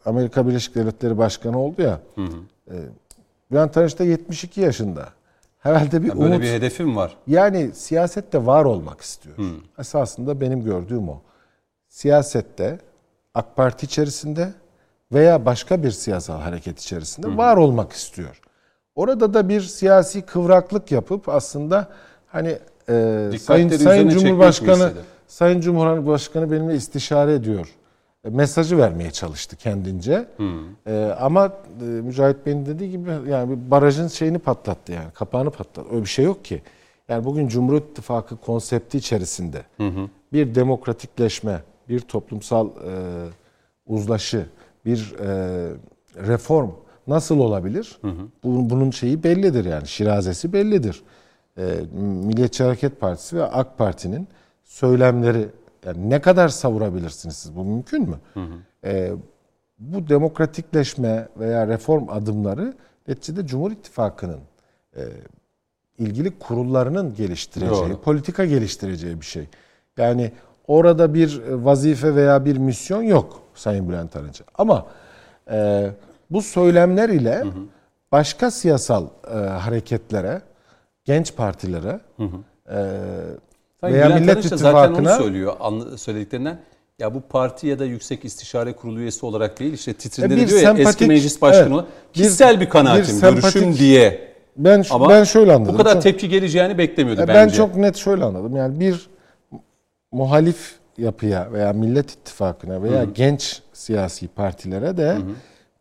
[0.05, 2.01] Amerika Birleşik Devletleri Başkanı oldu ya.
[2.15, 2.37] Hı hı.
[2.71, 2.77] E,
[3.51, 5.09] Bülent Arınç da 72 yaşında.
[5.59, 6.43] Herhalde bir yani böyle umut.
[6.43, 7.17] bir hedefim var.
[7.27, 9.37] Yani siyasette var olmak istiyor.
[9.37, 9.51] Hı.
[9.79, 11.21] Esasında benim gördüğüm o.
[11.89, 12.79] Siyasette
[13.35, 14.53] AK Parti içerisinde
[15.13, 17.37] veya başka bir siyasal hareket içerisinde Hı.
[17.37, 18.41] var olmak istiyor.
[18.95, 21.89] Orada da bir siyasi kıvraklık yapıp aslında
[22.27, 22.59] hani
[22.89, 24.93] e, Sayın Sayın Cumhurbaşkanı
[25.27, 27.69] Sayın Cumhurbaşkanı benimle istişare ediyor.
[28.25, 30.29] E, mesajı vermeye çalıştı kendince.
[30.87, 35.91] E, ama e, Mücahit Bey'in dediği gibi yani bir barajın şeyini patlattı yani kapağını patlattı.
[35.93, 36.63] Öyle bir şey yok ki.
[37.09, 40.09] Yani bugün Cumhur İttifakı konsepti içerisinde hı hı.
[40.33, 42.93] bir demokratikleşme, bir toplumsal e,
[43.87, 44.47] uzlaşı,
[44.85, 45.29] bir e,
[46.17, 46.71] reform
[47.07, 47.99] nasıl olabilir?
[48.03, 48.29] Hı hı.
[48.45, 51.03] Bunun şeyi bellidir yani şirazesi bellidir.
[51.59, 51.63] E,
[52.01, 54.29] Milliyetçi Hareket Partisi ve AK Parti'nin
[54.65, 55.49] söylemleri
[55.87, 57.57] yani ne kadar savurabilirsiniz siz?
[57.57, 58.17] Bu mümkün mü?
[58.35, 58.89] Hı hı.
[58.89, 59.13] E,
[59.79, 62.75] bu demokratikleşme veya reform adımları
[63.09, 64.41] neticede Cumhur İttifakı'nın
[64.97, 65.03] e,
[65.99, 68.01] ilgili kurullarının geliştireceği, Doğru.
[68.01, 69.49] politika geliştireceği bir şey.
[69.97, 70.33] Yani
[70.67, 74.45] orada bir vazife veya bir misyon yok Sayın Bülent Arınç'a.
[74.55, 74.87] Ama
[75.51, 75.91] e,
[76.31, 77.63] bu söylemler ile hı hı.
[78.13, 80.43] başka siyasal e, hareketlere,
[81.05, 82.37] genç partilere hı hı.
[82.71, 82.79] E,
[83.83, 85.57] Sayın veya Bülent Millet İttifakı'na zaten onu söylüyor
[85.97, 86.59] söylediklerinden.
[86.99, 90.75] Ya bu parti ya da Yüksek İstişare Kurulu üyesi olarak değil işte titrinde diyor ya
[90.79, 94.33] eski meclis başkanı evet, kişisel bir kanaatim, bir sempatik, görüşüm diye.
[94.57, 95.75] Ben Ama ben şöyle anladım.
[95.75, 97.39] Bu kadar tepki geleceğini beklemiyordu ben bence.
[97.41, 98.57] Ben çok net şöyle anladım.
[98.57, 99.09] Yani bir
[100.13, 103.11] muhalif yapıya veya Millet İttifakı'na veya Hı-hı.
[103.15, 105.23] genç siyasi partilere de Hı-hı.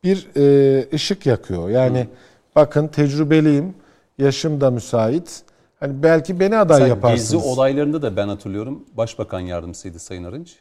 [0.03, 1.69] bir e, ışık yakıyor.
[1.69, 2.07] Yani Hı-hı.
[2.55, 3.73] bakın tecrübeliyim,
[4.17, 5.43] yaşım da müsait.
[5.81, 7.31] Hani belki beni aday Sen yaparsınız.
[7.31, 8.85] Gezi olaylarında da ben hatırlıyorum.
[8.93, 10.55] Başbakan yardımcısıydı Sayın Arınç.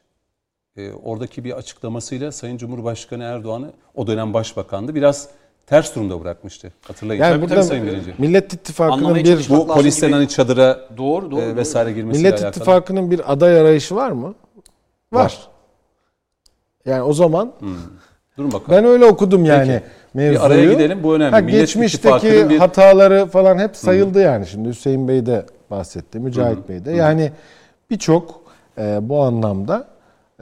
[0.77, 4.95] E, oradaki bir açıklamasıyla Sayın Cumhurbaşkanı Erdoğan'ı o dönem başbakandı.
[4.95, 5.29] Biraz
[5.67, 6.73] ters durumda bırakmıştı.
[6.87, 7.23] Hatırlayın.
[7.23, 8.15] Yani burada Sayın Birinci.
[8.19, 12.63] Millet İttifakı'nın bir bu polislerin hani çadıra doğru, doğru, e, vesaire girmesiyle Millet alakalı.
[12.63, 14.35] İttifakı'nın bir aday arayışı var mı?
[15.13, 15.25] Var.
[15.25, 15.49] var.
[16.85, 17.77] Yani o zaman hmm.
[18.41, 18.71] Durun bakalım.
[18.71, 19.85] Ben öyle okudum yani Peki.
[20.15, 20.41] mevzuyu.
[20.41, 21.31] Bir araya gidelim bu önemli.
[21.31, 22.59] Ha, geçmişteki bir...
[22.59, 24.25] hataları falan hep sayıldı hmm.
[24.25, 24.47] yani.
[24.47, 26.69] Şimdi Hüseyin Bey de bahsetti, Mücahit hmm.
[26.69, 26.93] Bey de.
[26.93, 27.33] Yani
[27.91, 28.41] birçok
[28.79, 29.87] e, bu anlamda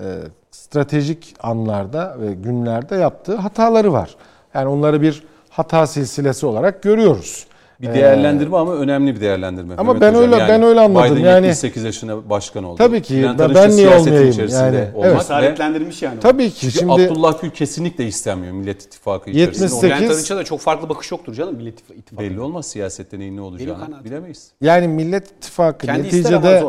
[0.00, 0.04] e,
[0.50, 4.16] stratejik anlarda ve günlerde yaptığı hataları var.
[4.54, 7.46] Yani onları bir hata silsilesi olarak görüyoruz.
[7.80, 9.74] Bir değerlendirme ee, ama önemli bir değerlendirme.
[9.76, 10.22] Ama Mehmet ben Hocam.
[10.22, 11.16] öyle yani ben öyle anladım.
[11.16, 12.76] Biden yani 78 yaşına başkan oldu.
[12.78, 14.88] Tabii ki Bülent ben, ben niye olmayayım yani.
[15.02, 15.18] Evet.
[15.18, 16.20] Cesaretlendirmiş yani.
[16.20, 16.60] Tabii ki.
[16.60, 19.86] Çünkü şimdi Abdullah Gül kesinlikle istemiyor Millet İttifakı 78, içerisinde.
[19.86, 22.24] Bülent Arınç'a da çok farklı bakış yoktur canım Millet İttifakı.
[22.24, 24.52] Belli olmaz siyasette neyin ne olacağını bilemeyiz.
[24.60, 26.64] Yani Millet İttifakı Kendi neticede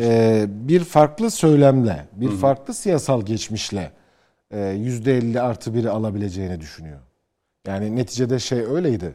[0.00, 2.36] e, bir farklı söylemle, bir Hı-hı.
[2.36, 3.92] farklı siyasal geçmişle
[4.50, 6.98] e, %50 artı biri alabileceğini düşünüyor.
[7.66, 9.14] Yani neticede şey öyleydi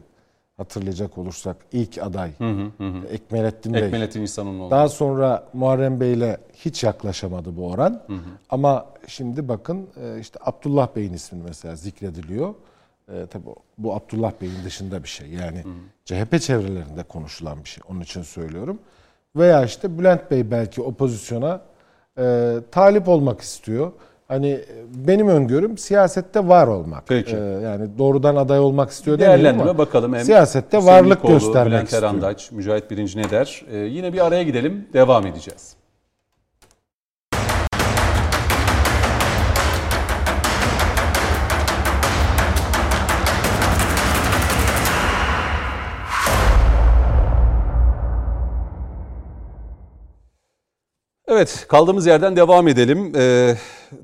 [0.56, 3.06] hatırlayacak olursak ilk aday hı hı hı.
[3.06, 3.86] Ekmelettin Bey.
[3.86, 4.70] Ekmelettin İhsanoğlu.
[4.70, 8.02] Daha sonra Muharrem Bey ile hiç yaklaşamadı bu oran.
[8.06, 8.18] Hı hı.
[8.50, 12.54] Ama şimdi bakın e, işte Abdullah Bey'in ismi mesela zikrediliyor.
[13.08, 13.44] E, tabii
[13.78, 15.28] bu Abdullah Bey'in dışında bir şey.
[15.28, 15.72] Yani hı hı.
[16.04, 17.82] CHP çevrelerinde konuşulan bir şey.
[17.88, 18.78] Onun için söylüyorum.
[19.36, 21.60] Veya işte Bülent Bey belki o pozisyona
[22.18, 23.92] e, talip olmak istiyor.
[24.32, 24.60] Hani
[24.94, 27.04] benim öngörüm siyasette var olmak.
[27.06, 27.36] Peki.
[27.36, 30.14] Ee, yani doğrudan aday olmak istiyor Değerlendirme ama bakalım.
[30.14, 32.14] Hem siyasette varlık göstermek Bülent istiyor.
[32.14, 33.64] Bülent Mücahit Birinci ne der?
[33.72, 35.76] Ee, yine bir araya gidelim, devam edeceğiz.
[51.32, 53.12] Evet kaldığımız yerden devam edelim.
[53.16, 53.56] Ee,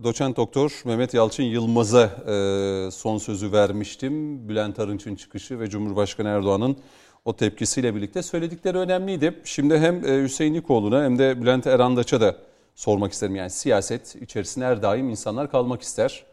[0.03, 4.49] doçent doktor Mehmet Yalçın Yılmaz'a e, son sözü vermiştim.
[4.49, 6.77] Bülent Arınç'ın çıkışı ve Cumhurbaşkanı Erdoğan'ın
[7.25, 9.41] o tepkisiyle birlikte söyledikleri önemliydi.
[9.45, 12.37] Şimdi hem e, Hüseyin Likoğlu'na hem de Bülent Erandaç'a da
[12.75, 13.37] sormak isterim.
[13.37, 16.25] Yani siyaset içerisinde her daim insanlar kalmak ister.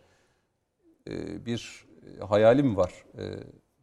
[1.09, 1.85] Ee, bir
[2.30, 3.23] hayali mi var e,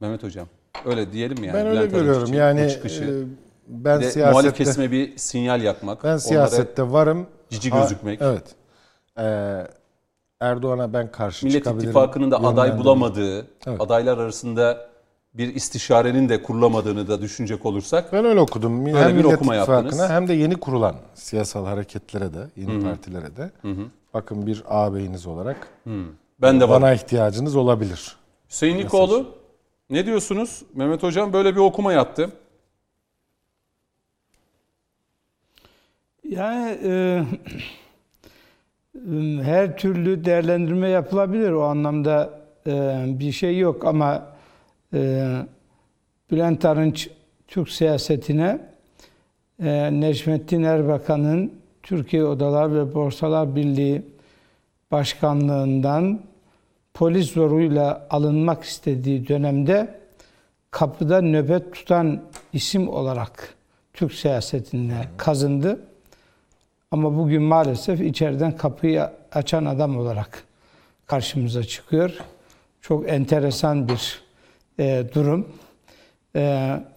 [0.01, 0.49] Mehmet Hocam?
[0.85, 1.57] Öyle diyelim mi yani?
[1.57, 2.35] Ben öyle Bülent görüyorum.
[2.35, 3.05] Yani çıkışı.
[3.05, 6.05] e, ben de siyasette muhalif kesime bir sinyal yakmak.
[6.05, 7.27] ben siyasette varım.
[7.51, 8.23] cici Ha- gözükmek.
[8.23, 8.45] evet.
[9.19, 9.67] Ee,
[10.41, 11.91] Erdoğan'a ben karşı Millet çıkabilirim.
[11.91, 13.81] İttifakı'nın da aday bulamadığı, Evet.
[13.81, 14.89] adaylar arasında
[15.35, 18.87] bir istişarenin de kurulamadığını da düşünecek olursak Ben öyle okudum.
[18.87, 20.11] Öyle hem bir Millet okuma İttifakı'na yaptınız.
[20.11, 23.51] hem de yeni kurulan siyasal hareketlere de, yeni partilere de
[24.15, 25.69] bakın bir ağabeyiniz olarak
[26.41, 26.81] ben de var.
[26.81, 28.17] bana ihtiyacınız olabilir.
[28.51, 29.27] Hüseyin Likoğlu
[29.91, 30.63] ne diyorsunuz?
[30.75, 32.31] Mehmet Hocam böyle bir okuma yaptı.
[36.33, 37.25] Yani e,
[39.43, 41.51] her türlü değerlendirme yapılabilir.
[41.53, 44.27] O anlamda e, bir şey yok ama
[44.95, 45.33] e,
[46.31, 47.11] Bülent Arınç
[47.49, 48.61] Türk siyasetine
[49.63, 51.53] e, Necmettin Erbakan'ın
[51.83, 54.03] Türkiye Odalar ve Borsalar Birliği
[54.91, 56.21] Başkanlığından
[56.95, 59.99] polis zoruyla alınmak istediği dönemde
[60.71, 62.23] kapıda nöbet tutan
[62.53, 63.55] isim olarak
[63.95, 65.92] Türk siyasetine kazındı.
[66.93, 70.45] Ama bugün maalesef içeriden kapıyı açan adam olarak
[71.07, 72.11] karşımıza çıkıyor.
[72.81, 74.23] Çok enteresan bir
[74.79, 75.49] e, durum.
[76.37, 76.41] E,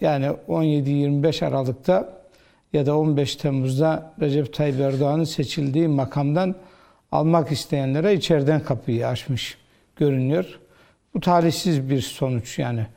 [0.01, 2.09] yani 17-25 Aralık'ta
[2.73, 6.55] ya da 15 Temmuz'da Recep Tayyip Erdoğan'ın seçildiği makamdan
[7.11, 9.57] almak isteyenlere içeriden kapıyı açmış
[9.95, 10.59] görünüyor.
[11.13, 12.87] Bu talihsiz bir sonuç yani.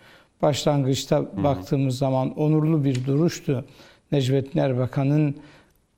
[0.42, 3.64] Başlangıçta baktığımız zaman onurlu bir duruştu.
[4.12, 5.36] Necmettin Erbakan'ın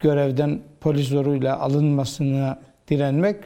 [0.00, 2.58] görevden polis zoruyla alınmasına
[2.88, 3.36] direnmek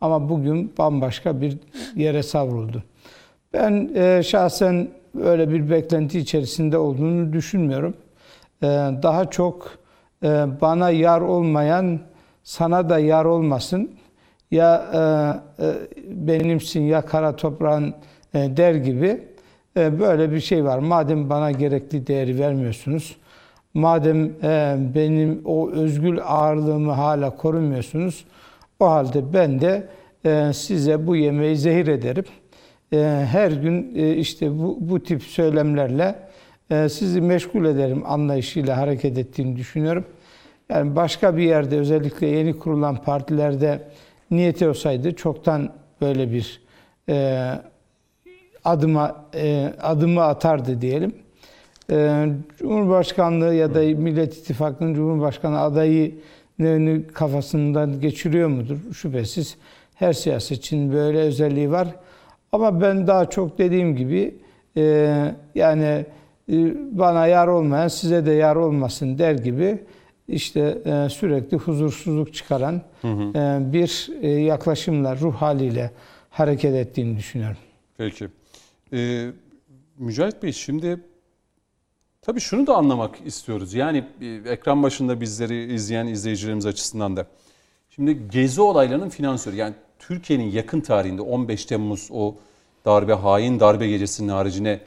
[0.00, 1.58] ama bugün bambaşka bir
[1.94, 2.82] yere savruldu.
[3.52, 4.88] Ben e, şahsen
[5.22, 7.94] öyle bir beklenti içerisinde olduğunu düşünmüyorum.
[8.62, 8.66] E,
[9.02, 9.70] daha çok
[10.22, 12.00] e, bana yar olmayan
[12.44, 13.90] sana da yar olmasın.
[14.50, 14.86] Ya
[16.08, 17.94] benimsin ya kara toprağın
[18.34, 19.24] der gibi
[19.76, 20.78] böyle bir şey var.
[20.78, 23.16] Madem bana gerekli değeri vermiyorsunuz,
[23.76, 28.24] madem e, benim o özgül ağırlığımı hala korumuyorsunuz,
[28.80, 29.88] o halde ben de
[30.24, 32.24] e, size bu yemeği zehir ederim.
[32.92, 32.96] E,
[33.30, 36.14] her gün e, işte bu, bu tip söylemlerle
[36.70, 40.04] e, sizi meşgul ederim anlayışıyla hareket ettiğini düşünüyorum.
[40.68, 43.88] Yani başka bir yerde özellikle yeni kurulan partilerde
[44.30, 46.60] niyeti olsaydı çoktan böyle bir
[47.08, 47.48] e,
[48.64, 51.25] adıma e, adımı atardı diyelim.
[51.90, 52.26] E,
[52.58, 56.14] Cumhurbaşkanlığı ya da Millet İttifakı'nın Cumhurbaşkanı adayı
[57.14, 58.76] kafasından geçiriyor mudur?
[58.94, 59.56] Şüphesiz
[59.94, 61.88] her siyasetçinin böyle özelliği var.
[62.52, 64.34] Ama ben daha çok dediğim gibi
[64.76, 64.82] e,
[65.54, 66.06] yani
[66.52, 66.54] e,
[66.98, 69.78] bana yar olmayan size de yar olmasın der gibi
[70.28, 73.32] işte e, sürekli huzursuzluk çıkaran hı hı.
[73.72, 75.90] Bir yaklaşımla, ruh haliyle
[76.30, 77.56] hareket ettiğini düşünüyorum.
[77.98, 78.28] Peki.
[78.92, 79.26] Ee,
[79.98, 81.00] Mücahit Bey şimdi
[82.26, 83.74] tabii şunu da anlamak istiyoruz.
[83.74, 87.26] Yani e, ekran başında bizleri izleyen izleyicilerimiz açısından da.
[87.90, 92.34] Şimdi gezi olaylarının finansörü yani Türkiye'nin yakın tarihinde 15 Temmuz o
[92.84, 94.80] darbe hain darbe gecesinin haricine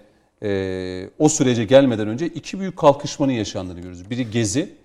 [0.44, 4.10] e, o sürece gelmeden önce iki büyük kalkışmanın yaşandığını görüyoruz.
[4.10, 4.76] Biri Gezi,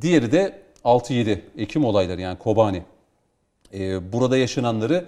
[0.00, 2.82] diğeri de 6-7 Ekim olayları yani Kobani.
[3.74, 5.04] E, burada yaşananları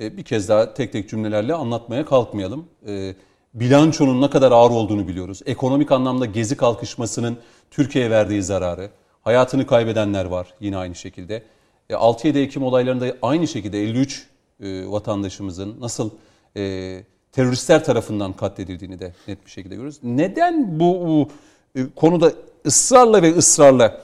[0.00, 2.66] e, bir kez daha tek tek cümlelerle anlatmaya kalkmayalım.
[2.86, 3.14] E,
[3.56, 5.40] bilançonun ne kadar ağır olduğunu biliyoruz.
[5.46, 7.38] Ekonomik anlamda Gezi kalkışmasının
[7.70, 8.90] Türkiye'ye verdiği zararı,
[9.22, 11.42] hayatını kaybedenler var yine aynı şekilde.
[11.90, 14.26] 6-7 Ekim olaylarında aynı şekilde 53
[14.60, 16.10] e, vatandaşımızın nasıl
[16.56, 17.02] e,
[17.32, 19.98] teröristler tarafından katledildiğini de net bir şekilde görüyoruz.
[20.02, 21.28] Neden bu,
[21.74, 22.32] e, konuda
[22.66, 24.00] ısrarla ve ısrarla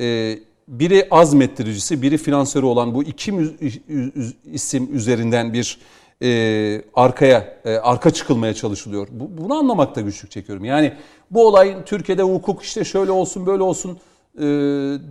[0.00, 3.34] e, biri azmettiricisi, biri finansörü olan bu iki
[4.52, 5.78] isim üzerinden bir
[6.24, 9.08] e, arkaya, e, arka çıkılmaya çalışılıyor.
[9.10, 10.64] Bu, bunu anlamakta güçlük çekiyorum.
[10.64, 10.92] Yani
[11.30, 13.98] bu olay Türkiye'de hukuk işte şöyle olsun böyle olsun
[14.38, 14.42] e,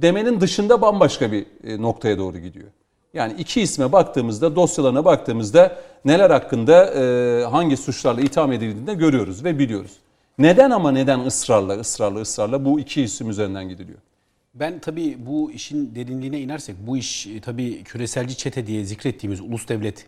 [0.02, 2.68] demenin dışında bambaşka bir e, noktaya doğru gidiyor.
[3.14, 9.44] Yani iki isme baktığımızda, dosyalarına baktığımızda neler hakkında e, hangi suçlarla itham edildiğini de görüyoruz
[9.44, 9.92] ve biliyoruz.
[10.38, 14.00] Neden ama neden ısrarla, ısrarla, ısrarla bu iki isim üzerinden gidiliyor?
[14.54, 20.06] Ben tabii bu işin derinliğine inersek bu iş tabii küreselci çete diye zikrettiğimiz ulus devlet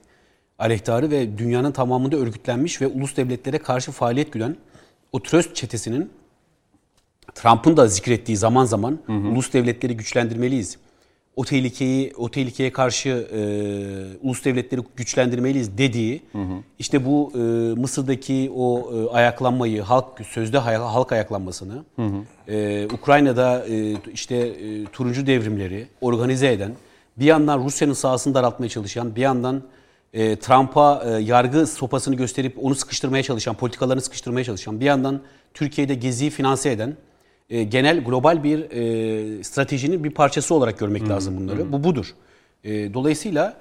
[0.59, 4.55] aleyhtarı ve dünyanın tamamında örgütlenmiş ve ulus devletlere karşı faaliyet güden
[5.11, 6.11] o tröst çetesinin
[7.35, 9.27] Trump'ın da zikrettiği zaman zaman hı hı.
[9.27, 10.77] ulus devletleri güçlendirmeliyiz.
[11.35, 13.39] O tehlikeyi o tehlikeye karşı e,
[14.27, 16.53] ulus devletleri güçlendirmeliyiz dediği hı hı.
[16.79, 17.37] işte bu e,
[17.79, 22.51] Mısır'daki o e, ayaklanmayı halk sözde halk ayaklanmasını hı hı.
[22.53, 26.71] E, Ukrayna'da e, işte e, turuncu devrimleri organize eden
[27.17, 29.63] bir yandan Rusya'nın sahasını daraltmaya çalışan bir yandan
[30.15, 35.21] e, Trump'a e, yargı sopasını gösterip onu sıkıştırmaya çalışan, politikalarını sıkıştırmaya çalışan, bir yandan
[35.53, 36.97] Türkiye'de geziyi finanse eden
[37.49, 41.09] e, genel global bir e, stratejinin bir parçası olarak görmek hmm.
[41.09, 41.63] lazım bunları.
[41.63, 41.71] Hmm.
[41.71, 42.15] Bu budur.
[42.63, 43.57] E, dolayısıyla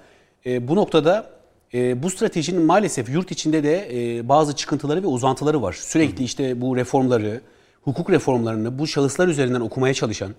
[0.47, 1.31] e, bu noktada
[1.75, 5.73] e, bu stratejinin maalesef yurt içinde de e, bazı çıkıntıları ve uzantıları var.
[5.73, 6.25] Sürekli hmm.
[6.25, 7.41] işte bu reformları,
[7.83, 10.35] hukuk reformlarını bu şahıslar üzerinden okumaya çalışan,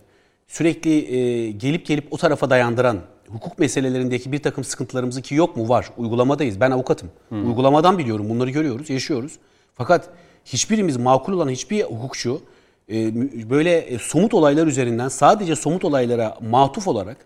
[0.48, 3.00] sürekli e, gelip gelip o tarafa dayandıran
[3.30, 5.70] hukuk meselelerindeki bir takım sıkıntılarımız ki yok mu?
[5.70, 5.90] Var.
[5.98, 6.60] Uygulamadayız.
[6.60, 7.10] Ben avukatım.
[7.30, 7.48] Hmm.
[7.48, 8.30] Uygulamadan biliyorum.
[8.30, 9.34] Bunları görüyoruz, yaşıyoruz.
[9.74, 10.10] Fakat
[10.46, 12.42] hiçbirimiz makul olan hiçbir hukukçu
[12.90, 17.18] e, böyle e, somut olaylar üzerinden sadece somut olaylara matuf olarak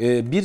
[0.00, 0.42] e, bir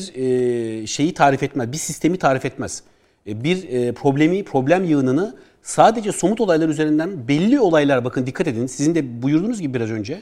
[0.87, 2.83] şeyi tarif etmez, bir sistemi tarif etmez.
[3.27, 8.67] Bir problemi, problem yığınını sadece somut olaylar üzerinden belli olaylar bakın dikkat edin.
[8.67, 10.21] Sizin de buyurduğunuz gibi biraz önce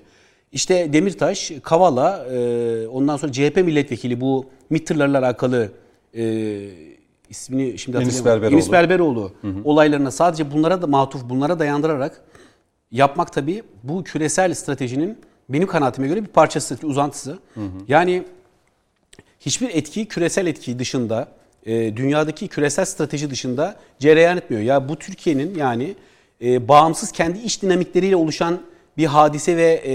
[0.51, 5.71] işte Demirtaş, Kavala, e, ondan sonra CHP milletvekili bu MİT'lerle alakalı
[6.15, 6.23] e,
[7.29, 7.97] ismini şimdi.
[8.25, 8.55] Berberoğlu.
[8.55, 9.61] Enis Berberoğlu hı hı.
[9.63, 12.21] olaylarına sadece bunlara da matuf, bunlara dayandırarak
[12.91, 15.17] yapmak tabii bu küresel stratejinin
[15.49, 17.31] benim kanaatime göre bir parçası, bir uzantısı.
[17.53, 17.69] Hı hı.
[17.87, 18.23] Yani
[19.39, 21.27] hiçbir etki küresel etki dışında,
[21.65, 24.63] e, dünyadaki küresel strateji dışında cereyan etmiyor.
[24.63, 25.95] Ya bu Türkiye'nin yani
[26.41, 28.61] e, bağımsız kendi iş dinamikleriyle oluşan
[28.97, 29.93] bir hadise ve e,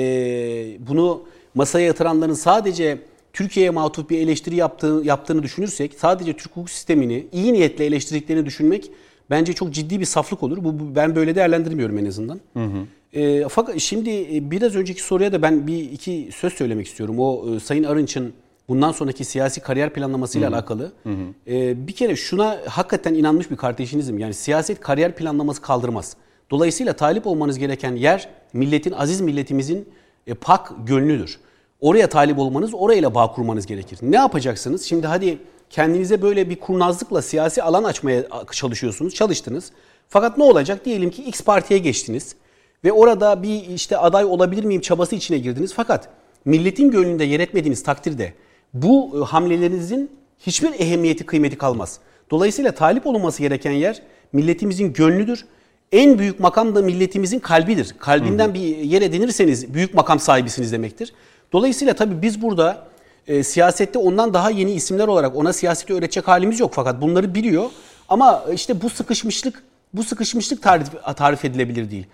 [0.86, 1.22] bunu
[1.54, 2.98] masaya yatıranların sadece
[3.32, 8.90] Türkiye'ye matuf bir eleştiri yaptığı, yaptığını düşünürsek, sadece Türk hukuk sistemini iyi niyetle eleştirdiklerini düşünmek
[9.30, 10.64] bence çok ciddi bir saflık olur.
[10.64, 12.40] Bu, bu ben böyle değerlendirmiyorum en azından.
[12.52, 12.86] Hı hı.
[13.20, 17.18] E, fakat şimdi e, biraz önceki soruya da ben bir iki söz söylemek istiyorum.
[17.18, 18.32] O e, Sayın Arınç'ın
[18.68, 20.56] bundan sonraki siyasi kariyer planlamasıyla hı hı.
[20.56, 20.92] alakalı.
[21.02, 21.54] Hı hı.
[21.54, 24.18] E, bir kere şuna hakikaten inanmış bir kardeşinizim.
[24.18, 26.16] Yani siyaset kariyer planlaması kaldırmaz.
[26.50, 29.88] Dolayısıyla talip olmanız gereken yer milletin, aziz milletimizin
[30.26, 31.38] e, pak gönlüdür.
[31.80, 33.98] Oraya talip olmanız, orayla bağ kurmanız gerekir.
[34.02, 34.84] Ne yapacaksınız?
[34.84, 35.38] Şimdi hadi
[35.70, 39.72] kendinize böyle bir kurnazlıkla siyasi alan açmaya çalışıyorsunuz, çalıştınız.
[40.08, 40.84] Fakat ne olacak?
[40.84, 42.36] Diyelim ki X partiye geçtiniz
[42.84, 45.74] ve orada bir işte aday olabilir miyim çabası içine girdiniz.
[45.74, 46.08] Fakat
[46.44, 48.32] milletin gönlünde yer etmediğiniz takdirde
[48.74, 51.98] bu e, hamlelerinizin hiçbir ehemmiyeti, kıymeti kalmaz.
[52.30, 54.02] Dolayısıyla talip olunması gereken yer
[54.32, 55.44] milletimizin gönlüdür
[55.92, 57.94] en büyük makam da milletimizin kalbidir.
[57.98, 58.54] Kalbinden hı hı.
[58.54, 61.12] bir yer edinirseniz büyük makam sahibisiniz demektir.
[61.52, 62.86] Dolayısıyla tabii biz burada
[63.26, 67.70] e, siyasette ondan daha yeni isimler olarak ona siyaseti öğretecek halimiz yok fakat bunları biliyor.
[68.08, 69.62] Ama işte bu sıkışmışlık
[69.94, 70.86] bu sıkışmışlık tarif,
[71.16, 72.06] tarif edilebilir değil.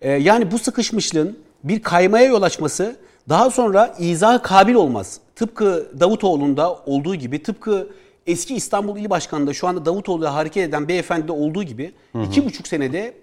[0.00, 2.96] E, yani bu sıkışmışlığın bir kaymaya yol açması
[3.28, 5.20] daha sonra izah kabil olmaz.
[5.36, 7.88] Tıpkı Davutoğlu'nda olduğu gibi, tıpkı
[8.26, 12.22] eski İstanbul İl Başkanı'nda şu anda Davutoğlu'ya hareket eden beyefendide olduğu gibi hı hı.
[12.22, 13.14] iki buçuk senede,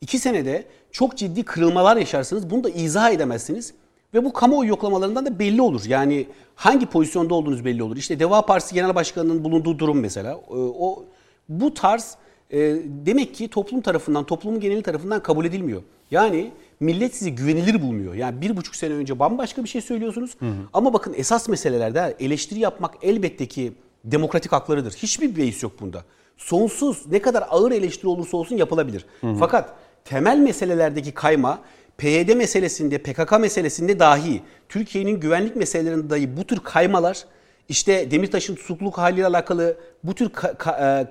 [0.00, 2.50] iki senede çok ciddi kırılmalar yaşarsınız.
[2.50, 3.74] Bunu da izah edemezsiniz.
[4.14, 5.82] Ve bu kamuoyu yoklamalarından da belli olur.
[5.86, 7.96] Yani hangi pozisyonda olduğunuz belli olur.
[7.96, 10.32] İşte Deva Partisi Genel Başkanı'nın bulunduğu durum mesela.
[10.32, 11.04] Ee, o
[11.48, 12.16] bu tarz
[12.50, 12.58] e,
[13.06, 15.82] demek ki toplum tarafından, toplumun geneli tarafından kabul edilmiyor.
[16.10, 16.50] Yani
[16.80, 18.14] millet sizi güvenilir bulmuyor.
[18.14, 20.36] Yani bir buçuk sene önce bambaşka bir şey söylüyorsunuz.
[20.38, 20.54] Hı hı.
[20.72, 23.72] Ama bakın esas meselelerde eleştiri yapmak elbette ki
[24.04, 24.92] demokratik haklarıdır.
[24.92, 26.04] Hiçbir beis yok bunda.
[26.36, 29.04] Sonsuz ne kadar ağır eleştiri olursa olsun yapılabilir.
[29.20, 29.34] Hı hı.
[29.34, 29.74] Fakat
[30.04, 31.58] temel meselelerdeki kayma
[31.98, 37.24] PYD meselesinde, PKK meselesinde dahi Türkiye'nin güvenlik meselelerinde dahi bu tür kaymalar
[37.68, 41.06] işte Demirtaş'ın tutukluluk haliyle alakalı bu tür ka- ka- e,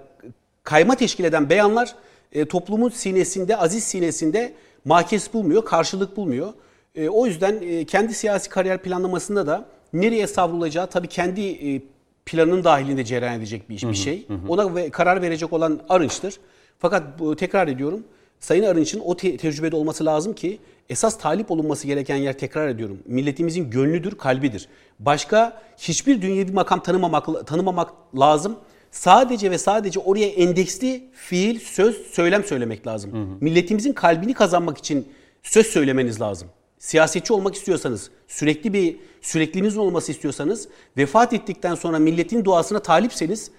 [0.63, 1.95] kayma teşkil eden beyanlar
[2.31, 4.53] e, toplumun sinesinde, aziz sinesinde
[4.85, 6.53] mahkes bulmuyor, karşılık bulmuyor.
[6.95, 11.81] E, o yüzden e, kendi siyasi kariyer planlamasında da nereye savrulacağı tabii kendi e,
[12.25, 14.27] planın dahilinde cereyan edecek bir, bir şey.
[14.27, 14.47] Hı hı.
[14.47, 16.39] Ona ve karar verecek olan Arınç'tır.
[16.79, 18.03] Fakat bu, tekrar ediyorum
[18.43, 20.59] Sayın Arınç'ın o te- tecrübede olması lazım ki
[20.89, 22.99] esas talip olunması gereken yer tekrar ediyorum.
[23.05, 24.67] Milletimizin gönlüdür, kalbidir.
[24.99, 27.89] Başka hiçbir dünyevi makam tanımamak, tanımamak
[28.19, 28.55] lazım.
[28.91, 33.11] Sadece ve sadece oraya endeksli fiil, söz, söylem söylemek lazım.
[33.11, 33.37] Hı hı.
[33.41, 35.07] Milletimizin kalbini kazanmak için
[35.43, 36.47] söz söylemeniz lazım.
[36.83, 43.51] Siyasetçi olmak istiyorsanız, sürekli bir sürekliliğiniz olması istiyorsanız, vefat ettikten sonra milletin duasına talipseniz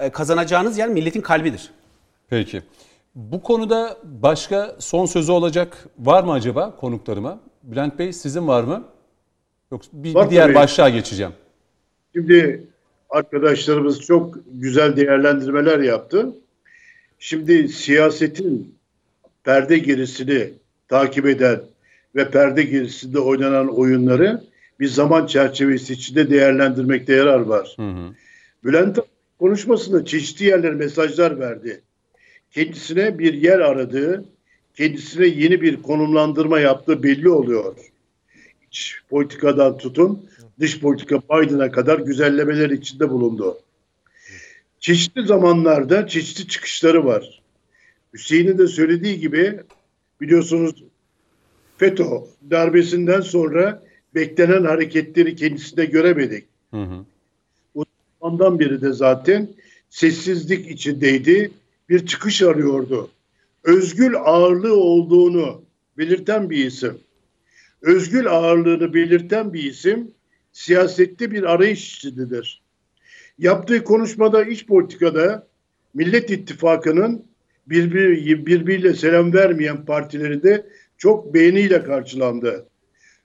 [0.00, 1.70] e, kazanacağınız yer milletin kalbidir.
[2.28, 2.62] Peki.
[3.14, 7.40] Bu konuda başka son sözü olacak var mı acaba konuklarıma?
[7.62, 8.84] Bülent Bey sizin var mı?
[9.72, 11.32] Yoksa bir, bir diğer başlığa geçeceğim.
[12.14, 12.66] Şimdi
[13.10, 16.32] arkadaşlarımız çok güzel değerlendirmeler yaptı.
[17.18, 18.74] Şimdi siyasetin
[19.44, 20.50] perde gerisini
[20.88, 21.60] takip eden
[22.14, 24.42] ve perde gerisinde oynanan oyunları
[24.80, 27.74] bir zaman çerçevesi içinde değerlendirmekte yarar var.
[27.76, 28.14] Hı hı.
[28.64, 28.98] Bülent
[29.38, 31.82] konuşmasında çeşitli yerler mesajlar verdi
[32.50, 34.24] kendisine bir yer aradığı,
[34.74, 37.76] kendisine yeni bir konumlandırma yaptığı belli oluyor.
[38.68, 40.30] İç politikadan tutun,
[40.60, 43.58] dış politika Biden'a kadar güzellemeler içinde bulundu.
[44.80, 47.42] çeşitli zamanlarda çeşitli çıkışları var.
[48.12, 49.60] Hüseyin'in de söylediği gibi
[50.20, 50.84] biliyorsunuz
[51.78, 52.04] FETÖ
[52.50, 53.82] darbesinden sonra
[54.14, 56.44] beklenen hareketleri kendisinde göremedik.
[56.70, 57.04] Hı hı.
[58.20, 59.48] Ondan beri de zaten
[59.90, 61.50] sessizlik içindeydi.
[61.88, 63.10] Bir çıkış arıyordu.
[63.64, 65.62] Özgül ağırlığı olduğunu
[65.98, 66.98] belirten bir isim.
[67.82, 70.10] Özgül ağırlığını belirten bir isim
[70.52, 72.62] siyasette bir arayış içindedir.
[73.38, 75.46] Yaptığı konuşmada iç politikada
[75.94, 77.24] Millet İttifakı'nın
[77.66, 80.66] birbir, birbiriyle selam vermeyen partileri de
[80.98, 82.66] çok beğeniyle karşılandı.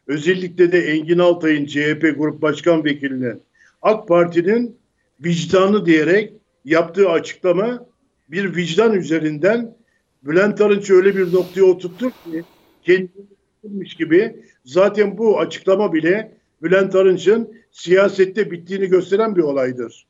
[0.08, 3.42] Özellikle de Engin Altay'ın CHP Grup Başkan Vekilinin
[3.82, 4.78] AK Parti'nin
[5.24, 6.34] vicdanı diyerek
[6.66, 7.86] yaptığı açıklama
[8.30, 9.76] bir vicdan üzerinden
[10.24, 12.44] Bülent Arınç'ı öyle bir noktaya oturttur ki
[12.84, 20.08] kendini gibi zaten bu açıklama bile Bülent Arınç'ın siyasette bittiğini gösteren bir olaydır.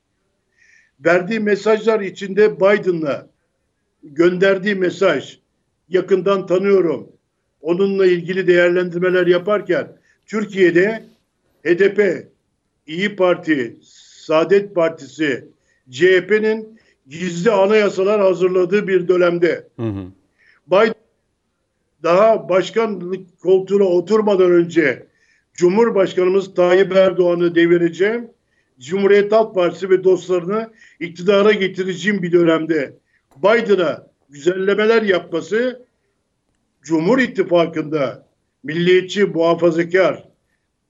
[1.04, 3.28] Verdiği mesajlar içinde Biden'la
[4.02, 5.38] gönderdiği mesaj
[5.88, 7.13] yakından tanıyorum.
[7.64, 9.96] Onunla ilgili değerlendirmeler yaparken
[10.26, 11.04] Türkiye'de
[11.64, 12.28] HDP,
[12.86, 15.48] İyi Parti, Saadet Partisi,
[15.90, 20.04] CHP'nin gizli anayasalar hazırladığı bir dönemde hı hı.
[20.66, 20.94] Biden
[22.02, 25.06] daha başkanlık koltuğuna oturmadan önce
[25.54, 28.30] Cumhurbaşkanımız Tayyip Erdoğan'ı devireceğim.
[28.80, 30.70] Cumhuriyet Halk Partisi ve dostlarını
[31.00, 32.96] iktidara getireceğim bir dönemde
[33.36, 35.84] Biden'a güzellemeler yapması
[36.84, 38.26] Cumhur İttifakı'nda
[38.62, 40.28] milliyetçi, muhafazakar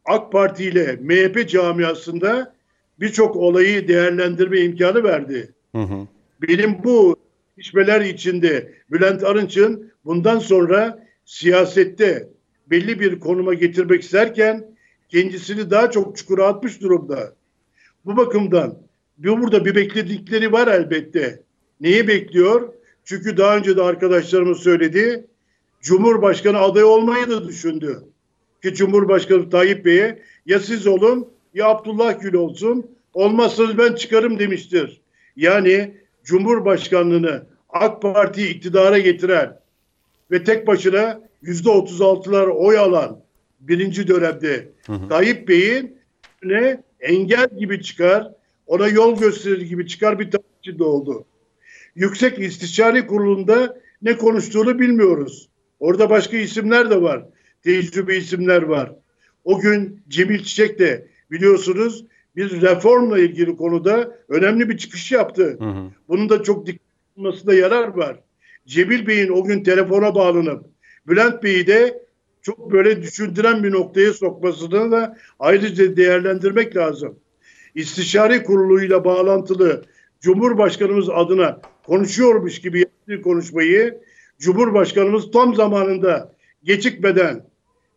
[0.04, 2.54] AK Parti ile MHP camiasında
[3.00, 5.52] birçok olayı değerlendirme imkanı verdi.
[5.74, 6.08] Hı hı.
[6.42, 7.16] Benim bu
[7.56, 12.28] işmeler içinde Bülent Arınç'ın bundan sonra siyasette
[12.66, 14.64] belli bir konuma getirmek isterken
[15.08, 17.34] kendisini daha çok çukura atmış durumda.
[18.04, 18.78] Bu bakımdan
[19.18, 21.42] bir burada bir bekledikleri var elbette.
[21.80, 22.72] Neyi bekliyor?
[23.04, 25.26] Çünkü daha önce de arkadaşlarımız söyledi.
[25.84, 28.02] Cumhurbaşkanı adayı olmayı da düşündü.
[28.62, 32.86] Ki Cumhurbaşkanı Tayyip Bey'e ya siz olun ya Abdullah Gül olsun.
[33.14, 35.00] Olmazsanız ben çıkarım demiştir.
[35.36, 35.94] Yani
[36.24, 39.60] Cumhurbaşkanlığını AK Parti'yi iktidara getiren
[40.30, 43.20] ve tek başına yüzde otuz altılar oy alan
[43.60, 45.08] birinci dönemde hı hı.
[45.08, 45.98] Tayyip Bey'in
[46.44, 48.30] ne engel gibi çıkar,
[48.66, 51.24] ona yol gösterir gibi çıkar bir tarihçi oldu.
[51.94, 55.48] Yüksek İstişare Kurulu'nda ne konuştuğunu bilmiyoruz.
[55.84, 57.26] Orada başka isimler de var.
[57.62, 58.92] Tecrübe isimler var.
[59.44, 62.04] O gün Cemil Çiçek de biliyorsunuz
[62.36, 65.56] bir reformla ilgili konuda önemli bir çıkış yaptı.
[65.58, 65.90] Hı hı.
[66.08, 66.86] Bunun da çok dikkat
[67.16, 68.20] olmasında yarar var.
[68.66, 70.64] Cemil Bey'in o gün telefona bağlanıp
[71.06, 72.02] Bülent Bey'i de
[72.42, 77.16] çok böyle düşündüren bir noktaya sokmasını da ayrıca değerlendirmek lazım.
[77.74, 79.84] İstişare kuruluyla bağlantılı
[80.20, 84.00] Cumhurbaşkanımız adına konuşuyormuş gibi yaptığı konuşmayı
[84.38, 86.32] Cumhurbaşkanımız tam zamanında
[86.64, 87.46] gecikmeden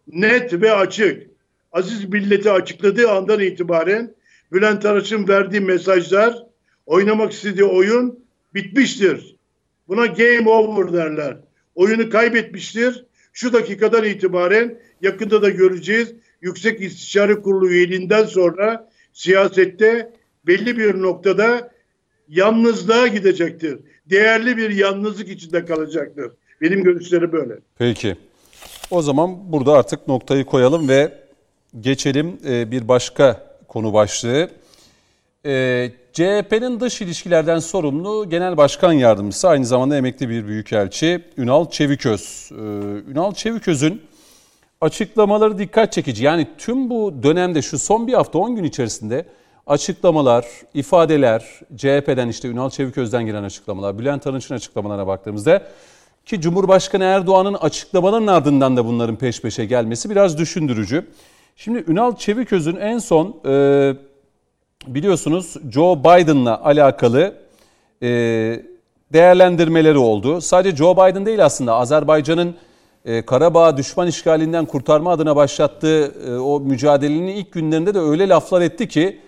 [0.07, 1.27] net ve açık
[1.71, 4.15] aziz milleti açıkladığı andan itibaren
[4.51, 6.43] Bülent Arınç'ın verdiği mesajlar
[6.85, 8.19] oynamak istediği oyun
[8.53, 9.35] bitmiştir.
[9.87, 11.37] Buna game over derler.
[11.75, 13.05] Oyunu kaybetmiştir.
[13.33, 16.13] Şu dakikadan itibaren yakında da göreceğiz.
[16.41, 20.13] Yüksek İstişare Kurulu üyeliğinden sonra siyasette
[20.47, 21.71] belli bir noktada
[22.29, 23.79] yalnızlığa gidecektir.
[24.09, 26.31] Değerli bir yalnızlık içinde kalacaktır.
[26.61, 27.53] Benim görüşlerim böyle.
[27.77, 28.15] Peki.
[28.91, 31.13] O zaman burada artık noktayı koyalım ve
[31.79, 34.49] geçelim e, bir başka konu başlığı.
[35.45, 42.49] E, CHP'nin dış ilişkilerden sorumlu Genel Başkan Yardımcısı aynı zamanda emekli bir büyükelçi Ünal Çeviköz.
[42.51, 42.55] Ee,
[43.11, 44.01] Ünal Çevikoz'un
[44.81, 46.23] açıklamaları dikkat çekici.
[46.23, 49.25] Yani tüm bu dönemde şu son bir hafta 10 gün içerisinde
[49.67, 51.45] açıklamalar, ifadeler,
[51.75, 55.63] CHP'den işte Ünal Çeviköz'den gelen açıklamalar, Bülent Arınç'ın açıklamalarına baktığımızda
[56.25, 61.07] ki Cumhurbaşkanı Erdoğan'ın açıklamalarının ardından da bunların peş peşe gelmesi biraz düşündürücü.
[61.55, 63.93] Şimdi Ünal Çeviköz'ün en son e,
[64.87, 67.35] biliyorsunuz Joe Biden'la alakalı
[68.01, 68.07] e,
[69.13, 70.41] değerlendirmeleri oldu.
[70.41, 72.55] Sadece Joe Biden değil aslında Azerbaycan'ın
[73.05, 78.61] e, Karabağ düşman işgalinden kurtarma adına başlattığı e, o mücadelenin ilk günlerinde de öyle laflar
[78.61, 79.19] etti ki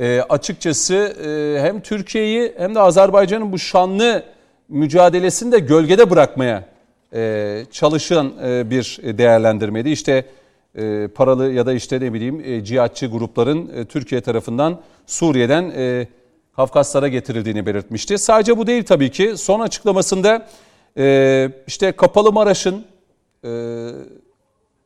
[0.00, 4.22] e, açıkçası e, hem Türkiye'yi hem de Azerbaycan'ın bu şanlı
[4.68, 6.64] mücadelesini de gölgede bırakmaya
[7.14, 9.90] e, çalışan e, bir değerlendirmeydi.
[9.90, 10.26] İşte
[10.74, 16.08] e, paralı ya da işte ne bileyim e, cihatçı grupların e, Türkiye tarafından Suriye'den e,
[16.56, 18.18] Kafkaslara getirildiğini belirtmişti.
[18.18, 19.36] Sadece bu değil tabii ki.
[19.36, 20.46] Son açıklamasında
[20.98, 22.84] e, işte Kapalı Maraş'ın
[23.44, 23.50] e,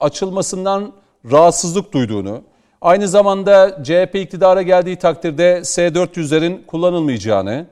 [0.01, 0.93] açılmasından
[1.31, 2.43] rahatsızlık duyduğunu,
[2.85, 7.67] aynı zamanda CHP iktidara geldiği takdirde S-400'lerin kullanılmayacağını,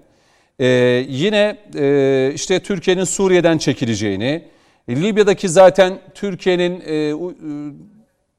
[0.59, 4.43] Ee, yine e, işte Türkiye'nin Suriye'den çekileceğini,
[4.89, 7.15] e, Libya'daki zaten Türkiye'nin e, e,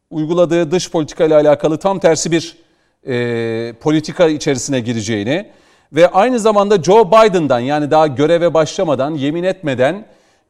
[0.09, 2.57] uyguladığı dış politika ile alakalı tam tersi bir
[3.07, 5.45] e, politika içerisine gireceğini
[5.93, 10.05] ve aynı zamanda Joe Biden'dan yani daha göreve başlamadan, yemin etmeden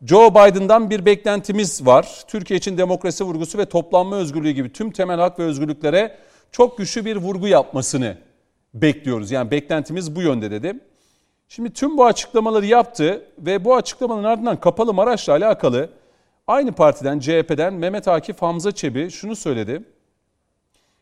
[0.05, 2.23] Joe Biden'dan bir beklentimiz var.
[2.27, 6.17] Türkiye için demokrasi vurgusu ve toplanma özgürlüğü gibi tüm temel hak ve özgürlüklere
[6.51, 8.17] çok güçlü bir vurgu yapmasını
[8.73, 9.31] bekliyoruz.
[9.31, 10.79] Yani beklentimiz bu yönde dedi.
[11.47, 15.89] Şimdi tüm bu açıklamaları yaptı ve bu açıklamanın ardından Kapalı Maraş'la alakalı
[16.47, 19.83] aynı partiden CHP'den Mehmet Akif Hamza Çebi şunu söyledi.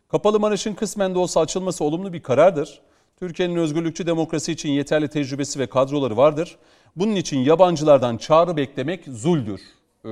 [0.09, 2.81] Kapalı Maraş'ın kısmen de olsa açılması olumlu bir karardır.
[3.19, 6.57] Türkiye'nin özgürlükçü demokrasi için yeterli tecrübesi ve kadroları vardır.
[6.95, 9.61] Bunun için yabancılardan çağrı beklemek zuldür.
[10.05, 10.09] Ee,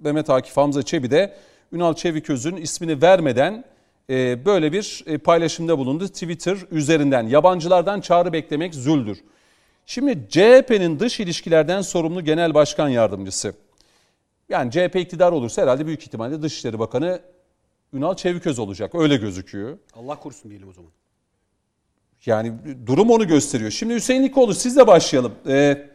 [0.00, 1.36] Mehmet Akif Hamza Çebi de
[1.72, 3.64] Ünal Çeviköz'ün ismini vermeden
[4.10, 7.26] e, böyle bir e, paylaşımda bulundu Twitter üzerinden.
[7.26, 9.18] Yabancılardan çağrı beklemek zuldür.
[9.86, 13.54] Şimdi CHP'nin dış ilişkilerden sorumlu genel başkan yardımcısı.
[14.48, 17.20] Yani CHP iktidar olursa herhalde büyük ihtimalle Dışişleri Bakanı
[17.92, 18.94] Ünal Çeviköz olacak.
[18.94, 19.78] Öyle gözüküyor.
[19.94, 20.90] Allah korusun diyelim o zaman.
[22.26, 22.52] Yani
[22.86, 23.70] durum onu gösteriyor.
[23.70, 25.32] Şimdi Hüseyin Nikoğlu sizle başlayalım.
[25.48, 25.93] Ee,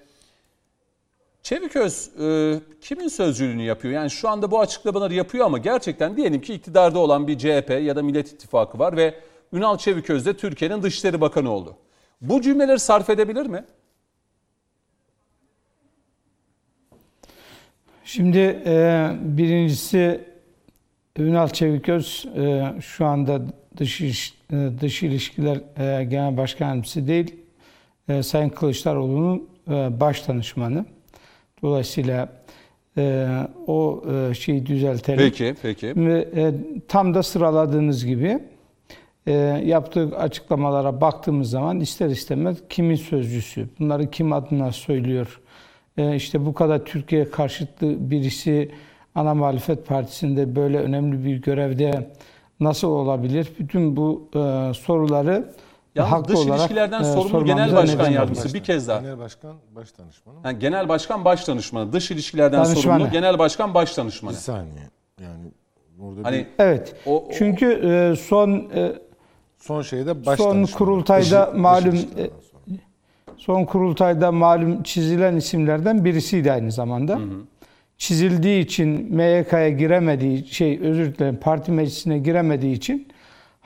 [1.44, 3.94] Çeviköz e, kimin sözcülüğünü yapıyor?
[3.94, 7.96] Yani şu anda bu açıklamaları yapıyor ama gerçekten diyelim ki iktidarda olan bir CHP ya
[7.96, 9.16] da Millet İttifakı var ve
[9.54, 11.76] Ünal Çeviköz de Türkiye'nin Dışişleri Bakanı oldu.
[12.22, 13.66] Bu cümleleri sarf edebilir mi?
[18.06, 20.22] Şimdi e, birincisi
[21.18, 23.42] Ünal Çeviköz e, şu anda
[23.78, 27.36] dış, iş- e, dış ilişkiler e, genel başkan değil,
[28.10, 30.86] e, Sayın Kılıçdaroğlu'nun e, baş danışmanı.
[31.62, 32.30] Dolayısıyla
[32.98, 33.28] e,
[33.68, 35.20] o e, şeyi düzeltelim.
[35.20, 35.88] Peki, peki.
[35.88, 36.54] E,
[36.88, 38.40] tam da sıraladığınız gibi
[39.28, 39.34] e,
[39.66, 45.42] yaptığı açıklamalara baktığımız zaman ister istemez kimin sözcüsü, bunları kim adına söylüyor,
[45.98, 48.72] e, işte bu kadar Türkiye karşıtlı birisi
[49.16, 52.10] ana muhalefet partisinde böyle önemli bir görevde
[52.60, 53.48] nasıl olabilir?
[53.60, 55.46] Bütün bu e, soruları
[55.96, 58.48] Yalnız haklı dış olarak ilişkilerden e, sorumlu genel başkan yardımcısı.
[58.48, 58.54] oldu.
[58.54, 59.00] Bir kez daha.
[59.02, 60.36] Genel Başkan Baş Danışmanı.
[60.46, 62.82] Yani genel başkan baş danışmanı, dış ilişkilerden Danışmanı.
[63.00, 64.34] sorumlu genel başkan baş Bir danışmanı.
[64.36, 64.74] saniye.
[65.22, 65.44] Yani
[65.98, 66.96] burada Hani bir Evet.
[67.06, 68.92] O- o- Çünkü e, son e,
[69.60, 70.78] son şeyde baş son danışmanı.
[70.78, 72.78] kurultayda Dış- dış malum, e, sonra.
[73.38, 77.20] Son kurultayda malum çizilen isimlerden birisiydi aynı zamanda.
[77.98, 83.08] Çizildiği için MYK'ya giremediği şey özür dilerim parti meclisine giremediği için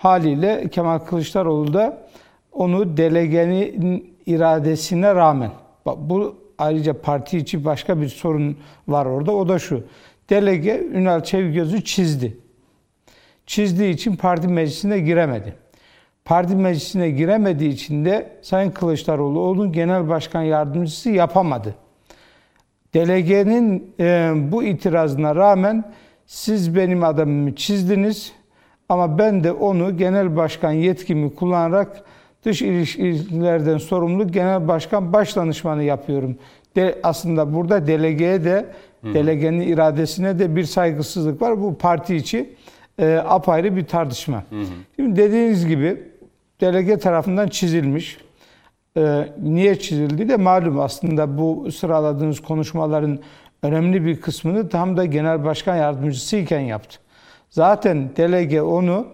[0.03, 2.07] haliyle Kemal Kılıçdaroğlu da
[2.51, 5.51] onu delegenin iradesine rağmen
[5.85, 8.57] bu ayrıca parti içi başka bir sorun
[8.87, 9.83] var orada o da şu.
[10.29, 12.37] Delege Ünal Çevigöz'ü çizdi.
[13.45, 15.55] Çizdiği için parti meclisine giremedi.
[16.25, 21.75] Parti meclisine giremediği için de Sayın Kılıçdaroğlu onun genel başkan yardımcısı yapamadı.
[22.93, 25.93] Delegenin e, bu itirazına rağmen
[26.25, 28.33] siz benim adamımı çizdiniz
[28.93, 32.03] ama ben de onu genel başkan yetkimi kullanarak
[32.45, 36.37] dış ilişkilerden sorumlu genel başkan baş danışmanı yapıyorum.
[36.75, 38.65] De, aslında burada delegeye de
[39.13, 41.61] delegenin iradesine de bir saygısızlık var.
[41.61, 42.55] Bu parti içi
[42.99, 44.43] e, apayrı bir tartışma.
[44.95, 46.03] Şimdi dediğiniz gibi
[46.61, 48.17] delege tarafından çizilmiş.
[48.97, 53.19] Ee, niye çizildi de malum aslında bu sıraladığınız konuşmaların
[53.63, 57.02] önemli bir kısmını tam da genel başkan yardımcısı iken yaptı.
[57.53, 59.07] Zaten delege onu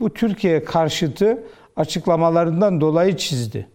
[0.00, 1.42] bu Türkiye karşıtı
[1.76, 3.68] açıklamalarından dolayı çizdi.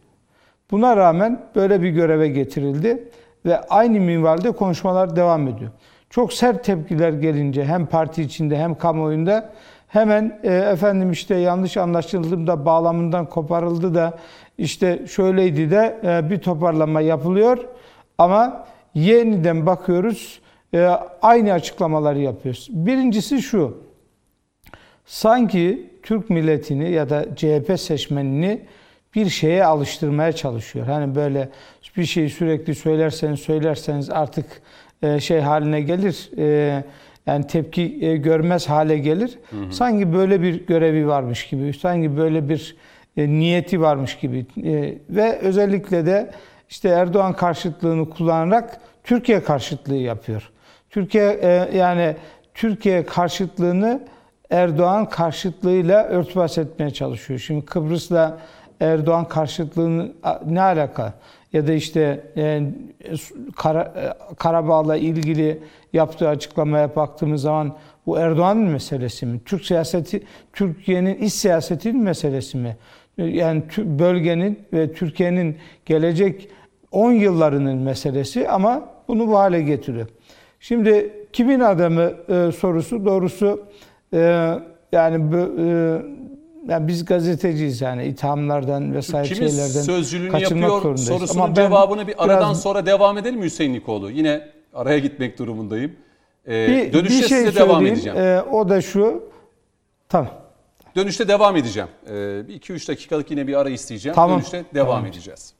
[0.72, 3.10] Buna rağmen böyle bir göreve getirildi
[3.46, 5.72] ve aynı minvalde konuşmalar devam ediyor.
[6.10, 9.54] Çok sert tepkiler gelince hem parti içinde hem kamuoyunda
[9.88, 14.18] hemen e, efendim işte yanlış anlaşıldım da bağlamından koparıldı da
[14.58, 17.58] işte şöyleydi de e, bir toparlama yapılıyor
[18.18, 20.42] ama yeniden bakıyoruz
[20.74, 20.88] e,
[21.22, 22.68] aynı açıklamaları yapıyoruz.
[22.72, 23.91] Birincisi şu
[25.06, 28.62] sanki Türk milletini ya da CHP seçmenini
[29.16, 30.86] bir şeye alıştırmaya çalışıyor.
[30.86, 31.50] Hani böyle
[31.98, 34.46] bir şeyi sürekli söylerseniz söylerseniz artık
[35.04, 36.30] e, şey haline gelir.
[36.38, 36.84] E,
[37.26, 39.40] yani tepki e, görmez hale gelir.
[39.72, 42.76] Sanki böyle bir görevi varmış gibi, sanki böyle bir
[43.18, 44.46] niyeti varmış gibi
[45.10, 46.32] ve özellikle de
[46.70, 50.50] işte Erdoğan karşıtlığını kullanarak Türkiye karşıtlığı yapıyor.
[50.90, 51.40] Türkiye
[51.76, 52.16] yani
[52.54, 54.02] Türkiye karşıtlığını
[54.52, 57.40] Erdoğan karşıtlığıyla örtbas etmeye çalışıyor.
[57.40, 58.38] Şimdi Kıbrıs'la
[58.80, 60.16] Erdoğan karşıtlığının
[60.46, 61.14] ne alaka?
[61.54, 62.62] Ya da işte e,
[63.56, 65.60] Kara, e, Karabağ'la ilgili
[65.94, 67.76] yaptığı açıklamaya baktığımız zaman
[68.06, 69.40] bu Erdoğan'ın meselesi mi?
[69.46, 70.24] Türk siyaseti,
[70.54, 72.78] Türkiye'nin iç siyasetinin meselesi mi?
[73.18, 76.50] Yani bölgenin ve Türkiye'nin gelecek
[76.92, 80.08] 10 yıllarının meselesi ama bunu bu hale getiriyor.
[80.60, 83.66] Şimdi kimin adamı e, sorusu doğrusu
[84.14, 84.20] e,
[84.92, 86.02] yani bu, e,
[86.72, 91.08] yani biz gazeteciyiz yani ithamlardan vesaire Kimin şeylerden sözcülüğünü kaçınmak yapıyor zorundayız.
[91.08, 94.12] sorusunun Ama ben cevabını bir aradan biraz- sonra devam edelim mi Hüseyin Nikoğlu?
[94.12, 95.96] Yine araya gitmek durumundayım.
[96.48, 97.94] Ee, bir, dönüşte bir şey size devam söyleyeyim.
[97.96, 98.18] edeceğim.
[98.20, 99.24] E, o da şu.
[100.10, 100.30] Tamam.
[100.96, 101.90] Dönüşte devam edeceğim.
[102.10, 104.16] Ee, bir 2-3 dakikalık yine bir ara isteyeceğim.
[104.16, 104.38] Tamam.
[104.38, 105.54] Dönüşte devam edeceğiz.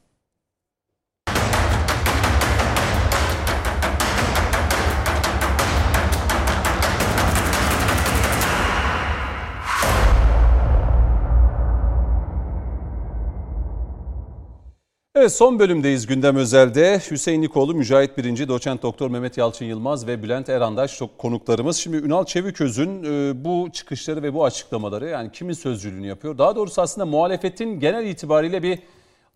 [15.22, 17.00] Evet son bölümdeyiz gündem özelde.
[17.10, 21.76] Hüseyin Nikoğlu, Mücahit Birinci, Doçent Doktor Mehmet Yalçın Yılmaz ve Bülent Erandaş konuklarımız.
[21.76, 26.38] Şimdi Ünal Çeviköz'ün e, bu çıkışları ve bu açıklamaları yani kimin sözcülüğünü yapıyor?
[26.38, 28.78] Daha doğrusu aslında muhalefetin genel itibariyle bir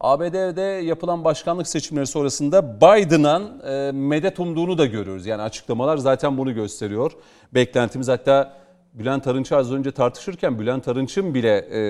[0.01, 5.27] ABD'de yapılan başkanlık seçimleri sonrasında Biden'a e, medet umduğunu da görüyoruz.
[5.27, 7.13] Yani açıklamalar zaten bunu gösteriyor.
[7.55, 8.57] Beklentimiz hatta
[8.95, 11.81] Bülent Arınç'ı az önce tartışırken Bülent Arınç'ın bile e,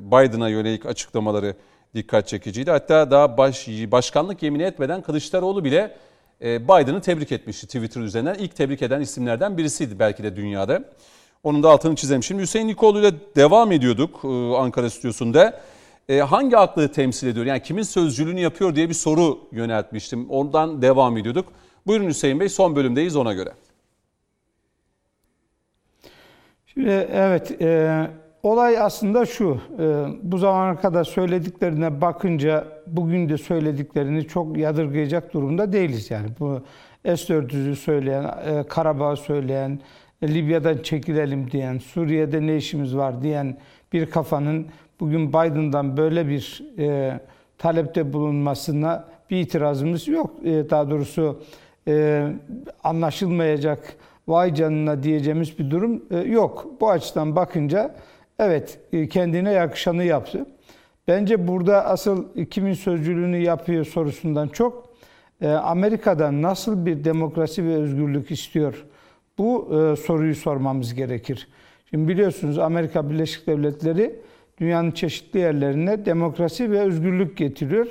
[0.00, 1.54] Biden'a yönelik açıklamaları
[1.96, 2.70] dikkat çekiciydi.
[2.70, 5.96] Hatta daha baş, başkanlık yemini etmeden Kılıçdaroğlu bile
[6.42, 8.34] e, Biden'ı tebrik etmişti Twitter üzerinden.
[8.34, 10.84] İlk tebrik eden isimlerden birisiydi belki de dünyada.
[11.42, 12.22] Onun da altını çizelim.
[12.22, 15.60] Şimdi Hüseyin Nikoğlu ile devam ediyorduk e, Ankara stüdyosunda.
[16.08, 17.46] E, hangi aklı temsil ediyor?
[17.46, 20.30] Yani kimin sözcülüğünü yapıyor diye bir soru yöneltmiştim.
[20.30, 21.52] Oradan devam ediyorduk.
[21.86, 23.52] Buyurun Hüseyin Bey son bölümdeyiz ona göre.
[26.66, 28.06] Şimdi evet, e,
[28.46, 29.60] olay aslında şu.
[29.78, 36.10] E, bu zamana kadar söylediklerine bakınca bugün de söylediklerini çok yadırgayacak durumda değiliz.
[36.10, 36.60] Yani bu
[37.04, 39.80] S-400'ü söyleyen, e, Karabağ'ı söyleyen,
[40.22, 43.56] e, Libya'dan çekilelim diyen, Suriye'de ne işimiz var diyen
[43.92, 44.66] bir kafanın
[45.00, 46.62] bugün Biden'dan böyle bir
[47.58, 50.30] talepte bulunmasına bir itirazımız yok.
[50.44, 51.42] Daha doğrusu
[52.84, 53.96] anlaşılmayacak
[54.28, 56.02] vay canına diyeceğimiz bir durum
[56.32, 56.66] yok.
[56.80, 57.94] Bu açıdan bakınca
[58.38, 60.46] evet e, kendine yakışanı yaptı.
[61.08, 64.90] Bence burada asıl kimin sözcülüğünü yapıyor sorusundan çok
[65.40, 68.84] e, Amerika'da nasıl bir demokrasi ve özgürlük istiyor?
[69.38, 71.48] Bu e, soruyu sormamız gerekir.
[71.90, 74.20] Şimdi biliyorsunuz Amerika Birleşik Devletleri
[74.58, 77.86] dünyanın çeşitli yerlerine demokrasi ve özgürlük getiriyor.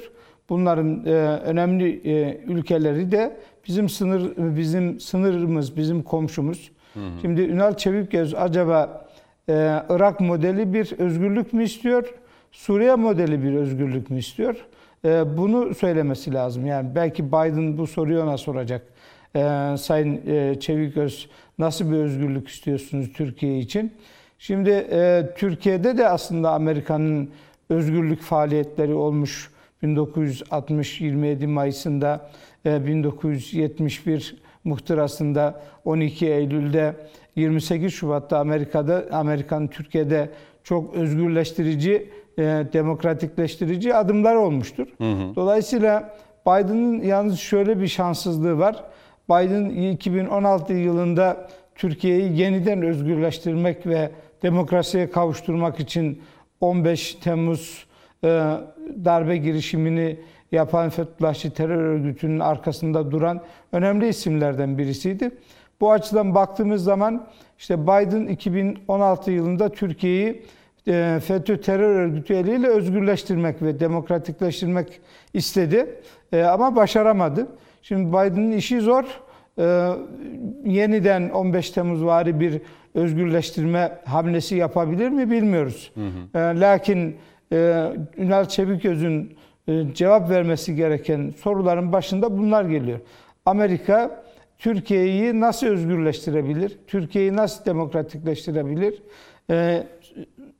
[0.49, 1.05] Bunların
[1.45, 2.01] önemli
[2.47, 6.71] ülkeleri de bizim sınır bizim sınırımız, bizim komşumuz.
[6.93, 7.03] Hı hı.
[7.21, 9.04] Şimdi Ünal Çevikgöz acaba
[9.49, 9.53] e,
[9.89, 12.13] Irak modeli bir özgürlük mü istiyor?
[12.51, 14.55] Suriye modeli bir özgürlük mü istiyor?
[15.05, 16.65] E, bunu söylemesi lazım.
[16.65, 18.81] Yani belki Biden bu soruyu ona soracak.
[19.35, 23.93] E, Sayın e, Çevikgöz nasıl bir özgürlük istiyorsunuz Türkiye için?
[24.39, 27.29] Şimdi e, Türkiye'de de aslında Amerika'nın
[27.69, 29.51] özgürlük faaliyetleri olmuş.
[29.83, 32.29] 1960 27 Mayıs'ında
[32.65, 36.95] 1971 muhtırasında 12 Eylül'de
[37.35, 40.29] 28 Şubat'ta Amerika'da Amerikan Türkiye'de
[40.63, 42.09] çok özgürleştirici,
[42.73, 44.87] demokratikleştirici adımlar olmuştur.
[44.97, 45.35] Hı hı.
[45.35, 46.15] Dolayısıyla
[46.47, 48.83] Biden'ın yalnız şöyle bir şanssızlığı var.
[49.29, 54.11] Biden 2016 yılında Türkiye'yi yeniden özgürleştirmek ve
[54.43, 56.21] demokrasiye kavuşturmak için
[56.61, 57.85] 15 Temmuz
[59.05, 60.19] darbe girişimini
[60.51, 63.41] yapan Fethullahçı terör örgütünün arkasında duran
[63.71, 65.31] önemli isimlerden birisiydi.
[65.81, 67.27] Bu açıdan baktığımız zaman
[67.59, 70.43] işte Biden 2016 yılında Türkiye'yi
[71.19, 74.99] FETÖ terör örgütü eliyle özgürleştirmek ve demokratikleştirmek
[75.33, 76.01] istedi
[76.33, 77.47] ama başaramadı.
[77.81, 79.03] Şimdi Biden'ın işi zor.
[80.65, 82.61] Yeniden 15 Temmuz vari bir
[82.93, 85.91] özgürleştirme hamlesi yapabilir mi bilmiyoruz.
[85.95, 86.59] Hı hı.
[86.59, 87.15] Lakin
[88.17, 89.37] Ünal Çeviköz'ün
[89.93, 92.99] cevap vermesi gereken soruların başında bunlar geliyor.
[93.45, 94.24] Amerika
[94.65, 96.77] Türkiye'yi nasıl özgürleştirebilir?
[96.87, 99.01] Türkiye'yi nasıl demokratikleştirebilir?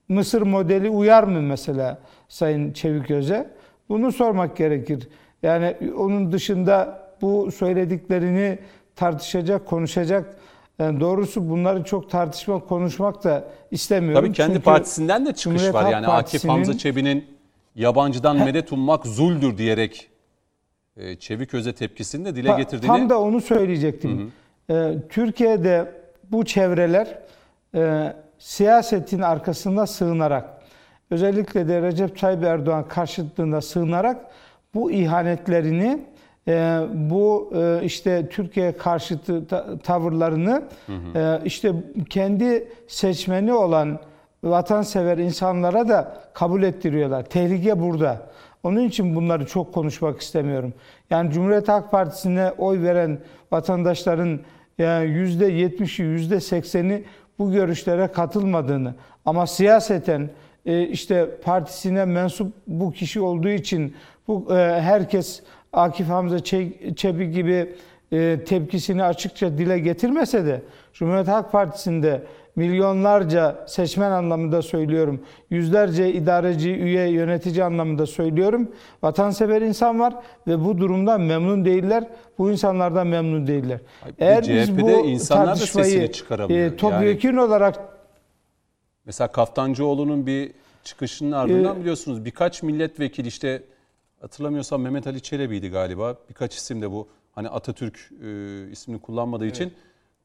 [0.10, 3.50] Mısır modeli uyar mı mesela Sayın Çeviköz'e?
[3.90, 5.10] Bunu sormak gerekir.
[5.44, 8.60] Yani onun dışında bu söylediklerini
[8.96, 10.38] tartışacak, konuşacak.
[10.80, 14.22] Yani doğrusu bunları çok tartışmak, konuşmak da istemiyorum.
[14.22, 15.92] Tabii kendi Çünkü partisinden de çıkış Cumhuriyet var.
[15.92, 17.26] Yani Akif Hamza Çebi'nin
[17.76, 20.10] yabancıdan medet ummak zuldür diyerek
[20.98, 24.32] e, Çeviköz'e tepkisini de dile getirdiğini Tam da onu söyleyecektim.
[24.70, 25.92] Ee, Türkiye'de
[26.32, 27.20] bu çevreler
[27.76, 30.50] e, siyasetin arkasında sığınarak,
[31.12, 34.18] özellikle de Recep Tayyip Erdoğan karşıtlığında sığınarak
[34.74, 36.00] bu ihanetlerini,
[36.48, 40.64] e, bu e, işte Türkiye karşıtı ta- tavırlarını
[41.16, 41.74] e, işte
[42.10, 44.00] kendi seçmeni olan
[44.44, 47.24] vatansever insanlara da kabul ettiriyorlar.
[47.24, 48.22] Tehlike burada.
[48.66, 50.74] Onun için bunları çok konuşmak istemiyorum.
[51.10, 53.20] Yani Cumhuriyet Halk Partisi'ne oy veren
[53.52, 54.40] vatandaşların
[54.78, 57.04] yani %70'i, %80'i
[57.40, 60.30] bu görüşlere katılmadığını ama siyaseten
[60.66, 63.96] e, işte partisine mensup bu kişi olduğu için
[64.28, 65.44] bu e, herkes
[65.74, 66.40] Akif Hamza
[66.96, 67.76] Çebi gibi
[68.12, 70.62] e, tepkisini açıkça dile getirmese de
[70.94, 72.24] Cumhuriyet Halk Partisi'nde
[72.56, 78.72] milyonlarca seçmen anlamında söylüyorum, yüzlerce idareci, üye, yönetici anlamında söylüyorum.
[79.04, 80.14] Vatansever insan var
[80.48, 82.08] ve bu durumdan memnun değiller.
[82.38, 83.80] Bu insanlardan memnun değiller.
[84.02, 86.12] Hayır, Eğer biz bu insanlar tartışmayı
[86.50, 87.80] e, topyekun yani, olarak
[89.06, 90.52] mesela Kaftancıoğlu'nun bir
[90.84, 93.64] çıkışının ardından ee, biliyorsunuz birkaç milletvekili işte
[94.22, 96.16] hatırlamıyorsam Mehmet Ali Çelebi'ydi galiba.
[96.30, 99.56] Birkaç isim de bu hani Atatürk e, ismini kullanmadığı evet.
[99.56, 99.74] için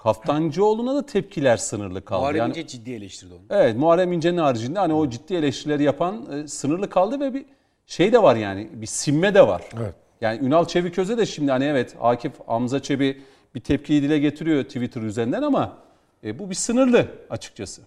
[0.03, 2.21] Kaftancıoğlu'na da tepkiler sınırlı kaldı.
[2.21, 3.43] Muharrem yani, İnce ciddi eleştirdi onu.
[3.51, 7.45] Evet Muharrem İnce'nin haricinde hani o ciddi eleştirileri yapan e, sınırlı kaldı ve bir
[7.87, 9.63] şey de var yani bir sinme de var.
[9.81, 9.95] Evet.
[10.21, 13.23] Yani Ünal Çeviköz'e de şimdi hani evet Akif Hamza Çebi
[13.55, 15.77] bir tepkiyi dile getiriyor Twitter üzerinden ama
[16.25, 17.83] e, bu bir sınırlı açıkçası.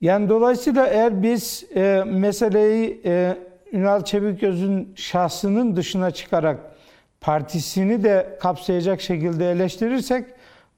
[0.00, 3.38] Yani dolayısıyla eğer biz e, meseleyi e,
[3.72, 6.73] Ünal Çeviköz'ün şahsının dışına çıkarak
[7.24, 10.24] partisini de kapsayacak şekilde eleştirirsek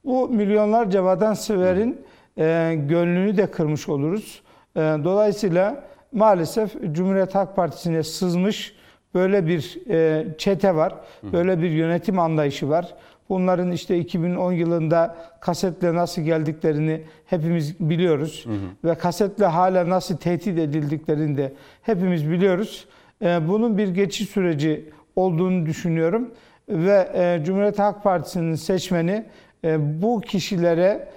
[0.05, 2.01] bu milyonlarca vatanseverin
[2.39, 4.43] e, gönlünü de kırmış oluruz.
[4.77, 8.75] E, dolayısıyla maalesef Cumhuriyet Halk Partisi'ne sızmış
[9.15, 10.95] böyle bir e, çete var,
[11.33, 12.95] böyle bir yönetim anlayışı var.
[13.29, 18.45] Bunların işte 2010 yılında kasetle nasıl geldiklerini hepimiz biliyoruz.
[18.47, 18.91] Hı hı.
[18.91, 21.53] Ve kasetle hala nasıl tehdit edildiklerini de
[21.83, 22.87] hepimiz biliyoruz.
[23.23, 26.31] E, bunun bir geçiş süreci olduğunu düşünüyorum.
[26.69, 29.25] Ve e, Cumhuriyet Halk Partisi'nin seçmeni
[29.65, 31.09] e, bu kişilere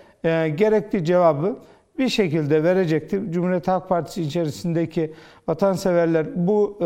[0.55, 1.55] gerekli cevabı
[1.99, 3.31] bir şekilde verecektir.
[3.31, 5.13] Cumhuriyet Halk Partisi içerisindeki
[5.47, 6.77] vatanseverler bu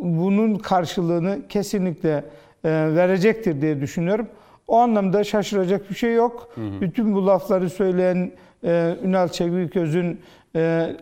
[0.00, 2.24] bunun karşılığını kesinlikle
[2.64, 4.28] verecektir diye düşünüyorum.
[4.68, 6.48] O anlamda şaşıracak bir şey yok.
[6.54, 6.80] Hı hı.
[6.80, 8.30] Bütün bu lafları söyleyen
[9.02, 10.20] Ünal Çeviköz'ün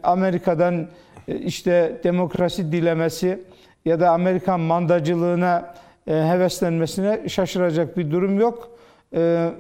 [0.03, 0.87] Amerika'dan
[1.27, 3.41] işte demokrasi dilemesi
[3.85, 5.75] ya da Amerikan mandacılığına
[6.07, 8.71] e, heveslenmesine şaşıracak bir durum yok.
[9.15, 9.51] E,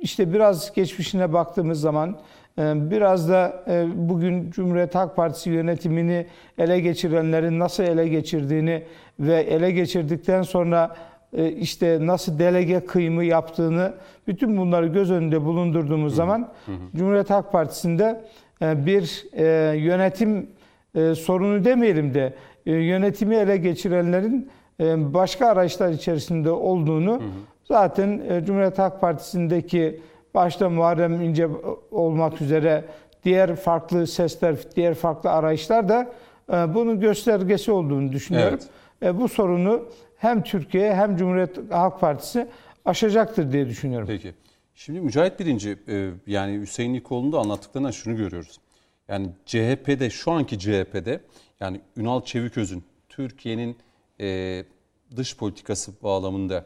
[0.00, 2.18] işte biraz geçmişine baktığımız zaman
[2.58, 6.26] e, biraz da bugün Cumhuriyet Halk Partisi yönetimini
[6.58, 8.82] ele geçirenlerin nasıl ele geçirdiğini
[9.20, 10.96] ve ele geçirdikten sonra
[11.58, 13.94] işte nasıl delege kıyımı yaptığını
[14.26, 16.72] bütün bunları göz önünde bulundurduğumuz hı zaman hı.
[16.96, 18.24] Cumhuriyet Halk Partisi'nde
[18.60, 19.26] bir
[19.76, 20.50] yönetim
[21.14, 22.32] sorunu demeyelim de
[22.70, 27.30] yönetimi ele geçirenlerin e, başka araçlar içerisinde olduğunu hı hı.
[27.64, 30.00] zaten e, Cumhuriyet Halk Partisi'ndeki
[30.34, 31.48] başta Muharrem İnce
[31.90, 32.84] olmak üzere
[33.24, 36.12] diğer farklı sesler, diğer farklı arayışlar da
[36.52, 38.58] e, bunun göstergesi olduğunu düşünüyorum.
[39.02, 39.14] Evet.
[39.14, 42.48] E, bu sorunu hem Türkiye hem Cumhuriyet Halk Partisi
[42.84, 44.06] aşacaktır diye düşünüyorum.
[44.06, 44.34] Peki.
[44.74, 48.58] Şimdi Mücahit Birinci e, yani Hüseyin İlkoğlu'nun da anlattıklarından şunu görüyoruz.
[49.08, 51.20] Yani CHP'de şu anki CHP'de
[51.60, 53.76] yani Ünal Çeviköz'ün Türkiye'nin
[54.20, 54.64] e,
[55.16, 56.64] dış politikası bağlamında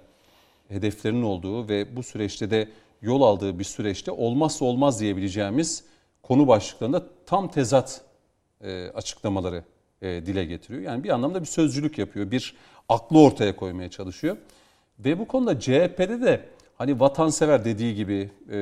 [0.68, 2.68] hedeflerinin olduğu ve bu süreçte de
[3.02, 5.84] yol aldığı bir süreçte olmazsa olmaz diyebileceğimiz
[6.22, 8.04] konu başlıklarında tam tezat
[8.60, 9.64] e, açıklamaları
[10.02, 10.82] e, dile getiriyor.
[10.82, 12.54] Yani bir anlamda bir sözcülük yapıyor, bir
[12.88, 14.36] aklı ortaya koymaya çalışıyor.
[14.98, 16.48] Ve bu konuda CHP'de de
[16.78, 18.56] hani vatansever dediği gibi e,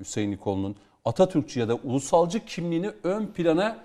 [0.00, 3.78] Hüseyin İkol'un Atatürkçü ya da ulusalcı kimliğini ön plana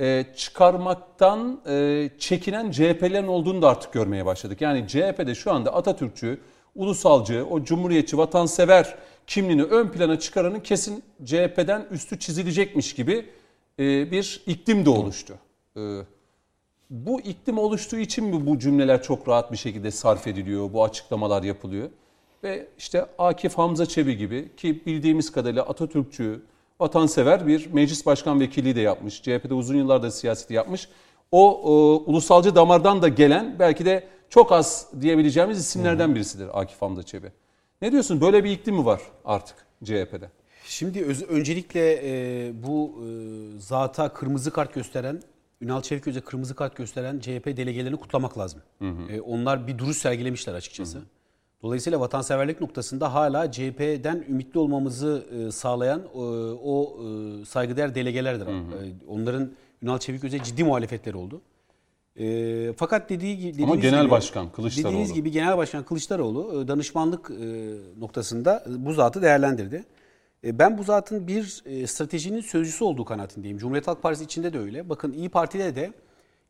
[0.00, 4.60] e, çıkarmaktan e, çekinen CHP'lerin olduğunu da artık görmeye başladık.
[4.60, 6.40] Yani CHP'de şu anda Atatürkçü,
[6.74, 8.94] ulusalcı, o cumhuriyetçi, vatansever
[9.26, 13.26] kimliğini ön plana çıkaranın kesin CHP'den üstü çizilecekmiş gibi
[13.78, 15.34] e, bir iklim de oluştu.
[16.90, 21.42] Bu iklim oluştuğu için mi bu cümleler çok rahat bir şekilde sarf ediliyor, bu açıklamalar
[21.42, 21.90] yapılıyor?
[22.44, 26.42] Ve işte Akif Hamza Çebi gibi ki bildiğimiz kadarıyla Atatürkçü,
[26.80, 29.22] vatansever bir meclis başkan vekilliği de yapmış.
[29.22, 30.88] CHP'de uzun yıllarda siyaseti yapmış.
[31.32, 37.02] O, o ulusalcı damardan da gelen belki de çok az diyebileceğimiz isimlerden birisidir Akif Hamza
[37.02, 37.32] Çebi.
[37.82, 38.20] Ne diyorsun?
[38.20, 40.30] Böyle bir iklim mi var artık CHP'de?
[40.64, 45.22] Şimdi öz, öncelikle e, bu e, zata kırmızı kart gösteren,
[45.60, 48.60] Ünal Çeviköz'e kırmızı kart gösteren CHP delegelerini kutlamak lazım.
[48.78, 49.12] Hı hı.
[49.12, 50.98] E, onlar bir duruş sergilemişler açıkçası.
[50.98, 51.04] Hı hı.
[51.62, 56.18] Dolayısıyla vatanseverlik noktasında hala CHP'den ümitli olmamızı e, sağlayan e,
[56.62, 58.46] o e, saygıdeğer delegelerdir.
[58.46, 58.92] Hı hı.
[59.08, 59.50] Onların
[59.82, 61.40] Ünal Çeviköz'e ciddi muhalefetleri oldu.
[62.76, 64.88] fakat dediği gibi ama genel gibi, başkan Kılıçdaroğlu.
[64.88, 67.30] Dediğiniz gibi genel başkan Kılıçdaroğlu danışmanlık
[67.98, 69.84] noktasında bu zatı değerlendirdi.
[70.44, 71.42] ben bu zatın bir
[71.86, 73.58] stratejinin sözcüsü olduğu kanaatindeyim.
[73.58, 74.88] Cumhuriyet Halk Partisi içinde de öyle.
[74.88, 75.92] Bakın İyi Parti'de de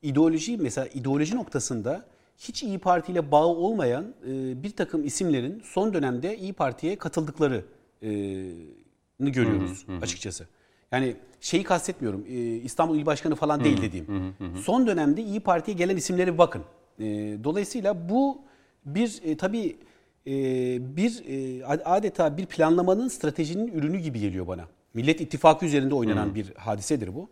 [0.03, 2.05] ideoloji mesela ideoloji noktasında
[2.39, 7.65] hiç İyi Parti ile bağı olmayan e, bir takım isimlerin son dönemde İyi Parti'ye katıldıkları
[8.03, 8.09] e,
[9.21, 10.47] görüyoruz açıkçası.
[10.93, 12.25] Yani şeyi kastetmiyorum.
[12.29, 14.35] e, İstanbul İl Başkanı falan değil dediğim.
[14.63, 16.63] Son dönemde İyi Parti'ye gelen isimlere bakın.
[16.99, 17.05] E,
[17.45, 18.39] dolayısıyla bu
[18.87, 19.77] bir tabii
[20.81, 21.23] bir
[21.85, 24.65] adeta bir planlamanın stratejinin ürünü gibi geliyor bana.
[24.95, 27.31] Millet İttifakı üzerinde oynanan bir hadisedir bu.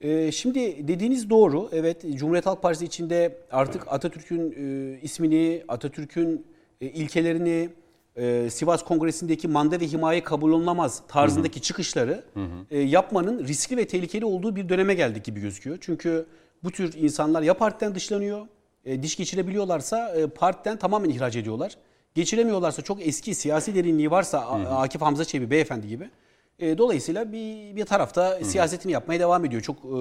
[0.00, 1.68] E, şimdi dediğiniz doğru.
[1.72, 6.46] Evet Cumhuriyet Halk Partisi içinde artık Atatürk'ün e, ismini, Atatürk'ün
[6.80, 7.68] e, ilkelerini,
[8.16, 11.62] e, Sivas Kongresi'ndeki manda ve himaye kabul olunamaz tarzındaki hı hı.
[11.62, 12.66] çıkışları hı hı.
[12.70, 15.78] E, yapmanın riskli ve tehlikeli olduğu bir döneme geldik gibi gözüküyor.
[15.80, 16.26] Çünkü
[16.64, 18.46] bu tür insanlar ya partiden dışlanıyor,
[18.84, 21.76] e, diş geçirebiliyorlarsa e, partiden tamamen ihraç ediyorlar.
[22.14, 24.68] Geçiremiyorlarsa çok eski siyasi derinliği varsa hı hı.
[24.68, 26.10] Akif Hamza Çebi beyefendi gibi.
[26.58, 29.62] E, dolayısıyla bir bir tarafta hı siyasetini yapmaya devam ediyor.
[29.62, 29.98] Çok e,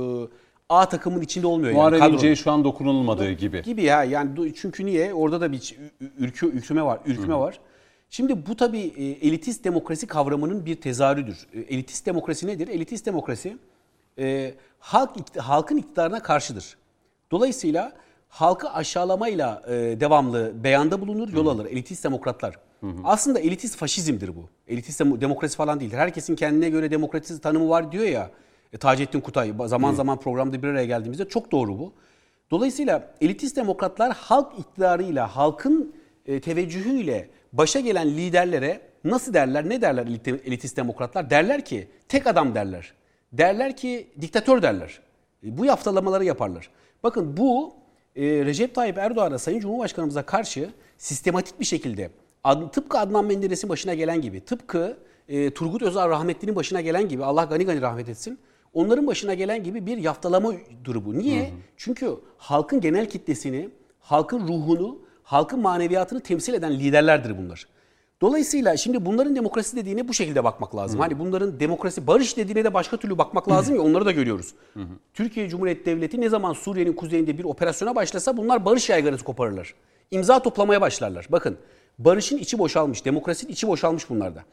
[0.70, 2.14] A takımın içinde olmuyor Muharrem yani.
[2.14, 3.62] İnce'ye şu an dokunulmadığı gibi.
[3.62, 5.14] Gibi ya yani çünkü niye?
[5.14, 5.76] Orada da bir
[6.18, 7.00] ürkü, ürküme var.
[7.06, 7.40] Ürkme hı hı.
[7.40, 7.60] var.
[8.10, 11.48] Şimdi bu tabii e, elitist demokrasi kavramının bir tezahürüdür.
[11.54, 12.68] E, elitist demokrasi nedir?
[12.68, 13.58] Elitist demokrasi
[14.20, 16.78] e, halk halkın iktidarına karşıdır.
[17.32, 17.94] Dolayısıyla
[18.30, 21.66] halkı aşağılamayla e, devamlı beyanda bulunur, yol alır.
[21.66, 22.56] Elitist demokratlar.
[22.86, 23.02] Hı hı.
[23.04, 24.50] Aslında elitist faşizmdir bu.
[24.68, 25.98] Elitist demokrasi falan değildir.
[25.98, 28.32] Herkesin kendine göre demokrasi tanımı var diyor ya.
[28.74, 29.96] E, Taceddin Kutay zaman hı.
[29.96, 31.94] zaman programda bir araya geldiğimizde çok doğru bu.
[32.52, 35.96] Dolayısıyla elitist demokratlar halk iktidarıyla, halkın
[36.26, 40.08] e, teveccühüyle başa gelen liderlere nasıl derler, ne derler
[40.46, 41.30] elitist demokratlar?
[41.30, 42.94] Derler ki tek adam derler.
[43.34, 45.00] Derler ki diktatör derler.
[45.44, 46.70] E, bu yaftalamaları yaparlar.
[47.04, 47.74] Bakın bu
[48.16, 52.10] e, Recep Tayyip Erdoğan'a Sayın Cumhurbaşkanımıza karşı sistematik bir şekilde
[52.72, 54.98] tıpkı Adnan Menderes'in başına gelen gibi, tıpkı
[55.28, 58.40] e, Turgut Özal rahmetlinin başına gelen gibi, Allah gani gani rahmet etsin,
[58.74, 60.54] onların başına gelen gibi bir yaftalama
[60.84, 61.18] durumu.
[61.18, 61.42] Niye?
[61.42, 61.58] Hı hı.
[61.78, 63.70] Çünkü halkın genel kitlesini,
[64.00, 67.68] halkın ruhunu, halkın maneviyatını temsil eden liderlerdir bunlar.
[68.22, 71.00] Dolayısıyla şimdi bunların demokrasi dediğine bu şekilde bakmak lazım.
[71.00, 71.04] Hı.
[71.04, 74.54] Hani bunların demokrasi, barış dediğine de başka türlü bakmak lazım ya onları da görüyoruz.
[74.74, 74.88] Hı hı.
[75.14, 79.74] Türkiye Cumhuriyeti Devleti ne zaman Suriye'nin kuzeyinde bir operasyona başlasa bunlar barış yaygarası koparırlar.
[80.12, 81.28] İmza toplamaya başlarlar.
[81.30, 81.58] Bakın
[82.00, 84.44] barışın içi boşalmış, demokrasinin içi boşalmış bunlarda.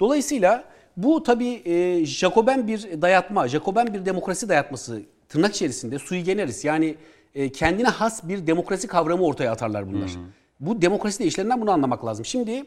[0.00, 0.64] Dolayısıyla
[0.96, 6.96] bu tabii e, Jacoben bir dayatma, Jacoben bir demokrasi dayatması tırnak içerisinde sui generis yani
[7.34, 10.10] e, kendine has bir demokrasi kavramı ortaya atarlar bunlar.
[10.10, 10.18] Hı.
[10.60, 12.24] Bu demokrasi deyişlerinden bunu anlamak lazım.
[12.24, 12.64] Şimdi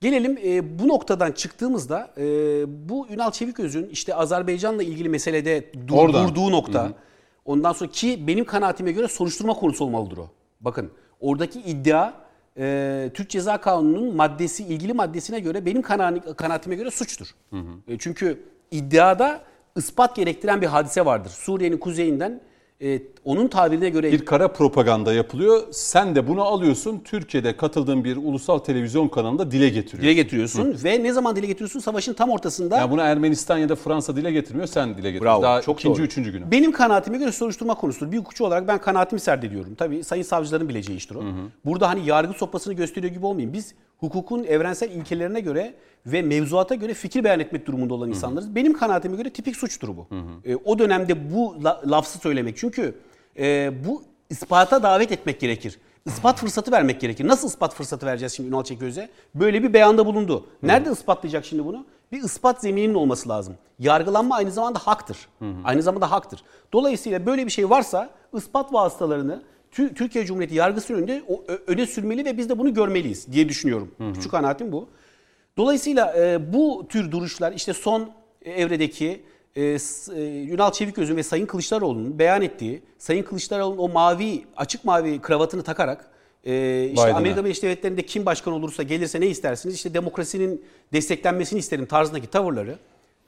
[0.00, 2.24] gelelim e, bu noktadan çıktığımızda e,
[2.88, 6.88] bu Ünal Çeviköz'ün işte Azerbaycan'la ilgili meselede dur, durduğu nokta.
[6.88, 6.92] Hı.
[7.44, 10.28] Ondan sonra ki benim kanaatime göre soruşturma konusu olmalıdır o.
[10.60, 10.90] Bakın
[11.20, 12.12] oradaki iddia
[12.60, 15.82] e, Türk Ceza Kanunu'nun maddesi ilgili maddesine göre benim
[16.36, 17.34] kanaatime göre suçtur.
[17.50, 17.92] Hı hı.
[17.92, 19.40] E, çünkü iddiada
[19.76, 21.30] ispat gerektiren bir hadise vardır.
[21.30, 22.40] Suriye'nin kuzeyinden
[22.82, 24.12] e, onun tabirine göre...
[24.12, 25.62] Bir kara propaganda yapılıyor.
[25.70, 27.00] Sen de bunu alıyorsun.
[27.04, 30.02] Türkiye'de katıldığın bir ulusal televizyon kanalında dile getiriyorsun.
[30.02, 30.84] Dile getiriyorsun Hı.
[30.84, 31.80] ve ne zaman dile getiriyorsun?
[31.80, 32.78] Savaşın tam ortasında.
[32.78, 34.66] Ya bunu Ermenistan ya da Fransa dile getirmiyor.
[34.66, 35.24] Sen dile getiriyorsun.
[35.24, 36.06] Bravo, Daha çok ikinci, doğru.
[36.06, 36.50] üçüncü günü.
[36.50, 38.12] Benim kanaatime göre soruşturma konusudur.
[38.12, 39.74] Bir hukukçu olarak ben kanaatimi serdediyorum.
[39.74, 41.20] Tabii sayın savcıların bileceği iştir o.
[41.20, 41.32] Hı hı.
[41.64, 43.52] Burada hani yargı sopasını gösteriyor gibi olmayayım.
[43.52, 45.74] Biz hukukun evrensel ilkelerine göre
[46.06, 48.46] ve mevzuata göre fikir beyan etmek durumunda olan insanlarız.
[48.46, 48.54] Hı hı.
[48.54, 50.06] Benim kanaatime göre tipik suçtur bu.
[50.08, 50.52] Hı hı.
[50.52, 52.56] E, o dönemde bu la, lafzı söylemek.
[52.56, 52.94] Çünkü
[53.38, 55.78] e, bu ispata davet etmek gerekir.
[56.06, 57.28] Ispat fırsatı vermek gerekir.
[57.28, 59.08] Nasıl ispat fırsatı vereceğiz şimdi Ünal Çeköz'e?
[59.34, 60.46] Böyle bir beyanda bulundu.
[60.62, 60.92] Nerede hı.
[60.92, 61.86] ispatlayacak şimdi bunu?
[62.12, 63.54] Bir ispat zemininin olması lazım.
[63.78, 65.28] Yargılanma aynı zamanda haktır.
[65.38, 65.54] Hı hı.
[65.64, 66.44] Aynı zamanda haktır.
[66.72, 71.22] Dolayısıyla böyle bir şey varsa ispat vasıtalarını Türkiye Cumhuriyeti yargısı önünde
[71.66, 73.90] öne sürmeli ve biz de bunu görmeliyiz diye düşünüyorum.
[73.98, 74.12] Hı hı.
[74.12, 74.88] Küçük kanaatim bu.
[75.56, 78.10] Dolayısıyla e, bu tür duruşlar işte son
[78.44, 79.22] evredeki
[79.56, 79.76] e, e,
[80.44, 86.10] Ünal Çeviköz'ün ve Sayın Kılıçdaroğlu'nun beyan ettiği, Sayın Kılıçdaroğlu'nun o mavi, açık mavi kravatını takarak
[86.44, 87.16] e, işte Biden'a.
[87.16, 89.74] Amerika Birleşik Devletleri'nde kim başkan olursa gelirse ne istersiniz?
[89.74, 92.78] İşte demokrasinin desteklenmesini isterim tarzındaki tavırları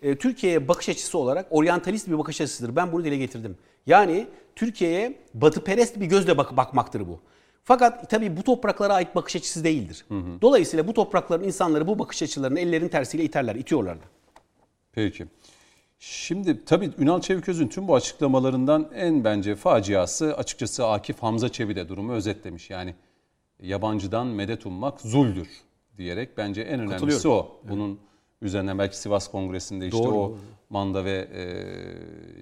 [0.02, 2.76] e, Türkiye'ye bakış açısı olarak oryantalist bir bakış açısıdır.
[2.76, 3.56] Ben bunu dile getirdim.
[3.86, 4.26] Yani
[4.56, 7.20] Türkiye'ye batıperest bir gözle bak bakmaktır bu.
[7.64, 10.04] Fakat tabii bu topraklara ait bakış açısı değildir.
[10.08, 10.40] Hı hı.
[10.42, 14.04] Dolayısıyla bu toprakların insanları bu bakış açılarını ellerin tersiyle iterler, itiyorlar da.
[14.92, 15.26] Peki.
[15.98, 21.88] Şimdi tabii Ünal Çeviköz'ün tüm bu açıklamalarından en bence faciası açıkçası Akif Hamza Çebi de
[21.88, 22.70] durumu özetlemiş.
[22.70, 22.94] Yani
[23.62, 25.48] yabancıdan medet ummak zuldür
[25.98, 27.60] diyerek bence en önemlisi o.
[27.68, 27.98] Bunun evet.
[28.42, 30.38] üzerine belki Sivas Kongresi'nde işte doğru, o doğru.
[30.70, 31.44] manda ve e,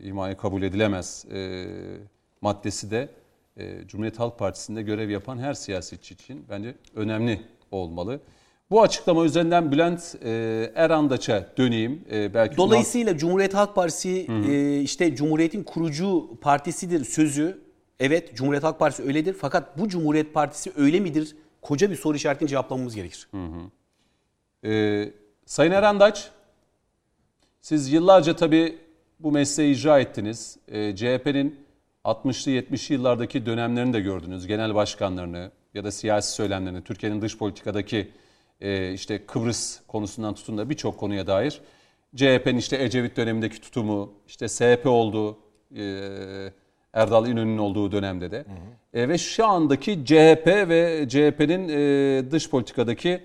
[0.06, 1.66] himaye kabul edilemez e,
[2.40, 3.08] maddesi de
[3.60, 8.20] e, Cumhuriyet Halk Partisi'nde görev yapan her siyasetçi için bence önemli olmalı.
[8.70, 12.04] Bu açıklama üzerinden Bülent e, Erandaç'a döneyim.
[12.12, 17.70] E, belki Dolayısıyla Cumhuriyet Halk Partisi e, işte Cumhuriyet'in kurucu partisidir sözü
[18.00, 21.36] Evet Cumhuriyet Halk Partisi öyledir fakat bu Cumhuriyet Partisi öyle midir?
[21.62, 23.28] Koca bir soru işaretini cevaplamamız gerekir.
[24.64, 25.12] Ee,
[25.46, 26.30] Sayın Erendaç,
[27.60, 28.78] siz yıllarca tabii
[29.20, 30.56] bu mesleği icra ettiniz.
[30.68, 31.60] Ee, CHP'nin
[32.04, 34.46] 60'lı 70'li yıllardaki dönemlerini de gördünüz.
[34.46, 38.10] Genel başkanlarını ya da siyasi söylemlerini, Türkiye'nin dış politikadaki
[38.60, 41.60] e, işte Kıbrıs konusundan tutun da birçok konuya dair.
[42.16, 45.38] CHP'nin işte Ecevit dönemindeki tutumu, işte SP olduğu,
[45.76, 45.82] e,
[46.92, 48.44] Erdal İnönü'nün olduğu dönemde de.
[48.94, 53.20] E, ve şu andaki CHP ve CHP'nin e, dış politikadaki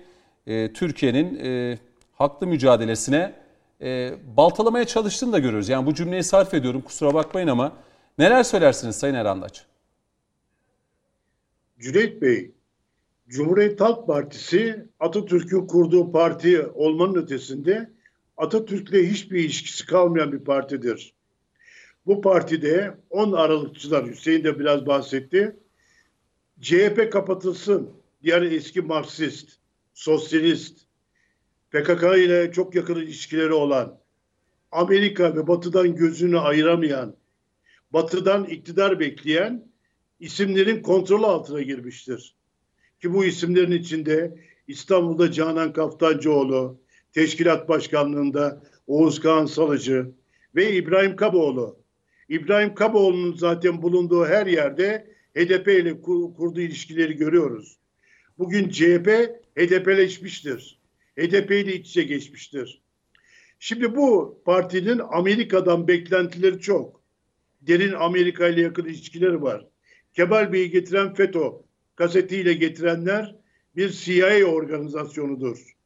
[0.46, 1.78] e, Türkiye'nin e,
[2.12, 3.32] haklı mücadelesine
[3.80, 5.68] e, baltalamaya çalıştığını da görüyoruz.
[5.68, 7.72] Yani bu cümleyi sarf ediyorum kusura bakmayın ama
[8.18, 9.66] neler söylersiniz Sayın Erandaç?
[11.78, 12.50] Cüneyt Bey,
[13.28, 17.90] Cumhuriyet Halk Partisi Atatürk'ün kurduğu parti olmanın ötesinde
[18.36, 21.14] Atatürk'le hiçbir ilişkisi kalmayan bir partidir.
[22.06, 25.56] Bu partide 10 Aralıkçılar, Hüseyin de biraz bahsetti.
[26.60, 27.90] CHP kapatılsın,
[28.22, 29.48] diğer eski Marksist,
[29.94, 30.78] sosyalist,
[31.70, 33.98] PKK ile çok yakın ilişkileri olan,
[34.72, 37.16] Amerika ve Batı'dan gözünü ayıramayan,
[37.96, 39.68] Batı'dan iktidar bekleyen
[40.20, 42.34] isimlerin kontrol altına girmiştir.
[43.02, 46.80] Ki bu isimlerin içinde İstanbul'da Canan Kaftancıoğlu,
[47.12, 50.10] Teşkilat Başkanlığı'nda Oğuz Kağan Salıcı
[50.54, 51.78] ve İbrahim Kaboğlu.
[52.28, 55.06] İbrahim Kaboğlu'nun zaten bulunduğu her yerde
[55.36, 56.00] HDP ile
[56.36, 57.78] kurduğu ilişkileri görüyoruz.
[58.38, 59.08] Bugün CHP
[59.58, 60.80] HDP'leşmiştir.
[61.18, 62.82] HDP ile iç içe geçmiştir.
[63.58, 67.05] Şimdi bu partinin Amerika'dan beklentileri çok.
[67.66, 69.66] Derin Amerika ile yakın ilişkileri var.
[70.12, 71.50] Kemal Bey'i getiren FETÖ
[71.94, 73.36] kasetiyle getirenler
[73.76, 75.76] bir CIA organizasyonudur.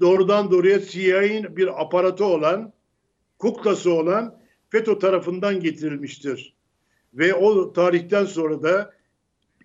[0.00, 2.72] Doğrudan doğruya CIA'nin bir aparatı olan,
[3.38, 4.40] kuklası olan
[4.70, 6.54] FETÖ tarafından getirilmiştir.
[7.14, 8.94] Ve o tarihten sonra da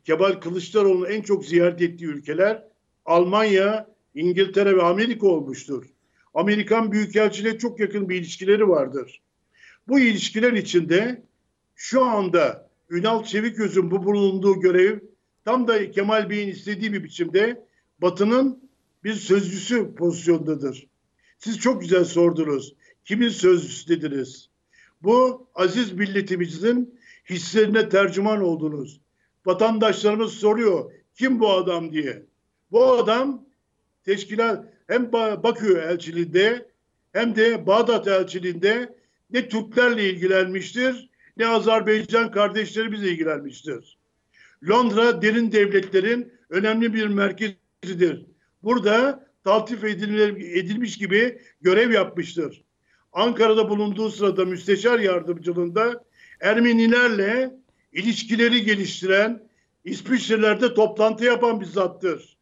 [0.03, 2.63] Kemal Kılıçdaroğlu'nun en çok ziyaret ettiği ülkeler
[3.05, 5.85] Almanya, İngiltere ve Amerika olmuştur.
[6.33, 9.21] Amerikan Büyükelçiliğe çok yakın bir ilişkileri vardır.
[9.87, 11.23] Bu ilişkiler içinde
[11.83, 14.99] şu anda Ünal Çeviköz'ün bu bulunduğu görev
[15.45, 17.65] tam da Kemal Bey'in istediği bir biçimde
[18.01, 18.69] Batı'nın
[19.03, 20.87] bir sözcüsü pozisyondadır.
[21.39, 22.75] Siz çok güzel sordunuz.
[23.05, 24.49] Kimin sözcüsü dediniz?
[25.01, 26.99] Bu aziz milletimizin
[27.29, 29.01] hislerine tercüman oldunuz.
[29.45, 32.25] Vatandaşlarımız soruyor kim bu adam diye.
[32.71, 33.45] Bu adam
[34.03, 36.69] teşkilat hem Bakü elçiliğinde
[37.13, 38.95] hem de Bağdat elçiliğinde
[39.31, 43.97] ne Türklerle ilgilenmiştir ne Azerbaycan kardeşlerimizle ilgilenmiştir.
[44.69, 48.25] Londra derin devletlerin önemli bir merkezidir.
[48.63, 52.63] Burada taltif edilmiş gibi görev yapmıştır.
[53.13, 56.03] Ankara'da bulunduğu sırada müsteşar yardımcılığında
[56.43, 57.53] Ermenilerle
[57.93, 59.47] ilişkileri geliştiren,
[59.83, 62.37] İsviçre'lerde toplantı yapan bir zattır.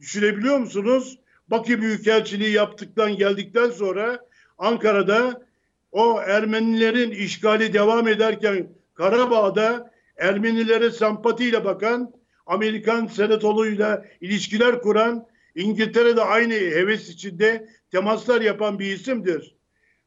[0.00, 1.18] Düşünebiliyor musunuz?
[1.48, 4.18] Bakü Büyükelçiliği yaptıktan geldikten sonra
[4.58, 5.43] Ankara'da
[5.94, 12.12] o Ermenilerin işgali devam ederken Karabağ'da Ermenilere sempatiyle bakan,
[12.46, 19.56] Amerikan senatoluyla ilişkiler kuran, İngiltere'de aynı heves içinde temaslar yapan bir isimdir.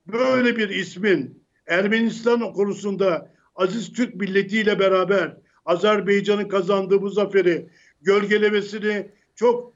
[0.07, 7.69] Böyle bir ismin Ermenistan konusunda aziz Türk milletiyle beraber Azerbaycan'ın kazandığı bu zaferi
[8.01, 9.73] gölgelemesini çok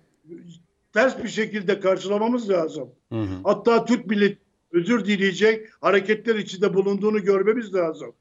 [0.93, 2.89] ters bir şekilde karşılamamız lazım.
[3.11, 3.41] Hı hı.
[3.43, 4.40] Hatta Türk milleti
[4.71, 8.13] özür dileyecek hareketler içinde bulunduğunu görmemiz lazım.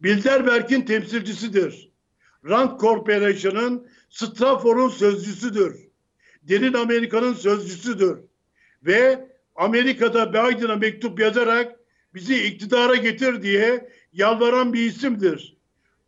[0.00, 1.90] Bilderberg'in temsilcisidir.
[2.48, 5.88] Rand Corporation'ın Stratfor'un sözcüsüdür.
[6.42, 8.18] Derin Amerika'nın sözcüsüdür.
[8.82, 11.76] Ve Amerika'da Biden'a mektup yazarak
[12.14, 15.56] bizi iktidara getir diye yalvaran bir isimdir.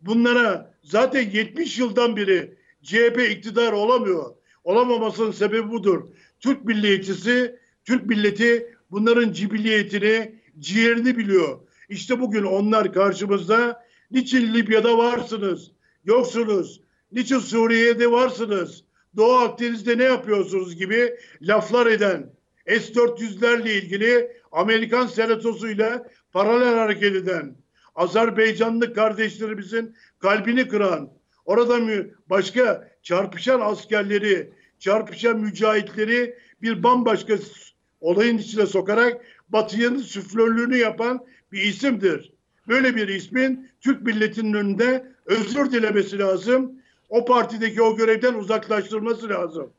[0.01, 4.35] Bunlara zaten 70 yıldan beri CHP iktidar olamıyor.
[4.64, 6.09] Olamamasının sebebi budur.
[6.40, 11.59] Türk milliyetçisi, Türk milleti bunların cibiliyetini, ciğerini biliyor.
[11.89, 13.89] İşte bugün onlar karşımızda.
[14.10, 15.70] Niçin Libya'da varsınız,
[16.05, 16.81] yoksunuz,
[17.12, 18.85] niçin Suriye'de varsınız,
[19.16, 22.32] Doğu Akdeniz'de ne yapıyorsunuz gibi laflar eden,
[22.66, 27.56] S-400'lerle ilgili Amerikan senatosuyla paralel hareket eden,
[27.94, 31.12] Azerbaycanlı kardeşlerimizin kalbini kıran,
[31.44, 31.78] orada
[32.31, 37.39] başka çarpışan askerleri, çarpışan mücahitleri bir bambaşka
[38.01, 42.33] olayın içine sokarak Batı'nın süflörlüğünü yapan bir isimdir.
[42.69, 46.73] Böyle bir ismin Türk milletinin önünde özür dilemesi lazım.
[47.09, 49.73] O partideki o görevden uzaklaştırması lazım.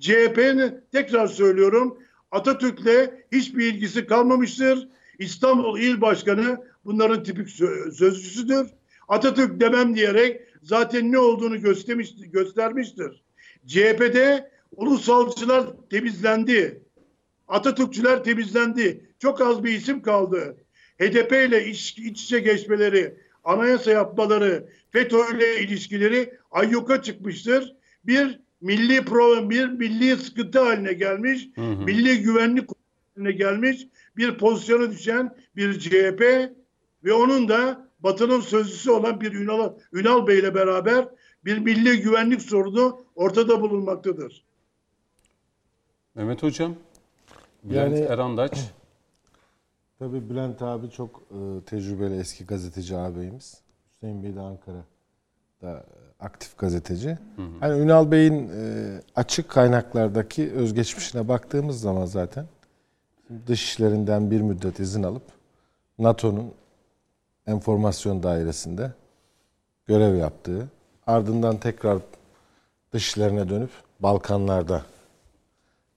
[0.00, 1.98] CHP'nin tekrar söylüyorum
[2.30, 4.88] Atatürk'le hiçbir ilgisi kalmamıştır.
[5.18, 7.48] İstanbul İl Başkanı bunların tipik
[7.92, 8.66] sözcüsüdür.
[9.08, 13.22] Atatürk demem diyerek zaten ne olduğunu göstermiş, göstermiştir.
[13.66, 16.82] CHP'de ulusalcılar temizlendi.
[17.52, 19.06] Atatürkçüler temizlendi.
[19.18, 20.56] Çok az bir isim kaldı.
[20.98, 27.76] HDP ile iç, iç içe geçmeleri, anayasa yapmaları, FETÖ ile ilişkileri ayyuka çıkmıştır.
[28.04, 31.84] Bir milli problem, bir milli sıkıntı haline gelmiş, hı hı.
[31.84, 32.68] milli güvenlik
[33.14, 36.22] haline gelmiş bir pozisyona düşen bir CHP
[37.04, 41.08] ve onun da Batı'nın sözcüsü olan bir Ünal, Ünal Bey ile beraber
[41.44, 44.44] bir milli güvenlik sorunu ortada bulunmaktadır.
[46.14, 46.76] Mehmet Hocam,
[47.62, 48.58] Bülent yani, Erandaç.
[49.98, 53.60] Tabii Bülent abi çok e, tecrübeli eski gazeteci ağabeyimiz.
[53.90, 55.84] Hüseyin Bey de Ankara'da
[56.20, 57.08] aktif gazeteci.
[57.36, 57.46] Hı hı.
[57.60, 62.46] Hani Ünal Bey'in e, açık kaynaklardaki özgeçmişine baktığımız zaman zaten
[63.46, 65.22] dışişlerinden bir müddet izin alıp
[65.98, 66.52] NATO'nun
[67.46, 68.92] enformasyon dairesinde
[69.86, 70.68] görev yaptığı,
[71.06, 71.98] ardından tekrar
[72.92, 73.70] dışlarına dönüp
[74.00, 74.91] Balkanlarda e,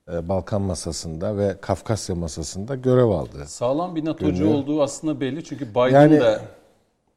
[0.08, 3.46] Balkan masasında ve Kafkasya masasında görev aldı.
[3.46, 4.46] Sağlam bir NATO'cu Günlüğü.
[4.46, 6.40] olduğu aslında belli çünkü Biden yani, de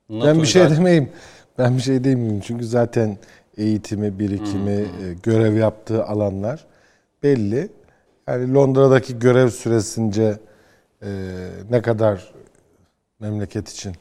[0.09, 0.35] NATO'da...
[0.35, 1.11] Ben bir şey demeyeyim.
[1.59, 3.19] Ben bir şey demeyeyim çünkü zaten
[3.57, 5.21] eğitimi, birikimi, hmm.
[5.23, 6.67] görev yaptığı alanlar
[7.23, 7.69] belli.
[8.29, 10.39] Yani Londra'daki görev süresince
[11.03, 11.09] e,
[11.71, 12.33] ne kadar
[13.21, 13.95] memleket için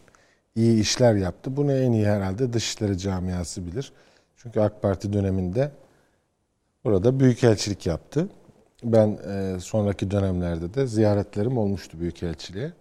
[0.55, 1.57] iyi işler yaptı.
[1.57, 3.91] Bunu en iyi herhalde Dışişleri Camiası bilir.
[4.37, 5.71] Çünkü AK Parti döneminde
[6.83, 8.27] burada büyükelçilik yaptı.
[8.83, 12.71] Ben e, sonraki dönemlerde de ziyaretlerim olmuştu büyükelçiliğe.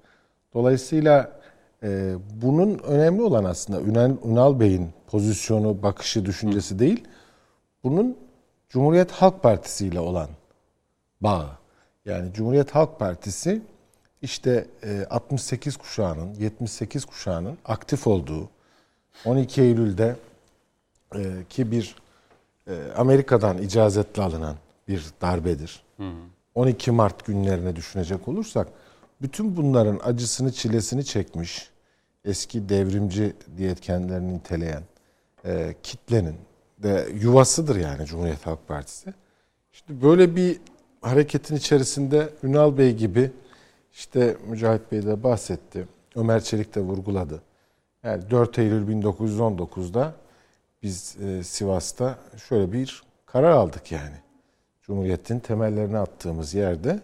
[0.55, 1.41] Dolayısıyla
[1.83, 7.05] e, bunun önemli olan aslında Ünal, Ünal Bey'in pozisyonu, bakışı, düşüncesi değil.
[7.85, 8.17] Bunun
[8.69, 10.29] Cumhuriyet Halk Partisi ile olan
[11.21, 11.49] bağı.
[12.05, 13.63] Yani Cumhuriyet Halk Partisi
[14.23, 14.67] işte
[15.11, 18.49] 68 e, kuşağının, 78 kuşağının aktif olduğu
[19.25, 20.17] 12 Eylül'de
[21.15, 21.97] e, ki bir
[22.67, 24.57] e, Amerika'dan icazetle alınan
[24.89, 25.86] bir darbedir.
[25.97, 26.15] Hı hı.
[26.55, 28.69] 12 Mart günlerine düşünecek olursak
[29.23, 31.71] bütün bunların acısını, çilesini çekmiş
[32.25, 34.83] eski devrimci diye kendilerini niteleyen
[35.83, 36.37] kitlenin
[36.79, 39.15] de yuvasıdır yani Cumhuriyet Halk Partisi.
[39.73, 40.61] İşte böyle bir
[41.01, 43.31] hareketin içerisinde Ünal Bey gibi
[43.93, 45.89] işte Mücahit Bey de bahsetti.
[46.17, 47.43] Ömer Çelik de vurguladı.
[48.03, 50.15] Yani 4 Eylül 1919'da
[50.83, 52.19] biz e, Sivas'ta
[52.49, 54.26] şöyle bir karar aldık yani.
[54.87, 57.01] Cumhuriyet'in temellerini attığımız yerde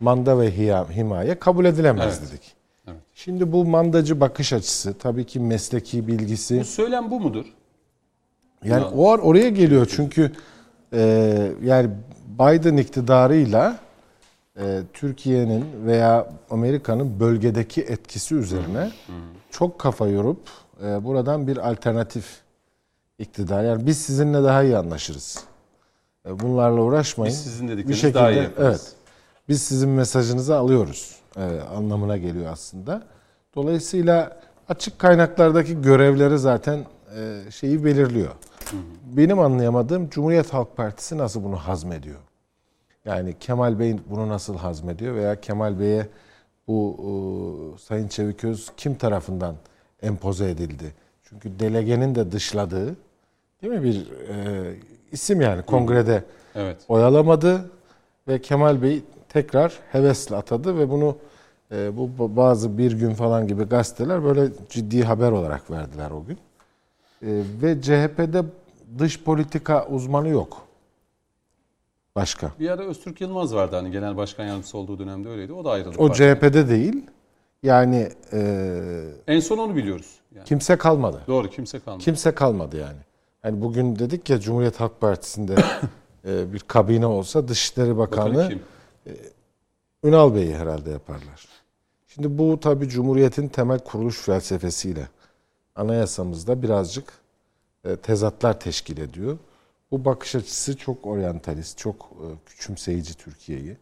[0.00, 0.50] manda ve
[0.96, 2.30] himaye kabul edilemez evet.
[2.30, 2.54] dedik.
[2.88, 2.98] Evet.
[3.14, 6.60] Şimdi bu mandacı bakış açısı, tabii ki mesleki bilgisi.
[6.60, 7.44] Bu söylem bu mudur?
[8.64, 8.90] Yani ya.
[8.90, 10.32] o oraya geliyor çünkü
[10.92, 11.00] e,
[11.62, 11.90] yani
[12.38, 13.78] Biden iktidarıyla
[14.56, 18.90] e, Türkiye'nin veya Amerika'nın bölgedeki etkisi üzerine
[19.50, 20.40] çok kafa yorup
[20.84, 22.40] e, buradan bir alternatif
[23.18, 23.64] iktidar.
[23.64, 25.49] Yani biz sizinle daha iyi anlaşırız.
[26.30, 27.32] E, bunlarla uğraşmayın.
[27.32, 28.68] Biz sizin dedikleriniz bir şekilde, daha iyi yaparız.
[28.68, 28.94] Evet.
[29.48, 31.42] Biz sizin mesajınızı alıyoruz e,
[31.76, 33.02] anlamına geliyor aslında.
[33.54, 36.86] Dolayısıyla açık kaynaklardaki görevleri zaten
[37.16, 38.30] e, şeyi belirliyor.
[38.70, 38.80] Hı hı.
[39.04, 42.18] Benim anlayamadığım Cumhuriyet Halk Partisi nasıl bunu hazmediyor?
[43.04, 46.08] Yani Kemal Bey bunu nasıl hazmediyor veya Kemal Bey'e
[46.68, 49.56] bu e, Sayın Çeviköz kim tarafından
[50.02, 50.94] empoze edildi?
[51.22, 52.96] Çünkü delegenin de dışladığı
[53.62, 54.74] değil mi bir e,
[55.12, 56.24] isim yani kongrede
[56.54, 56.76] evet.
[56.88, 57.70] oyalamadı
[58.28, 61.16] ve Kemal Bey tekrar hevesle atadı ve bunu
[61.72, 66.38] e, bu bazı bir gün falan gibi gazeteler böyle ciddi haber olarak verdiler o gün.
[67.22, 68.42] E, ve CHP'de
[68.98, 70.66] dış politika uzmanı yok.
[72.16, 72.52] Başka.
[72.58, 75.52] Bir ara Öztürk Yılmaz vardı hani genel başkan yardımcısı olduğu dönemde öyleydi.
[75.52, 75.96] O da ayrıldı.
[75.98, 76.34] O başkan.
[76.34, 77.06] CHP'de değil.
[77.62, 80.18] Yani e, en son onu biliyoruz.
[80.34, 80.44] Yani.
[80.44, 81.22] Kimse kalmadı.
[81.26, 82.04] Doğru kimse kalmadı.
[82.04, 82.98] Kimse kalmadı yani.
[83.44, 85.54] Yani bugün dedik ya Cumhuriyet Halk Partisi'nde
[86.26, 88.52] e, bir kabine olsa Dışişleri Bakanlığı
[89.06, 89.10] e,
[90.04, 91.48] Ünal Bey'i herhalde yaparlar.
[92.08, 95.08] Şimdi bu tabi Cumhuriyet'in temel kuruluş felsefesiyle
[95.74, 97.12] anayasamızda birazcık
[97.84, 99.38] e, tezatlar teşkil ediyor.
[99.90, 103.76] Bu bakış açısı çok oryantalist, çok e, küçümseyici Türkiye'yi.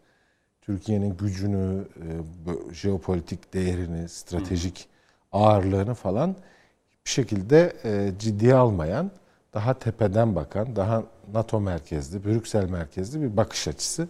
[0.60, 4.88] Türkiye'nin gücünü, e, jeopolitik değerini, stratejik
[5.32, 6.36] ağırlığını falan
[7.04, 9.10] bir şekilde e, ciddiye almayan,
[9.58, 11.02] daha tepeden bakan, daha
[11.32, 14.08] NATO merkezli, Brüksel merkezli bir bakış açısı.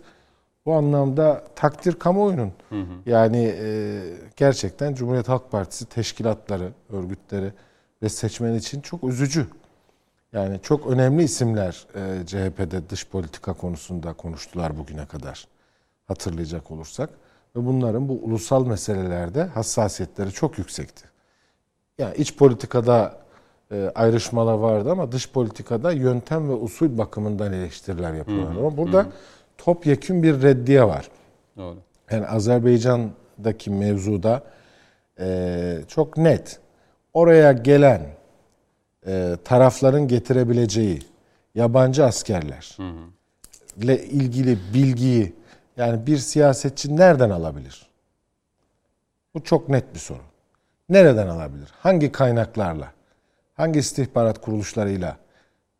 [0.66, 2.52] Bu anlamda takdir kamuoyunun.
[2.68, 2.94] Hı hı.
[3.06, 3.54] Yani
[4.36, 7.52] gerçekten Cumhuriyet Halk Partisi teşkilatları, örgütleri
[8.02, 9.46] ve seçmen için çok üzücü.
[10.32, 15.48] Yani çok önemli isimler e, CHP'de dış politika konusunda konuştular bugüne kadar.
[16.06, 17.10] Hatırlayacak olursak.
[17.56, 21.04] Ve bunların bu ulusal meselelerde hassasiyetleri çok yüksekti.
[21.98, 23.27] Yani iç politikada
[23.72, 28.56] e, ayrışmalar vardı ama dış politikada yöntem ve usul bakımından eleştiriler yapıyorlar.
[28.56, 29.06] Ama burada
[29.58, 31.08] topyekün bir reddiye var.
[31.56, 31.76] Doğru.
[32.10, 34.42] Yani Azerbaycan'daki mevzuda
[35.20, 36.60] e, çok net.
[37.14, 38.02] Oraya gelen
[39.06, 41.02] e, tarafların getirebileceği
[41.54, 45.32] yabancı askerlerle ilgili bilgiyi
[45.76, 47.88] yani bir siyasetçi nereden alabilir?
[49.34, 50.22] Bu çok net bir soru.
[50.88, 51.68] Nereden alabilir?
[51.78, 52.92] Hangi kaynaklarla?
[53.58, 55.16] Hangi istihbarat kuruluşlarıyla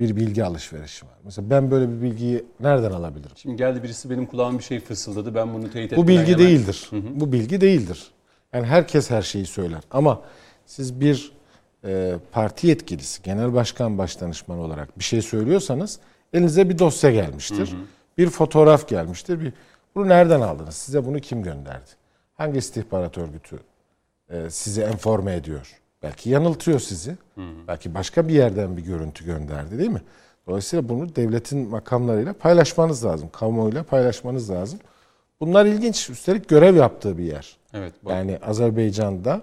[0.01, 1.15] bir bilgi alışverişi var?
[1.25, 3.37] Mesela ben böyle bir bilgiyi nereden alabilirim?
[3.37, 5.35] Şimdi geldi birisi benim kulağıma bir şey fısıldadı.
[5.35, 6.91] Ben bunu teyit Bu etmeden bilgi hemen- değildir.
[6.93, 8.11] Bu bilgi değildir.
[8.53, 9.81] Yani herkes her şeyi söyler.
[9.91, 10.23] Ama
[10.67, 11.33] siz bir
[11.85, 15.99] e, parti yetkilisi, genel başkan başdanışmanı olarak bir şey söylüyorsanız
[16.33, 17.77] elinize bir dosya gelmiştir.
[18.19, 19.41] Bir fotoğraf gelmiştir.
[19.41, 19.53] Bir,
[19.95, 20.75] bunu nereden aldınız?
[20.75, 21.91] Size bunu kim gönderdi?
[22.35, 23.59] Hangi istihbarat örgütü
[24.31, 25.81] e, sizi enforme ediyor?
[26.03, 27.17] Belki yanıltıyor sizi.
[27.69, 30.03] Belki başka bir yerden bir görüntü gönderdi değil mi?
[30.47, 33.29] Dolayısıyla bunu devletin makamlarıyla paylaşmanız lazım.
[33.33, 34.79] Kamuoyuyla paylaşmanız lazım.
[35.41, 36.11] Bunlar ilginç.
[36.11, 37.57] Üstelik görev yaptığı bir yer.
[37.75, 37.95] Evet.
[38.05, 38.13] bak.
[38.13, 39.43] Yani Azerbaycan'da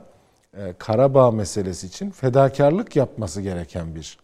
[0.57, 4.17] e, Karabağ meselesi için fedakarlık yapması gereken bir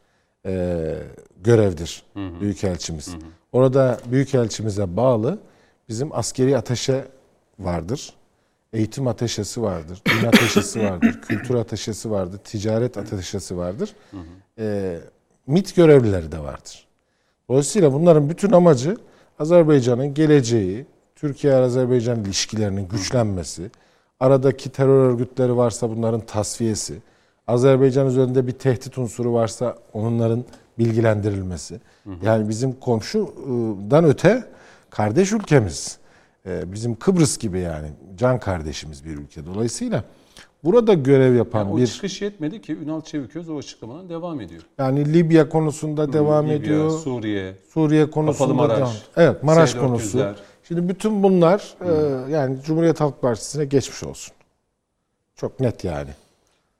[0.45, 0.97] e,
[1.43, 3.15] görevdir Büyükelçimiz.
[3.51, 5.39] Orada Büyükelçimize bağlı
[5.89, 7.05] bizim askeri ateşe
[7.59, 8.13] vardır.
[8.73, 13.95] Eğitim ateşesi vardır, din ateşesi vardır, kültür ateşesi vardır, ticaret ateşesi vardır.
[14.59, 14.97] E,
[15.47, 16.87] MİT görevlileri de vardır.
[17.49, 18.97] Dolayısıyla bunların bütün amacı
[19.39, 20.85] Azerbaycan'ın geleceği,
[21.15, 23.71] Türkiye-Azerbaycan ilişkilerinin güçlenmesi,
[24.19, 26.97] aradaki terör örgütleri varsa bunların tasfiyesi,
[27.47, 30.45] Azerbaycan üzerinde bir tehdit unsuru varsa onların
[30.79, 31.81] bilgilendirilmesi.
[32.21, 34.43] Yani bizim komşudan öte
[34.89, 35.97] kardeş ülkemiz.
[36.45, 37.87] Ee, Bizim Kıbrıs gibi yani
[38.17, 39.45] can kardeşimiz bir ülke.
[39.45, 40.03] Dolayısıyla
[40.63, 44.61] burada görev yapan o bir çıkış yetmedi ki Ünal Çeviköz o açıklamadan devam ediyor.
[44.77, 46.89] yani Libya konusunda devam Libya, ediyor.
[46.99, 48.91] Suriye, Suriye konusunda Maraş, devam.
[49.17, 49.79] Evet, Maraş S-400'ler.
[49.79, 50.35] konusu.
[50.67, 54.33] Şimdi bütün bunlar e, yani Cumhuriyet Halk Partisi'ne geçmiş olsun.
[55.35, 56.09] Çok net yani.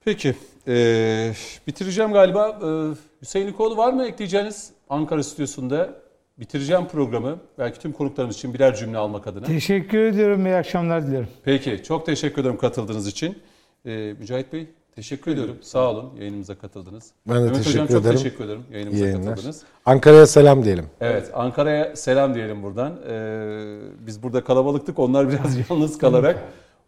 [0.05, 0.35] Peki.
[0.67, 1.33] eee,
[1.67, 2.59] bitireceğim galiba.
[2.63, 5.93] Eee, Hüseyin Likoğlu var mı ekleyeceğiniz Ankara stüdyosunda?
[6.41, 7.39] Bitireceğim programı.
[7.59, 9.45] Belki tüm konuklarımız için birer cümle almak adına.
[9.45, 10.45] Teşekkür ediyorum.
[10.45, 11.27] İyi akşamlar dilerim.
[11.43, 11.84] Peki.
[11.84, 13.38] Çok teşekkür ederim katıldığınız için.
[13.85, 15.57] Eee, Mücahit Bey teşekkür ediyorum.
[15.61, 17.11] Sağ olun yayınımıza katıldınız.
[17.27, 18.15] Ben de Mehmet teşekkür Hocam çok ederim.
[18.18, 19.30] teşekkür ederim yayınımıza yayınlar.
[19.30, 19.61] katıldınız.
[19.85, 20.85] Ankara'ya selam diyelim.
[21.01, 22.93] Evet Ankara'ya selam diyelim buradan.
[23.09, 26.38] Ee, biz burada kalabalıktık onlar biraz yalnız kalarak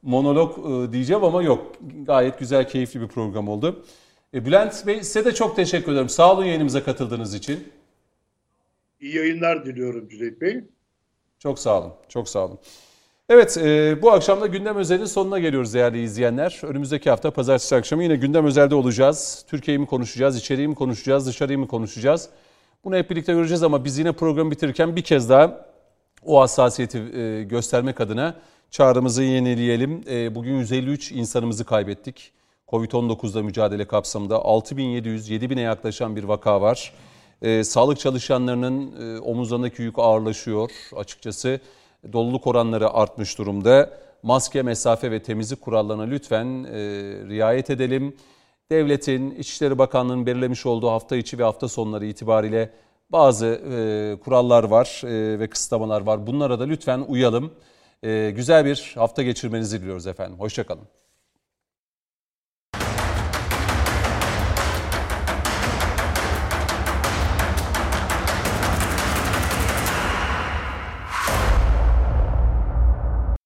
[0.02, 1.72] monolog e, diyeceğim ama yok.
[2.06, 3.84] Gayet güzel keyifli bir program oldu.
[4.34, 6.10] E, Bülent Bey size de çok teşekkür ederim.
[6.10, 7.68] Sağ olun yayınımıza katıldığınız için.
[9.04, 10.64] İyi yayınlar diliyorum Cüneyt Bey.
[11.40, 11.94] Çok sağ olun.
[12.10, 12.60] Çok sağ olun.
[13.30, 16.62] Evet e, bu akşam da gündem özelinin sonuna geliyoruz değerli izleyenler.
[16.64, 19.46] Önümüzdeki hafta pazartesi akşamı yine gündem özelde olacağız.
[19.48, 22.30] Türkiye'yi mi konuşacağız, içeriği mi konuşacağız, dışarıyı mı konuşacağız?
[22.84, 25.66] Bunu hep birlikte göreceğiz ama biz yine programı bitirirken bir kez daha
[26.26, 28.36] o hassasiyeti e, göstermek adına
[28.72, 30.02] çağrımızı yenileyelim.
[30.10, 32.32] E, bugün 153 insanımızı kaybettik.
[32.68, 36.94] Covid-19'da mücadele kapsamında 6700-7000'e yaklaşan bir vaka var.
[37.42, 41.60] E, sağlık çalışanlarının e, omuzlarındaki yük ağırlaşıyor açıkçası.
[42.14, 43.90] Doluluk oranları artmış durumda.
[44.24, 46.80] Maske, mesafe ve temizlik kurallarına lütfen e,
[47.30, 48.16] riayet edelim.
[48.72, 52.70] Devletin, İçişleri Bakanlığı'nın belirlemiş olduğu hafta içi ve hafta sonları itibariyle
[53.10, 56.28] bazı e, kurallar var e, ve kısıtlamalar var.
[56.28, 57.54] Bunlara da lütfen uyalım.
[58.04, 60.40] E, güzel bir hafta geçirmenizi diliyoruz efendim.
[60.40, 60.88] Hoşçakalın.